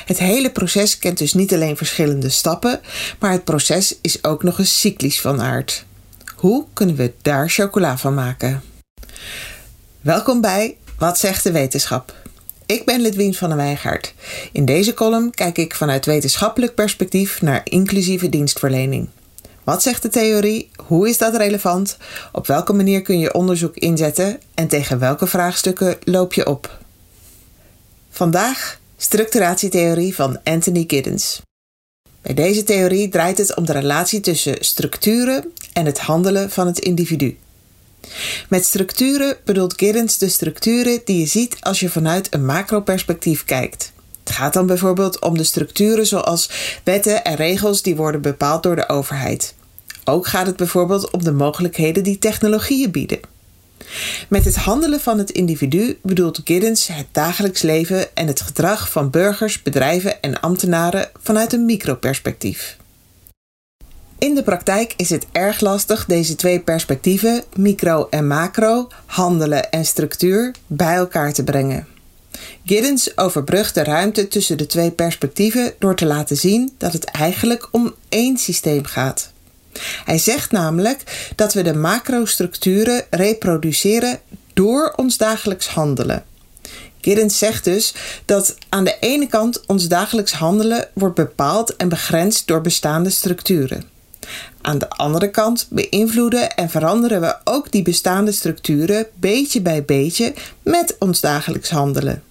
Het 0.04 0.18
hele 0.18 0.50
proces 0.50 0.98
kent 0.98 1.18
dus 1.18 1.34
niet 1.34 1.54
alleen 1.54 1.76
verschillende 1.76 2.28
stappen, 2.28 2.80
maar 3.18 3.32
het 3.32 3.44
proces 3.44 3.96
is 4.00 4.24
ook 4.24 4.42
nog 4.42 4.58
eens 4.58 4.80
cyclisch 4.80 5.20
van 5.20 5.40
aard. 5.40 5.84
Hoe 6.36 6.64
kunnen 6.72 6.96
we 6.96 7.12
daar 7.22 7.48
chocola 7.48 7.98
van 7.98 8.14
maken? 8.14 8.62
Welkom 10.00 10.40
bij 10.40 10.76
Wat 10.98 11.18
zegt 11.18 11.42
de 11.42 11.52
wetenschap? 11.52 12.14
Ik 12.66 12.84
ben 12.84 13.00
Lidwien 13.00 13.34
van 13.34 13.48
der 13.48 13.58
Wijngaard. 13.58 14.14
In 14.52 14.64
deze 14.64 14.94
column 14.94 15.30
kijk 15.30 15.58
ik 15.58 15.74
vanuit 15.74 16.06
wetenschappelijk 16.06 16.74
perspectief 16.74 17.42
naar 17.42 17.60
inclusieve 17.64 18.28
dienstverlening. 18.28 19.08
Wat 19.64 19.82
zegt 19.82 20.02
de 20.02 20.08
theorie? 20.08 20.70
Hoe 20.76 21.08
is 21.08 21.18
dat 21.18 21.36
relevant? 21.36 21.96
Op 22.32 22.46
welke 22.46 22.72
manier 22.72 23.02
kun 23.02 23.18
je 23.18 23.34
onderzoek 23.34 23.76
inzetten? 23.76 24.40
En 24.54 24.68
tegen 24.68 24.98
welke 24.98 25.26
vraagstukken 25.26 25.96
loop 26.04 26.32
je 26.32 26.46
op? 26.46 26.78
Vandaag 28.10 28.79
Structuratietheorie 29.02 30.14
van 30.14 30.38
Anthony 30.44 30.84
Giddens. 30.86 31.42
Bij 32.22 32.34
deze 32.34 32.62
theorie 32.62 33.08
draait 33.08 33.38
het 33.38 33.56
om 33.56 33.64
de 33.64 33.72
relatie 33.72 34.20
tussen 34.20 34.56
structuren 34.58 35.52
en 35.72 35.86
het 35.86 35.98
handelen 35.98 36.50
van 36.50 36.66
het 36.66 36.78
individu. 36.78 37.38
Met 38.48 38.64
structuren 38.64 39.36
bedoelt 39.44 39.74
Giddens 39.76 40.18
de 40.18 40.28
structuren 40.28 41.00
die 41.04 41.18
je 41.18 41.26
ziet 41.26 41.56
als 41.60 41.80
je 41.80 41.88
vanuit 41.88 42.34
een 42.34 42.44
macroperspectief 42.44 43.44
kijkt. 43.44 43.92
Het 44.24 44.32
gaat 44.32 44.52
dan 44.52 44.66
bijvoorbeeld 44.66 45.20
om 45.20 45.36
de 45.36 45.44
structuren 45.44 46.06
zoals 46.06 46.50
wetten 46.84 47.24
en 47.24 47.36
regels 47.36 47.82
die 47.82 47.96
worden 47.96 48.22
bepaald 48.22 48.62
door 48.62 48.76
de 48.76 48.88
overheid. 48.88 49.54
Ook 50.04 50.26
gaat 50.26 50.46
het 50.46 50.56
bijvoorbeeld 50.56 51.10
om 51.10 51.24
de 51.24 51.32
mogelijkheden 51.32 52.02
die 52.02 52.18
technologieën 52.18 52.90
bieden. 52.90 53.20
Met 54.28 54.44
het 54.44 54.56
handelen 54.56 55.00
van 55.00 55.18
het 55.18 55.30
individu 55.30 55.98
bedoelt 56.02 56.40
Giddens 56.44 56.86
het 56.86 57.06
dagelijks 57.12 57.62
leven 57.62 58.16
en 58.16 58.26
het 58.26 58.40
gedrag 58.40 58.90
van 58.90 59.10
burgers, 59.10 59.62
bedrijven 59.62 60.20
en 60.20 60.40
ambtenaren 60.40 61.10
vanuit 61.22 61.52
een 61.52 61.64
microperspectief. 61.64 62.78
In 64.18 64.34
de 64.34 64.42
praktijk 64.42 64.94
is 64.96 65.10
het 65.10 65.26
erg 65.32 65.60
lastig 65.60 66.04
deze 66.04 66.34
twee 66.34 66.60
perspectieven, 66.60 67.42
micro 67.56 68.06
en 68.10 68.26
macro, 68.26 68.88
handelen 69.06 69.70
en 69.70 69.84
structuur, 69.84 70.54
bij 70.66 70.94
elkaar 70.94 71.32
te 71.32 71.44
brengen. 71.44 71.86
Giddens 72.64 73.16
overbrugt 73.16 73.74
de 73.74 73.84
ruimte 73.84 74.28
tussen 74.28 74.58
de 74.58 74.66
twee 74.66 74.90
perspectieven 74.90 75.72
door 75.78 75.96
te 75.96 76.06
laten 76.06 76.36
zien 76.36 76.72
dat 76.78 76.92
het 76.92 77.04
eigenlijk 77.04 77.68
om 77.70 77.94
één 78.08 78.36
systeem 78.36 78.84
gaat. 78.84 79.32
Hij 80.04 80.18
zegt 80.18 80.50
namelijk 80.50 81.32
dat 81.36 81.52
we 81.52 81.62
de 81.62 81.74
macrostructuren 81.74 83.04
reproduceren 83.10 84.20
door 84.52 84.92
ons 84.96 85.16
dagelijks 85.16 85.68
handelen. 85.68 86.24
Giddens 87.00 87.38
zegt 87.38 87.64
dus 87.64 87.94
dat 88.24 88.56
aan 88.68 88.84
de 88.84 88.96
ene 89.00 89.26
kant 89.26 89.66
ons 89.66 89.88
dagelijks 89.88 90.32
handelen 90.32 90.88
wordt 90.94 91.14
bepaald 91.14 91.76
en 91.76 91.88
begrensd 91.88 92.46
door 92.46 92.60
bestaande 92.60 93.10
structuren. 93.10 93.84
Aan 94.60 94.78
de 94.78 94.88
andere 94.88 95.30
kant 95.30 95.66
beïnvloeden 95.70 96.54
en 96.54 96.70
veranderen 96.70 97.20
we 97.20 97.36
ook 97.44 97.72
die 97.72 97.82
bestaande 97.82 98.32
structuren 98.32 99.06
beetje 99.14 99.60
bij 99.60 99.84
beetje 99.84 100.34
met 100.62 100.96
ons 100.98 101.20
dagelijks 101.20 101.70
handelen. 101.70 102.22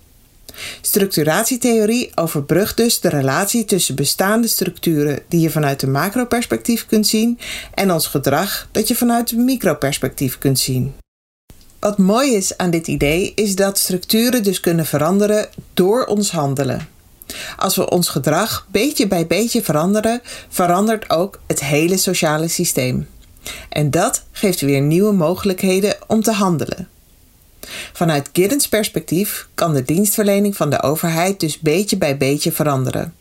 Structuratietheorie 0.82 2.12
overbrugt 2.16 2.78
dus 2.78 2.99
de 2.99 3.10
relatie 3.10 3.66
tussen 3.66 3.95
bestaande 3.95 4.47
structuren 4.47 5.20
die 5.28 5.39
je 5.39 5.49
vanuit 5.49 5.82
een 5.82 5.91
macroperspectief 5.91 6.86
kunt 6.86 7.07
zien 7.07 7.39
en 7.74 7.91
ons 7.91 8.07
gedrag 8.07 8.68
dat 8.72 8.88
je 8.88 8.95
vanuit 8.95 9.32
een 9.32 9.43
microperspectief 9.43 10.38
kunt 10.38 10.60
zien. 10.60 10.93
Wat 11.80 11.97
mooi 11.97 12.36
is 12.36 12.57
aan 12.57 12.70
dit 12.70 12.88
idee 12.88 13.32
is 13.36 13.55
dat 13.55 13.78
structuren 13.78 14.43
dus 14.43 14.60
kunnen 14.60 14.86
veranderen 14.86 15.49
door 15.74 16.05
ons 16.05 16.32
handelen. 16.32 16.88
Als 17.57 17.76
we 17.76 17.89
ons 17.89 18.10
gedrag 18.10 18.68
beetje 18.72 19.07
bij 19.07 19.28
beetje 19.28 19.64
veranderen, 19.64 20.22
verandert 20.49 21.10
ook 21.10 21.39
het 21.47 21.60
hele 21.60 21.97
sociale 21.97 22.47
systeem. 22.47 23.07
En 23.70 23.91
dat 23.91 24.24
geeft 24.32 24.62
weer 24.62 24.82
nieuwe 24.82 25.14
mogelijkheden 25.14 25.95
om 26.07 26.22
te 26.22 26.32
handelen. 26.32 26.88
Vanuit 27.93 28.30
Giddens 28.34 28.68
perspectief 28.68 29.47
kan 29.53 29.74
de 29.74 29.84
dienstverlening 29.84 30.55
van 30.55 30.70
de 30.70 30.82
overheid 30.82 31.39
dus 31.39 31.60
beetje 31.60 31.97
bij 31.97 32.18
beetje 32.18 32.51
veranderen. 32.51 33.14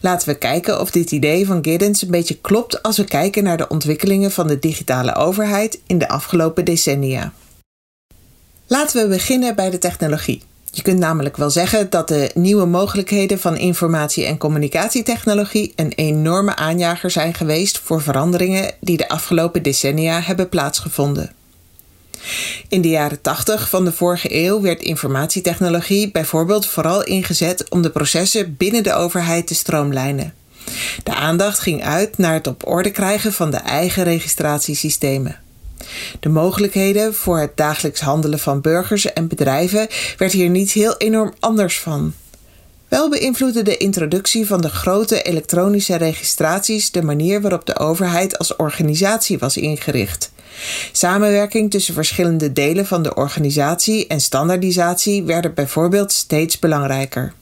Laten 0.00 0.28
we 0.28 0.34
kijken 0.34 0.80
of 0.80 0.90
dit 0.90 1.10
idee 1.10 1.46
van 1.46 1.64
Giddens 1.64 2.02
een 2.02 2.10
beetje 2.10 2.36
klopt 2.40 2.82
als 2.82 2.96
we 2.96 3.04
kijken 3.04 3.44
naar 3.44 3.56
de 3.56 3.68
ontwikkelingen 3.68 4.30
van 4.30 4.46
de 4.46 4.58
digitale 4.58 5.14
overheid 5.14 5.80
in 5.86 5.98
de 5.98 6.08
afgelopen 6.08 6.64
decennia. 6.64 7.32
Laten 8.66 9.02
we 9.02 9.08
beginnen 9.08 9.54
bij 9.54 9.70
de 9.70 9.78
technologie. 9.78 10.42
Je 10.72 10.82
kunt 10.82 10.98
namelijk 10.98 11.36
wel 11.36 11.50
zeggen 11.50 11.90
dat 11.90 12.08
de 12.08 12.30
nieuwe 12.34 12.66
mogelijkheden 12.66 13.40
van 13.40 13.56
informatie- 13.56 14.24
en 14.24 14.38
communicatietechnologie 14.38 15.72
een 15.76 15.92
enorme 15.92 16.56
aanjager 16.56 17.10
zijn 17.10 17.34
geweest 17.34 17.78
voor 17.78 18.02
veranderingen 18.02 18.72
die 18.80 18.96
de 18.96 19.08
afgelopen 19.08 19.62
decennia 19.62 20.20
hebben 20.20 20.48
plaatsgevonden. 20.48 21.32
In 22.68 22.80
de 22.80 22.88
jaren 22.88 23.20
80 23.20 23.68
van 23.68 23.84
de 23.84 23.92
vorige 23.92 24.34
eeuw 24.34 24.60
werd 24.60 24.82
informatietechnologie 24.82 26.10
bijvoorbeeld 26.10 26.66
vooral 26.66 27.04
ingezet 27.04 27.68
om 27.68 27.82
de 27.82 27.90
processen 27.90 28.56
binnen 28.56 28.82
de 28.82 28.94
overheid 28.94 29.46
te 29.46 29.54
stroomlijnen. 29.54 30.34
De 31.02 31.14
aandacht 31.14 31.58
ging 31.58 31.84
uit 31.84 32.18
naar 32.18 32.34
het 32.34 32.46
op 32.46 32.68
orde 32.68 32.90
krijgen 32.90 33.32
van 33.32 33.50
de 33.50 33.56
eigen 33.56 34.04
registratiesystemen. 34.04 35.38
De 36.20 36.28
mogelijkheden 36.28 37.14
voor 37.14 37.38
het 37.38 37.56
dagelijks 37.56 38.00
handelen 38.00 38.38
van 38.38 38.60
burgers 38.60 39.12
en 39.12 39.28
bedrijven 39.28 39.88
werd 40.16 40.32
hier 40.32 40.48
niet 40.48 40.70
heel 40.70 40.96
enorm 40.96 41.34
anders 41.40 41.80
van. 41.80 42.14
Wel 42.88 43.10
beïnvloedde 43.10 43.62
de 43.62 43.76
introductie 43.76 44.46
van 44.46 44.60
de 44.60 44.68
grote 44.68 45.22
elektronische 45.22 45.96
registraties 45.96 46.90
de 46.90 47.02
manier 47.02 47.40
waarop 47.40 47.66
de 47.66 47.78
overheid 47.78 48.38
als 48.38 48.56
organisatie 48.56 49.38
was 49.38 49.56
ingericht 49.56 50.29
Samenwerking 50.92 51.70
tussen 51.70 51.94
verschillende 51.94 52.52
delen 52.52 52.86
van 52.86 53.02
de 53.02 53.14
organisatie 53.14 54.06
en 54.06 54.20
standaardisatie 54.20 55.22
werden 55.22 55.54
bijvoorbeeld 55.54 56.12
steeds 56.12 56.58
belangrijker. 56.58 57.32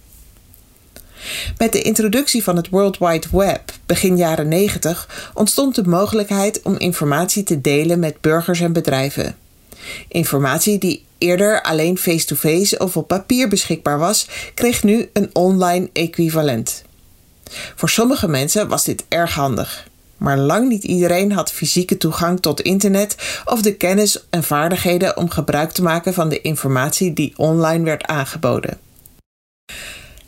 Met 1.56 1.72
de 1.72 1.82
introductie 1.82 2.42
van 2.42 2.56
het 2.56 2.68
World 2.68 2.98
Wide 2.98 3.26
Web 3.32 3.72
begin 3.86 4.16
jaren 4.16 4.48
90 4.48 5.30
ontstond 5.34 5.74
de 5.74 5.84
mogelijkheid 5.84 6.62
om 6.62 6.76
informatie 6.76 7.42
te 7.42 7.60
delen 7.60 7.98
met 7.98 8.20
burgers 8.20 8.60
en 8.60 8.72
bedrijven. 8.72 9.36
Informatie 10.08 10.78
die 10.78 11.04
eerder 11.18 11.62
alleen 11.62 11.98
face-to-face 11.98 12.78
of 12.78 12.96
op 12.96 13.08
papier 13.08 13.48
beschikbaar 13.48 13.98
was, 13.98 14.28
kreeg 14.54 14.82
nu 14.82 15.08
een 15.12 15.30
online 15.32 15.90
equivalent. 15.92 16.82
Voor 17.74 17.88
sommige 17.88 18.28
mensen 18.28 18.68
was 18.68 18.84
dit 18.84 19.04
erg 19.08 19.34
handig, 19.34 19.87
maar 20.18 20.38
lang 20.38 20.68
niet 20.68 20.84
iedereen 20.84 21.32
had 21.32 21.52
fysieke 21.52 21.96
toegang 21.96 22.40
tot 22.40 22.60
internet 22.60 23.16
of 23.44 23.62
de 23.62 23.74
kennis 23.74 24.26
en 24.30 24.42
vaardigheden 24.42 25.16
om 25.16 25.30
gebruik 25.30 25.70
te 25.70 25.82
maken 25.82 26.14
van 26.14 26.28
de 26.28 26.40
informatie 26.40 27.12
die 27.12 27.32
online 27.36 27.84
werd 27.84 28.04
aangeboden. 28.04 28.78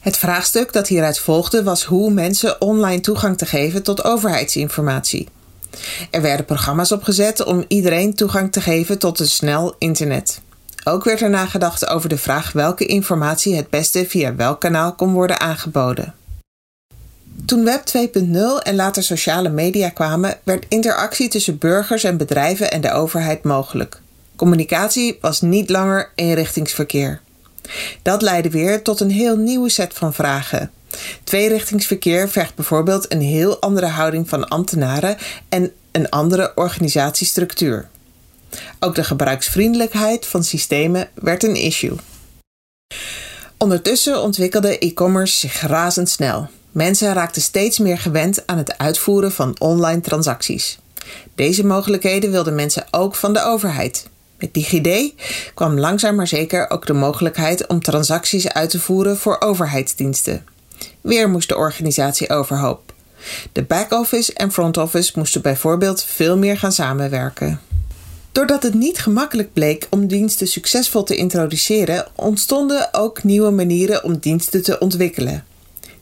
Het 0.00 0.18
vraagstuk 0.18 0.72
dat 0.72 0.88
hieruit 0.88 1.18
volgde 1.18 1.62
was 1.62 1.84
hoe 1.84 2.10
mensen 2.10 2.60
online 2.60 3.00
toegang 3.00 3.38
te 3.38 3.46
geven 3.46 3.82
tot 3.82 4.04
overheidsinformatie. 4.04 5.28
Er 6.10 6.22
werden 6.22 6.46
programma's 6.46 6.92
opgezet 6.92 7.44
om 7.44 7.64
iedereen 7.68 8.14
toegang 8.14 8.52
te 8.52 8.60
geven 8.60 8.98
tot 8.98 9.20
een 9.20 9.28
snel 9.28 9.74
internet. 9.78 10.40
Ook 10.84 11.04
werd 11.04 11.20
er 11.20 11.30
nagedacht 11.30 11.86
over 11.86 12.08
de 12.08 12.18
vraag 12.18 12.52
welke 12.52 12.86
informatie 12.86 13.56
het 13.56 13.70
beste 13.70 14.06
via 14.08 14.34
welk 14.34 14.60
kanaal 14.60 14.94
kon 14.94 15.12
worden 15.12 15.40
aangeboden. 15.40 16.14
Toen 17.46 17.64
Web 17.64 17.82
2.0 17.96 18.62
en 18.62 18.74
later 18.74 19.02
sociale 19.02 19.48
media 19.48 19.88
kwamen, 19.88 20.38
werd 20.42 20.66
interactie 20.68 21.28
tussen 21.28 21.58
burgers 21.58 22.04
en 22.04 22.16
bedrijven 22.16 22.70
en 22.70 22.80
de 22.80 22.92
overheid 22.92 23.42
mogelijk. 23.42 24.00
Communicatie 24.36 25.18
was 25.20 25.40
niet 25.40 25.70
langer 25.70 26.10
eenrichtingsverkeer. 26.14 27.20
Dat 28.02 28.22
leidde 28.22 28.50
weer 28.50 28.82
tot 28.82 29.00
een 29.00 29.10
heel 29.10 29.36
nieuwe 29.36 29.68
set 29.68 29.94
van 29.94 30.14
vragen. 30.14 30.70
Tweerichtingsverkeer 31.24 32.28
vergt 32.28 32.54
bijvoorbeeld 32.54 33.12
een 33.12 33.20
heel 33.20 33.60
andere 33.60 33.86
houding 33.86 34.28
van 34.28 34.48
ambtenaren 34.48 35.16
en 35.48 35.72
een 35.92 36.08
andere 36.08 36.52
organisatiestructuur. 36.54 37.88
Ook 38.78 38.94
de 38.94 39.04
gebruiksvriendelijkheid 39.04 40.26
van 40.26 40.44
systemen 40.44 41.08
werd 41.14 41.44
een 41.44 41.56
issue. 41.56 41.96
Ondertussen 43.56 44.22
ontwikkelde 44.22 44.78
e-commerce 44.78 45.38
zich 45.38 45.60
razendsnel. 45.60 46.48
Mensen 46.72 47.14
raakten 47.14 47.42
steeds 47.42 47.78
meer 47.78 47.98
gewend 47.98 48.46
aan 48.46 48.58
het 48.58 48.78
uitvoeren 48.78 49.32
van 49.32 49.56
online 49.58 50.00
transacties. 50.00 50.78
Deze 51.34 51.66
mogelijkheden 51.66 52.30
wilden 52.30 52.54
mensen 52.54 52.84
ook 52.90 53.14
van 53.14 53.32
de 53.32 53.42
overheid. 53.42 54.08
Met 54.38 54.54
DigiD 54.54 55.14
kwam 55.54 55.78
langzaam 55.78 56.14
maar 56.14 56.26
zeker 56.26 56.70
ook 56.70 56.86
de 56.86 56.92
mogelijkheid 56.92 57.66
om 57.66 57.82
transacties 57.82 58.48
uit 58.48 58.70
te 58.70 58.80
voeren 58.80 59.16
voor 59.16 59.40
overheidsdiensten. 59.40 60.44
Weer 61.00 61.30
moest 61.30 61.48
de 61.48 61.56
organisatie 61.56 62.30
overhoop. 62.30 62.92
De 63.52 63.62
back-office 63.62 64.32
en 64.32 64.52
front-office 64.52 65.12
moesten 65.14 65.42
bijvoorbeeld 65.42 66.02
veel 66.04 66.38
meer 66.38 66.58
gaan 66.58 66.72
samenwerken. 66.72 67.60
Doordat 68.32 68.62
het 68.62 68.74
niet 68.74 68.98
gemakkelijk 68.98 69.52
bleek 69.52 69.86
om 69.90 70.06
diensten 70.06 70.46
succesvol 70.46 71.02
te 71.02 71.16
introduceren, 71.16 72.06
ontstonden 72.14 72.88
ook 72.94 73.22
nieuwe 73.22 73.50
manieren 73.50 74.04
om 74.04 74.18
diensten 74.18 74.62
te 74.62 74.78
ontwikkelen. 74.78 75.44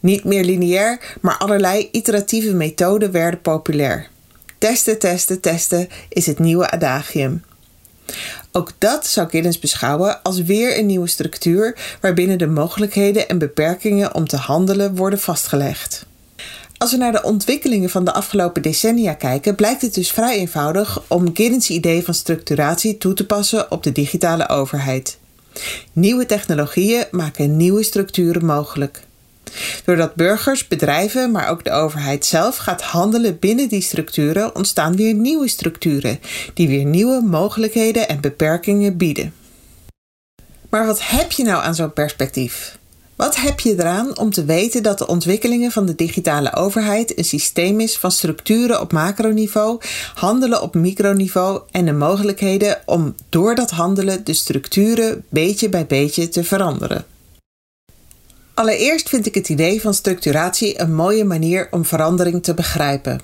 Niet 0.00 0.24
meer 0.24 0.44
lineair, 0.44 1.16
maar 1.20 1.38
allerlei 1.38 1.88
iteratieve 1.92 2.54
methoden 2.54 3.10
werden 3.10 3.40
populair. 3.40 4.08
Testen, 4.58 4.98
testen, 4.98 5.40
testen 5.40 5.88
is 6.08 6.26
het 6.26 6.38
nieuwe 6.38 6.70
adagium. 6.70 7.42
Ook 8.52 8.72
dat 8.78 9.06
zou 9.06 9.28
Giddens 9.28 9.58
beschouwen 9.58 10.22
als 10.22 10.42
weer 10.42 10.78
een 10.78 10.86
nieuwe 10.86 11.06
structuur 11.06 11.96
waarbinnen 12.00 12.38
de 12.38 12.46
mogelijkheden 12.46 13.28
en 13.28 13.38
beperkingen 13.38 14.14
om 14.14 14.26
te 14.26 14.36
handelen 14.36 14.96
worden 14.96 15.18
vastgelegd. 15.18 16.06
Als 16.78 16.90
we 16.90 16.96
naar 16.96 17.12
de 17.12 17.22
ontwikkelingen 17.22 17.90
van 17.90 18.04
de 18.04 18.12
afgelopen 18.12 18.62
decennia 18.62 19.14
kijken, 19.14 19.54
blijkt 19.54 19.82
het 19.82 19.94
dus 19.94 20.10
vrij 20.10 20.36
eenvoudig 20.38 21.02
om 21.08 21.30
Giddens 21.34 21.70
idee 21.70 22.04
van 22.04 22.14
structuratie 22.14 22.98
toe 22.98 23.14
te 23.14 23.26
passen 23.26 23.70
op 23.70 23.82
de 23.82 23.92
digitale 23.92 24.48
overheid. 24.48 25.18
Nieuwe 25.92 26.26
technologieën 26.26 27.04
maken 27.10 27.56
nieuwe 27.56 27.82
structuren 27.82 28.44
mogelijk. 28.44 29.00
Doordat 29.84 30.14
burgers, 30.14 30.68
bedrijven, 30.68 31.30
maar 31.30 31.48
ook 31.48 31.64
de 31.64 31.70
overheid 31.70 32.24
zelf 32.24 32.56
gaat 32.56 32.82
handelen 32.82 33.38
binnen 33.38 33.68
die 33.68 33.82
structuren, 33.82 34.54
ontstaan 34.54 34.96
weer 34.96 35.14
nieuwe 35.14 35.48
structuren, 35.48 36.20
die 36.54 36.68
weer 36.68 36.84
nieuwe 36.84 37.20
mogelijkheden 37.20 38.08
en 38.08 38.20
beperkingen 38.20 38.96
bieden. 38.96 39.34
Maar 40.68 40.86
wat 40.86 41.00
heb 41.02 41.32
je 41.32 41.44
nou 41.44 41.62
aan 41.62 41.74
zo'n 41.74 41.92
perspectief? 41.92 42.78
Wat 43.18 43.36
heb 43.36 43.60
je 43.60 43.72
eraan 43.72 44.18
om 44.18 44.30
te 44.30 44.44
weten 44.44 44.82
dat 44.82 44.98
de 44.98 45.06
ontwikkelingen 45.06 45.70
van 45.70 45.86
de 45.86 45.94
digitale 45.94 46.54
overheid 46.54 47.18
een 47.18 47.24
systeem 47.24 47.80
is 47.80 47.98
van 47.98 48.10
structuren 48.10 48.80
op 48.80 48.92
macroniveau, 48.92 49.80
handelen 50.14 50.62
op 50.62 50.74
microniveau 50.74 51.60
en 51.70 51.84
de 51.84 51.92
mogelijkheden 51.92 52.80
om 52.86 53.14
door 53.28 53.54
dat 53.54 53.70
handelen 53.70 54.24
de 54.24 54.32
structuren 54.32 55.24
beetje 55.28 55.68
bij 55.68 55.86
beetje 55.86 56.28
te 56.28 56.44
veranderen? 56.44 57.04
Allereerst 58.58 59.08
vind 59.08 59.26
ik 59.26 59.34
het 59.34 59.48
idee 59.48 59.80
van 59.80 59.94
structuratie 59.94 60.80
een 60.80 60.94
mooie 60.94 61.24
manier 61.24 61.68
om 61.70 61.84
verandering 61.84 62.42
te 62.42 62.54
begrijpen. 62.54 63.20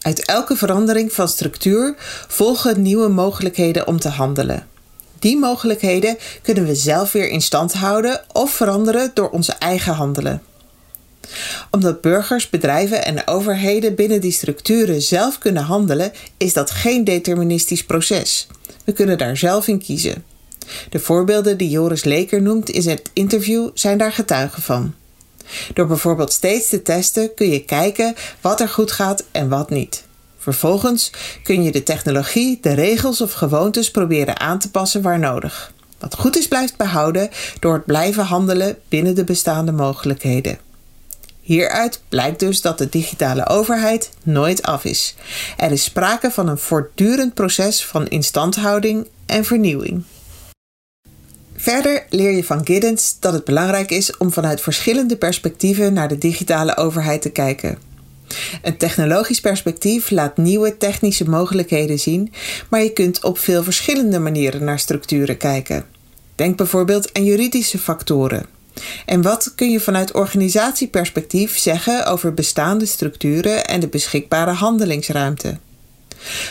Uit 0.00 0.24
elke 0.24 0.56
verandering 0.56 1.12
van 1.12 1.28
structuur 1.28 1.94
volgen 2.28 2.82
nieuwe 2.82 3.08
mogelijkheden 3.08 3.86
om 3.86 4.00
te 4.00 4.08
handelen. 4.08 4.66
Die 5.18 5.38
mogelijkheden 5.38 6.16
kunnen 6.42 6.66
we 6.66 6.74
zelf 6.74 7.12
weer 7.12 7.28
in 7.28 7.42
stand 7.42 7.72
houden 7.72 8.20
of 8.32 8.50
veranderen 8.50 9.10
door 9.14 9.30
onze 9.30 9.52
eigen 9.52 9.94
handelen. 9.94 10.42
Omdat 11.70 12.00
burgers, 12.00 12.50
bedrijven 12.50 13.04
en 13.04 13.26
overheden 13.26 13.94
binnen 13.94 14.20
die 14.20 14.32
structuren 14.32 15.02
zelf 15.02 15.38
kunnen 15.38 15.62
handelen, 15.62 16.12
is 16.36 16.52
dat 16.52 16.70
geen 16.70 17.04
deterministisch 17.04 17.84
proces. 17.84 18.46
We 18.84 18.92
kunnen 18.92 19.18
daar 19.18 19.36
zelf 19.36 19.68
in 19.68 19.78
kiezen. 19.78 20.33
De 20.90 20.98
voorbeelden 20.98 21.58
die 21.58 21.70
Joris 21.70 22.04
Leker 22.04 22.42
noemt 22.42 22.70
in 22.70 22.88
het 22.88 23.10
interview 23.12 23.68
zijn 23.74 23.98
daar 23.98 24.12
getuigen 24.12 24.62
van. 24.62 24.94
Door 25.74 25.86
bijvoorbeeld 25.86 26.32
steeds 26.32 26.68
te 26.68 26.82
testen 26.82 27.34
kun 27.34 27.48
je 27.48 27.64
kijken 27.64 28.14
wat 28.40 28.60
er 28.60 28.68
goed 28.68 28.92
gaat 28.92 29.24
en 29.30 29.48
wat 29.48 29.70
niet. 29.70 30.04
Vervolgens 30.38 31.12
kun 31.42 31.62
je 31.62 31.72
de 31.72 31.82
technologie, 31.82 32.58
de 32.60 32.72
regels 32.72 33.20
of 33.20 33.32
gewoontes 33.32 33.90
proberen 33.90 34.40
aan 34.40 34.58
te 34.58 34.70
passen 34.70 35.02
waar 35.02 35.18
nodig. 35.18 35.72
Wat 35.98 36.14
goed 36.14 36.36
is 36.36 36.48
blijft 36.48 36.76
behouden 36.76 37.30
door 37.60 37.74
het 37.74 37.84
blijven 37.84 38.24
handelen 38.24 38.78
binnen 38.88 39.14
de 39.14 39.24
bestaande 39.24 39.72
mogelijkheden. 39.72 40.58
Hieruit 41.40 42.00
blijkt 42.08 42.40
dus 42.40 42.60
dat 42.60 42.78
de 42.78 42.88
digitale 42.88 43.46
overheid 43.46 44.10
nooit 44.22 44.62
af 44.62 44.84
is. 44.84 45.14
Er 45.56 45.70
is 45.70 45.84
sprake 45.84 46.30
van 46.30 46.48
een 46.48 46.58
voortdurend 46.58 47.34
proces 47.34 47.86
van 47.86 48.08
instandhouding 48.08 49.06
en 49.26 49.44
vernieuwing. 49.44 50.04
Verder 51.64 52.04
leer 52.08 52.30
je 52.30 52.44
van 52.44 52.66
Giddens 52.66 53.16
dat 53.20 53.32
het 53.32 53.44
belangrijk 53.44 53.90
is 53.90 54.16
om 54.16 54.32
vanuit 54.32 54.60
verschillende 54.60 55.16
perspectieven 55.16 55.92
naar 55.92 56.08
de 56.08 56.18
digitale 56.18 56.76
overheid 56.76 57.22
te 57.22 57.30
kijken. 57.30 57.78
Een 58.62 58.76
technologisch 58.76 59.40
perspectief 59.40 60.10
laat 60.10 60.36
nieuwe 60.36 60.76
technische 60.76 61.28
mogelijkheden 61.28 61.98
zien, 61.98 62.32
maar 62.70 62.82
je 62.82 62.92
kunt 62.92 63.22
op 63.22 63.38
veel 63.38 63.62
verschillende 63.62 64.18
manieren 64.18 64.64
naar 64.64 64.78
structuren 64.78 65.36
kijken. 65.36 65.84
Denk 66.34 66.56
bijvoorbeeld 66.56 67.12
aan 67.12 67.24
juridische 67.24 67.78
factoren. 67.78 68.46
En 69.06 69.22
wat 69.22 69.52
kun 69.54 69.70
je 69.70 69.80
vanuit 69.80 70.12
organisatieperspectief 70.12 71.58
zeggen 71.58 72.06
over 72.06 72.34
bestaande 72.34 72.86
structuren 72.86 73.64
en 73.64 73.80
de 73.80 73.88
beschikbare 73.88 74.52
handelingsruimte? 74.52 75.58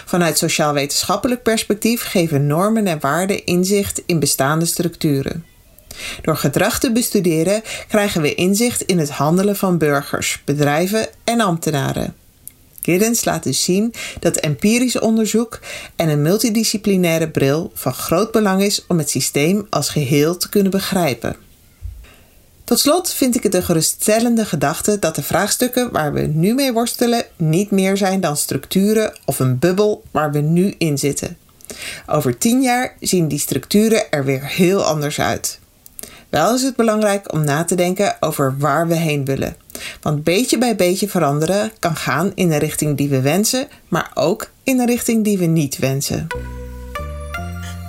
Vanuit 0.06 0.38
sociaal-wetenschappelijk 0.38 1.44
perspectief 1.44 2.04
geven 2.04 2.48
normen 2.48 2.88
en 2.88 3.00
waarden 3.00 3.46
inzicht 3.46 4.02
in 4.06 4.20
bestaande 4.20 4.66
structuren. 4.66 5.46
Door 6.22 6.38
gedrag 6.38 6.80
te 6.80 6.92
bestuderen 6.92 7.62
krijgen 7.88 8.22
we 8.22 8.36
inzicht 8.36 8.82
in 8.82 9.00
het 9.00 9.10
handelen 9.10 9.56
van 9.56 9.78
burgers, 9.78 10.42
bedrijven 10.46 11.08
en 11.24 11.42
ambtenaren. 11.42 12.16
Giddens 12.82 13.26
laat 13.26 13.44
dus 13.44 13.64
zien 13.64 13.94
dat 14.20 14.36
empirisch 14.36 15.00
onderzoek 15.00 15.60
en 15.96 16.10
een 16.10 16.22
multidisciplinaire 16.22 17.30
bril 17.30 17.72
van 17.74 17.94
groot 17.94 18.32
belang 18.32 18.62
is 18.62 18.86
om 18.88 18.98
het 18.98 19.10
systeem 19.10 19.68
als 19.70 19.90
geheel 19.90 20.38
te 20.38 20.50
kunnen 20.50 20.72
begrijpen. 20.72 21.36
Tot 22.74 22.82
slot 22.82 23.14
vind 23.14 23.36
ik 23.36 23.44
het 23.44 23.54
een 23.54 23.64
geruststellende 23.64 24.46
gedachte 24.46 25.00
dat 25.00 25.16
de 25.16 25.24
vraagstukken 25.24 25.92
waar 25.92 26.14
we 26.14 26.22
nu 26.22 26.54
mee 26.54 26.74
worstelen 26.74 27.26
niet 27.36 27.72
meer 27.72 27.98
zijn 27.98 28.22
dan 28.22 28.38
structuren 28.38 29.14
of 29.26 29.40
een 29.40 29.60
bubbel 29.60 30.04
waar 30.12 30.32
we 30.32 30.40
nu 30.40 30.76
in 30.78 30.98
zitten. 30.98 31.38
Over 32.08 32.38
tien 32.38 32.62
jaar 32.62 32.96
zien 33.00 33.28
die 33.28 33.40
structuren 33.40 34.12
er 34.12 34.26
weer 34.26 34.46
heel 34.46 34.84
anders 34.84 35.20
uit. 35.20 35.60
Wel 36.30 36.56
is 36.56 36.62
het 36.62 36.76
belangrijk 36.76 37.34
om 37.34 37.44
na 37.44 37.64
te 37.64 37.76
denken 37.76 38.16
over 38.20 38.56
waar 38.58 38.88
we 38.88 38.96
heen 38.96 39.26
willen. 39.26 39.56
Want 40.02 40.24
beetje 40.24 40.58
bij 40.58 40.76
beetje 40.76 41.10
veranderen 41.10 41.72
kan 41.80 41.96
gaan 41.96 42.32
in 42.36 42.50
de 42.50 42.58
richting 42.58 42.98
die 42.98 43.10
we 43.10 43.22
wensen, 43.22 43.68
maar 43.88 44.12
ook 44.14 44.50
in 44.64 44.78
de 44.78 44.86
richting 44.86 45.24
die 45.24 45.38
we 45.38 45.46
niet 45.46 45.78
wensen. 45.78 46.28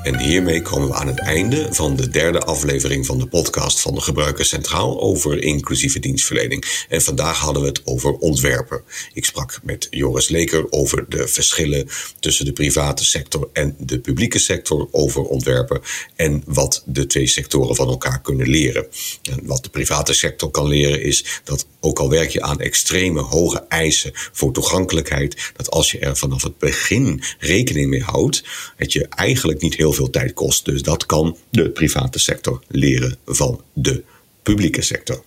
En 0.04 0.18
hiermee 0.18 0.62
komen 0.62 0.88
we 0.88 0.94
aan 0.94 1.06
het 1.06 1.18
einde 1.18 1.68
van 1.70 1.96
de 1.96 2.08
derde 2.08 2.40
aflevering 2.40 3.06
van 3.06 3.18
de 3.18 3.26
podcast 3.26 3.80
van 3.80 3.94
de 3.94 4.00
Gebruiker 4.00 4.44
Centraal 4.44 5.00
over 5.00 5.42
inclusieve 5.42 5.98
dienstverlening. 5.98 6.84
En 6.88 7.02
vandaag 7.02 7.38
hadden 7.38 7.62
we 7.62 7.68
het 7.68 7.80
over 7.84 8.12
ontwerpen. 8.12 8.82
Ik 9.12 9.24
sprak 9.24 9.60
met 9.62 9.86
Joris 9.90 10.28
Leker 10.28 10.66
over 10.70 11.04
de 11.08 11.28
verschillen 11.28 11.88
tussen 12.20 12.44
de 12.44 12.52
private 12.52 13.04
sector 13.04 13.48
en 13.52 13.76
de 13.78 13.98
publieke 13.98 14.38
sector 14.38 14.88
over 14.90 15.22
ontwerpen 15.22 15.80
en 16.16 16.42
wat 16.46 16.82
de 16.86 17.06
twee 17.06 17.26
sectoren 17.26 17.76
van 17.76 17.88
elkaar 17.88 18.20
kunnen 18.20 18.48
leren. 18.48 18.86
En 19.22 19.40
wat 19.42 19.62
de 19.62 19.70
private 19.70 20.12
sector 20.12 20.50
kan 20.50 20.68
leren 20.68 21.02
is 21.02 21.24
dat 21.44 21.66
ook 21.80 21.98
al 21.98 22.10
werk 22.10 22.30
je 22.30 22.42
aan 22.42 22.60
extreme 22.60 23.20
hoge 23.20 23.64
eisen 23.68 24.10
voor 24.14 24.52
toegankelijkheid, 24.52 25.52
dat 25.56 25.70
als 25.70 25.90
je 25.90 25.98
er 25.98 26.16
vanaf 26.16 26.42
het 26.42 26.58
begin 26.58 27.22
rekening 27.38 27.88
mee 27.88 28.02
houdt, 28.02 28.44
het 28.76 28.92
je 28.92 29.06
eigenlijk 29.08 29.60
niet 29.60 29.74
heel 29.74 29.92
veel 29.94 30.10
tijd 30.10 30.32
kost. 30.32 30.64
Dus 30.64 30.82
dat 30.82 31.06
kan 31.06 31.36
de 31.50 31.70
private 31.70 32.18
sector 32.18 32.62
leren 32.68 33.16
van 33.26 33.60
de 33.72 34.02
publieke 34.42 34.82
sector. 34.82 35.22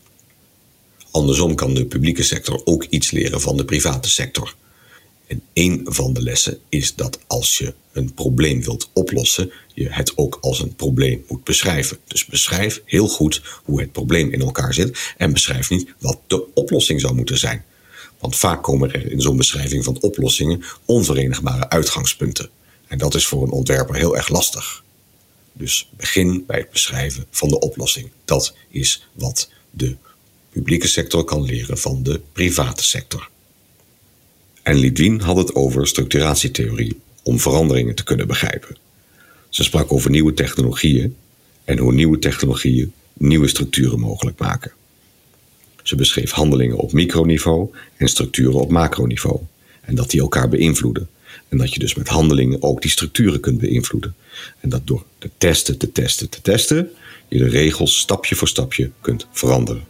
Andersom 1.12 1.56
kan 1.56 1.74
de 1.74 1.86
publieke 1.86 2.24
sector 2.24 2.62
ook 2.66 2.84
iets 2.84 3.12
leren 3.12 3.42
van 3.42 3.58
de 3.58 3.66
private 3.66 4.10
sector. 4.10 4.56
En 5.28 5.42
een 5.54 5.82
van 5.84 6.14
de 6.14 6.22
lessen 6.22 6.60
is 6.70 6.96
dat 6.96 7.20
als 7.28 7.58
je 7.58 7.74
een 7.92 8.14
probleem 8.14 8.64
wilt 8.64 8.90
oplossen, 8.94 9.52
je 9.74 9.90
het 9.90 10.18
ook 10.18 10.38
als 10.42 10.60
een 10.60 10.76
probleem 10.76 11.24
moet 11.28 11.44
beschrijven. 11.44 11.98
Dus 12.08 12.26
beschrijf 12.26 12.82
heel 12.86 13.08
goed 13.08 13.42
hoe 13.64 13.80
het 13.82 13.92
probleem 13.92 14.32
in 14.32 14.42
elkaar 14.42 14.74
zit 14.74 15.14
en 15.18 15.34
beschrijf 15.34 15.70
niet 15.70 15.94
wat 16.00 16.20
de 16.28 16.54
oplossing 16.54 17.02
zou 17.02 17.16
moeten 17.16 17.38
zijn. 17.38 17.66
Want 18.20 18.36
vaak 18.36 18.64
komen 18.64 18.94
er 18.94 19.12
in 19.12 19.22
zo'n 19.22 19.38
beschrijving 19.38 19.84
van 19.84 20.02
oplossingen 20.02 20.64
onverenigbare 20.86 21.70
uitgangspunten. 21.70 22.50
En 22.88 22.98
dat 22.98 23.16
is 23.16 23.28
voor 23.28 23.44
een 23.44 23.52
ontwerper 23.52 23.96
heel 23.96 24.16
erg 24.16 24.30
lastig. 24.30 24.84
Dus 25.54 25.90
begin 25.98 26.44
bij 26.48 26.58
het 26.58 26.72
beschrijven 26.72 27.26
van 27.30 27.50
de 27.50 27.60
oplossing. 27.60 28.10
Dat 28.26 28.56
is 28.70 29.08
wat 29.14 29.50
de 29.72 29.96
publieke 30.50 30.88
sector 30.88 31.24
kan 31.24 31.44
leren 31.44 31.78
van 31.78 32.04
de 32.04 32.22
private 32.32 32.84
sector. 32.84 33.30
En 34.64 34.76
Lidwien 34.76 35.22
had 35.22 35.38
het 35.38 35.56
over 35.56 35.88
structuratietheorie 35.88 37.00
om 37.24 37.40
veranderingen 37.40 37.96
te 37.96 38.04
kunnen 38.04 38.28
begrijpen. 38.28 38.78
Ze 39.50 39.64
sprak 39.64 39.92
over 39.92 40.10
nieuwe 40.10 40.34
technologieën 40.34 41.16
en 41.64 41.78
hoe 41.78 41.94
nieuwe 41.94 42.20
technologieën 42.20 42.94
nieuwe 43.14 43.48
structuren 43.48 44.00
mogelijk 44.00 44.40
maken. 44.40 44.72
Ze 45.84 45.96
beschreef 45.96 46.32
handelingen 46.32 46.78
op 46.78 46.92
microniveau 46.92 47.70
en 47.98 48.08
structuren 48.08 48.60
op 48.60 48.72
macroniveau 48.72 49.40
en 49.82 49.96
dat 49.96 50.10
die 50.10 50.22
elkaar 50.22 50.50
beïnvloeden 50.50 51.10
en 51.50 51.58
dat 51.58 51.74
je 51.74 51.80
dus 51.80 51.96
met 51.96 52.08
handelingen 52.08 52.64
ook 52.64 52.82
die 52.82 52.92
structuren 52.92 53.40
kunt 53.40 53.60
beïnvloeden. 53.60 54.16
En 54.60 54.70
dat 54.70 54.88
door 54.88 55.04
te 55.18 55.30
testen, 55.38 55.78
te 55.78 55.92
testen, 55.92 56.30
te 56.30 56.42
testen, 56.42 56.90
je 57.28 57.38
de 57.38 57.50
regels 57.50 57.98
stapje 57.98 58.36
voor 58.36 58.48
stapje 58.48 58.92
kunt 59.02 59.28
veranderen. 59.32 59.86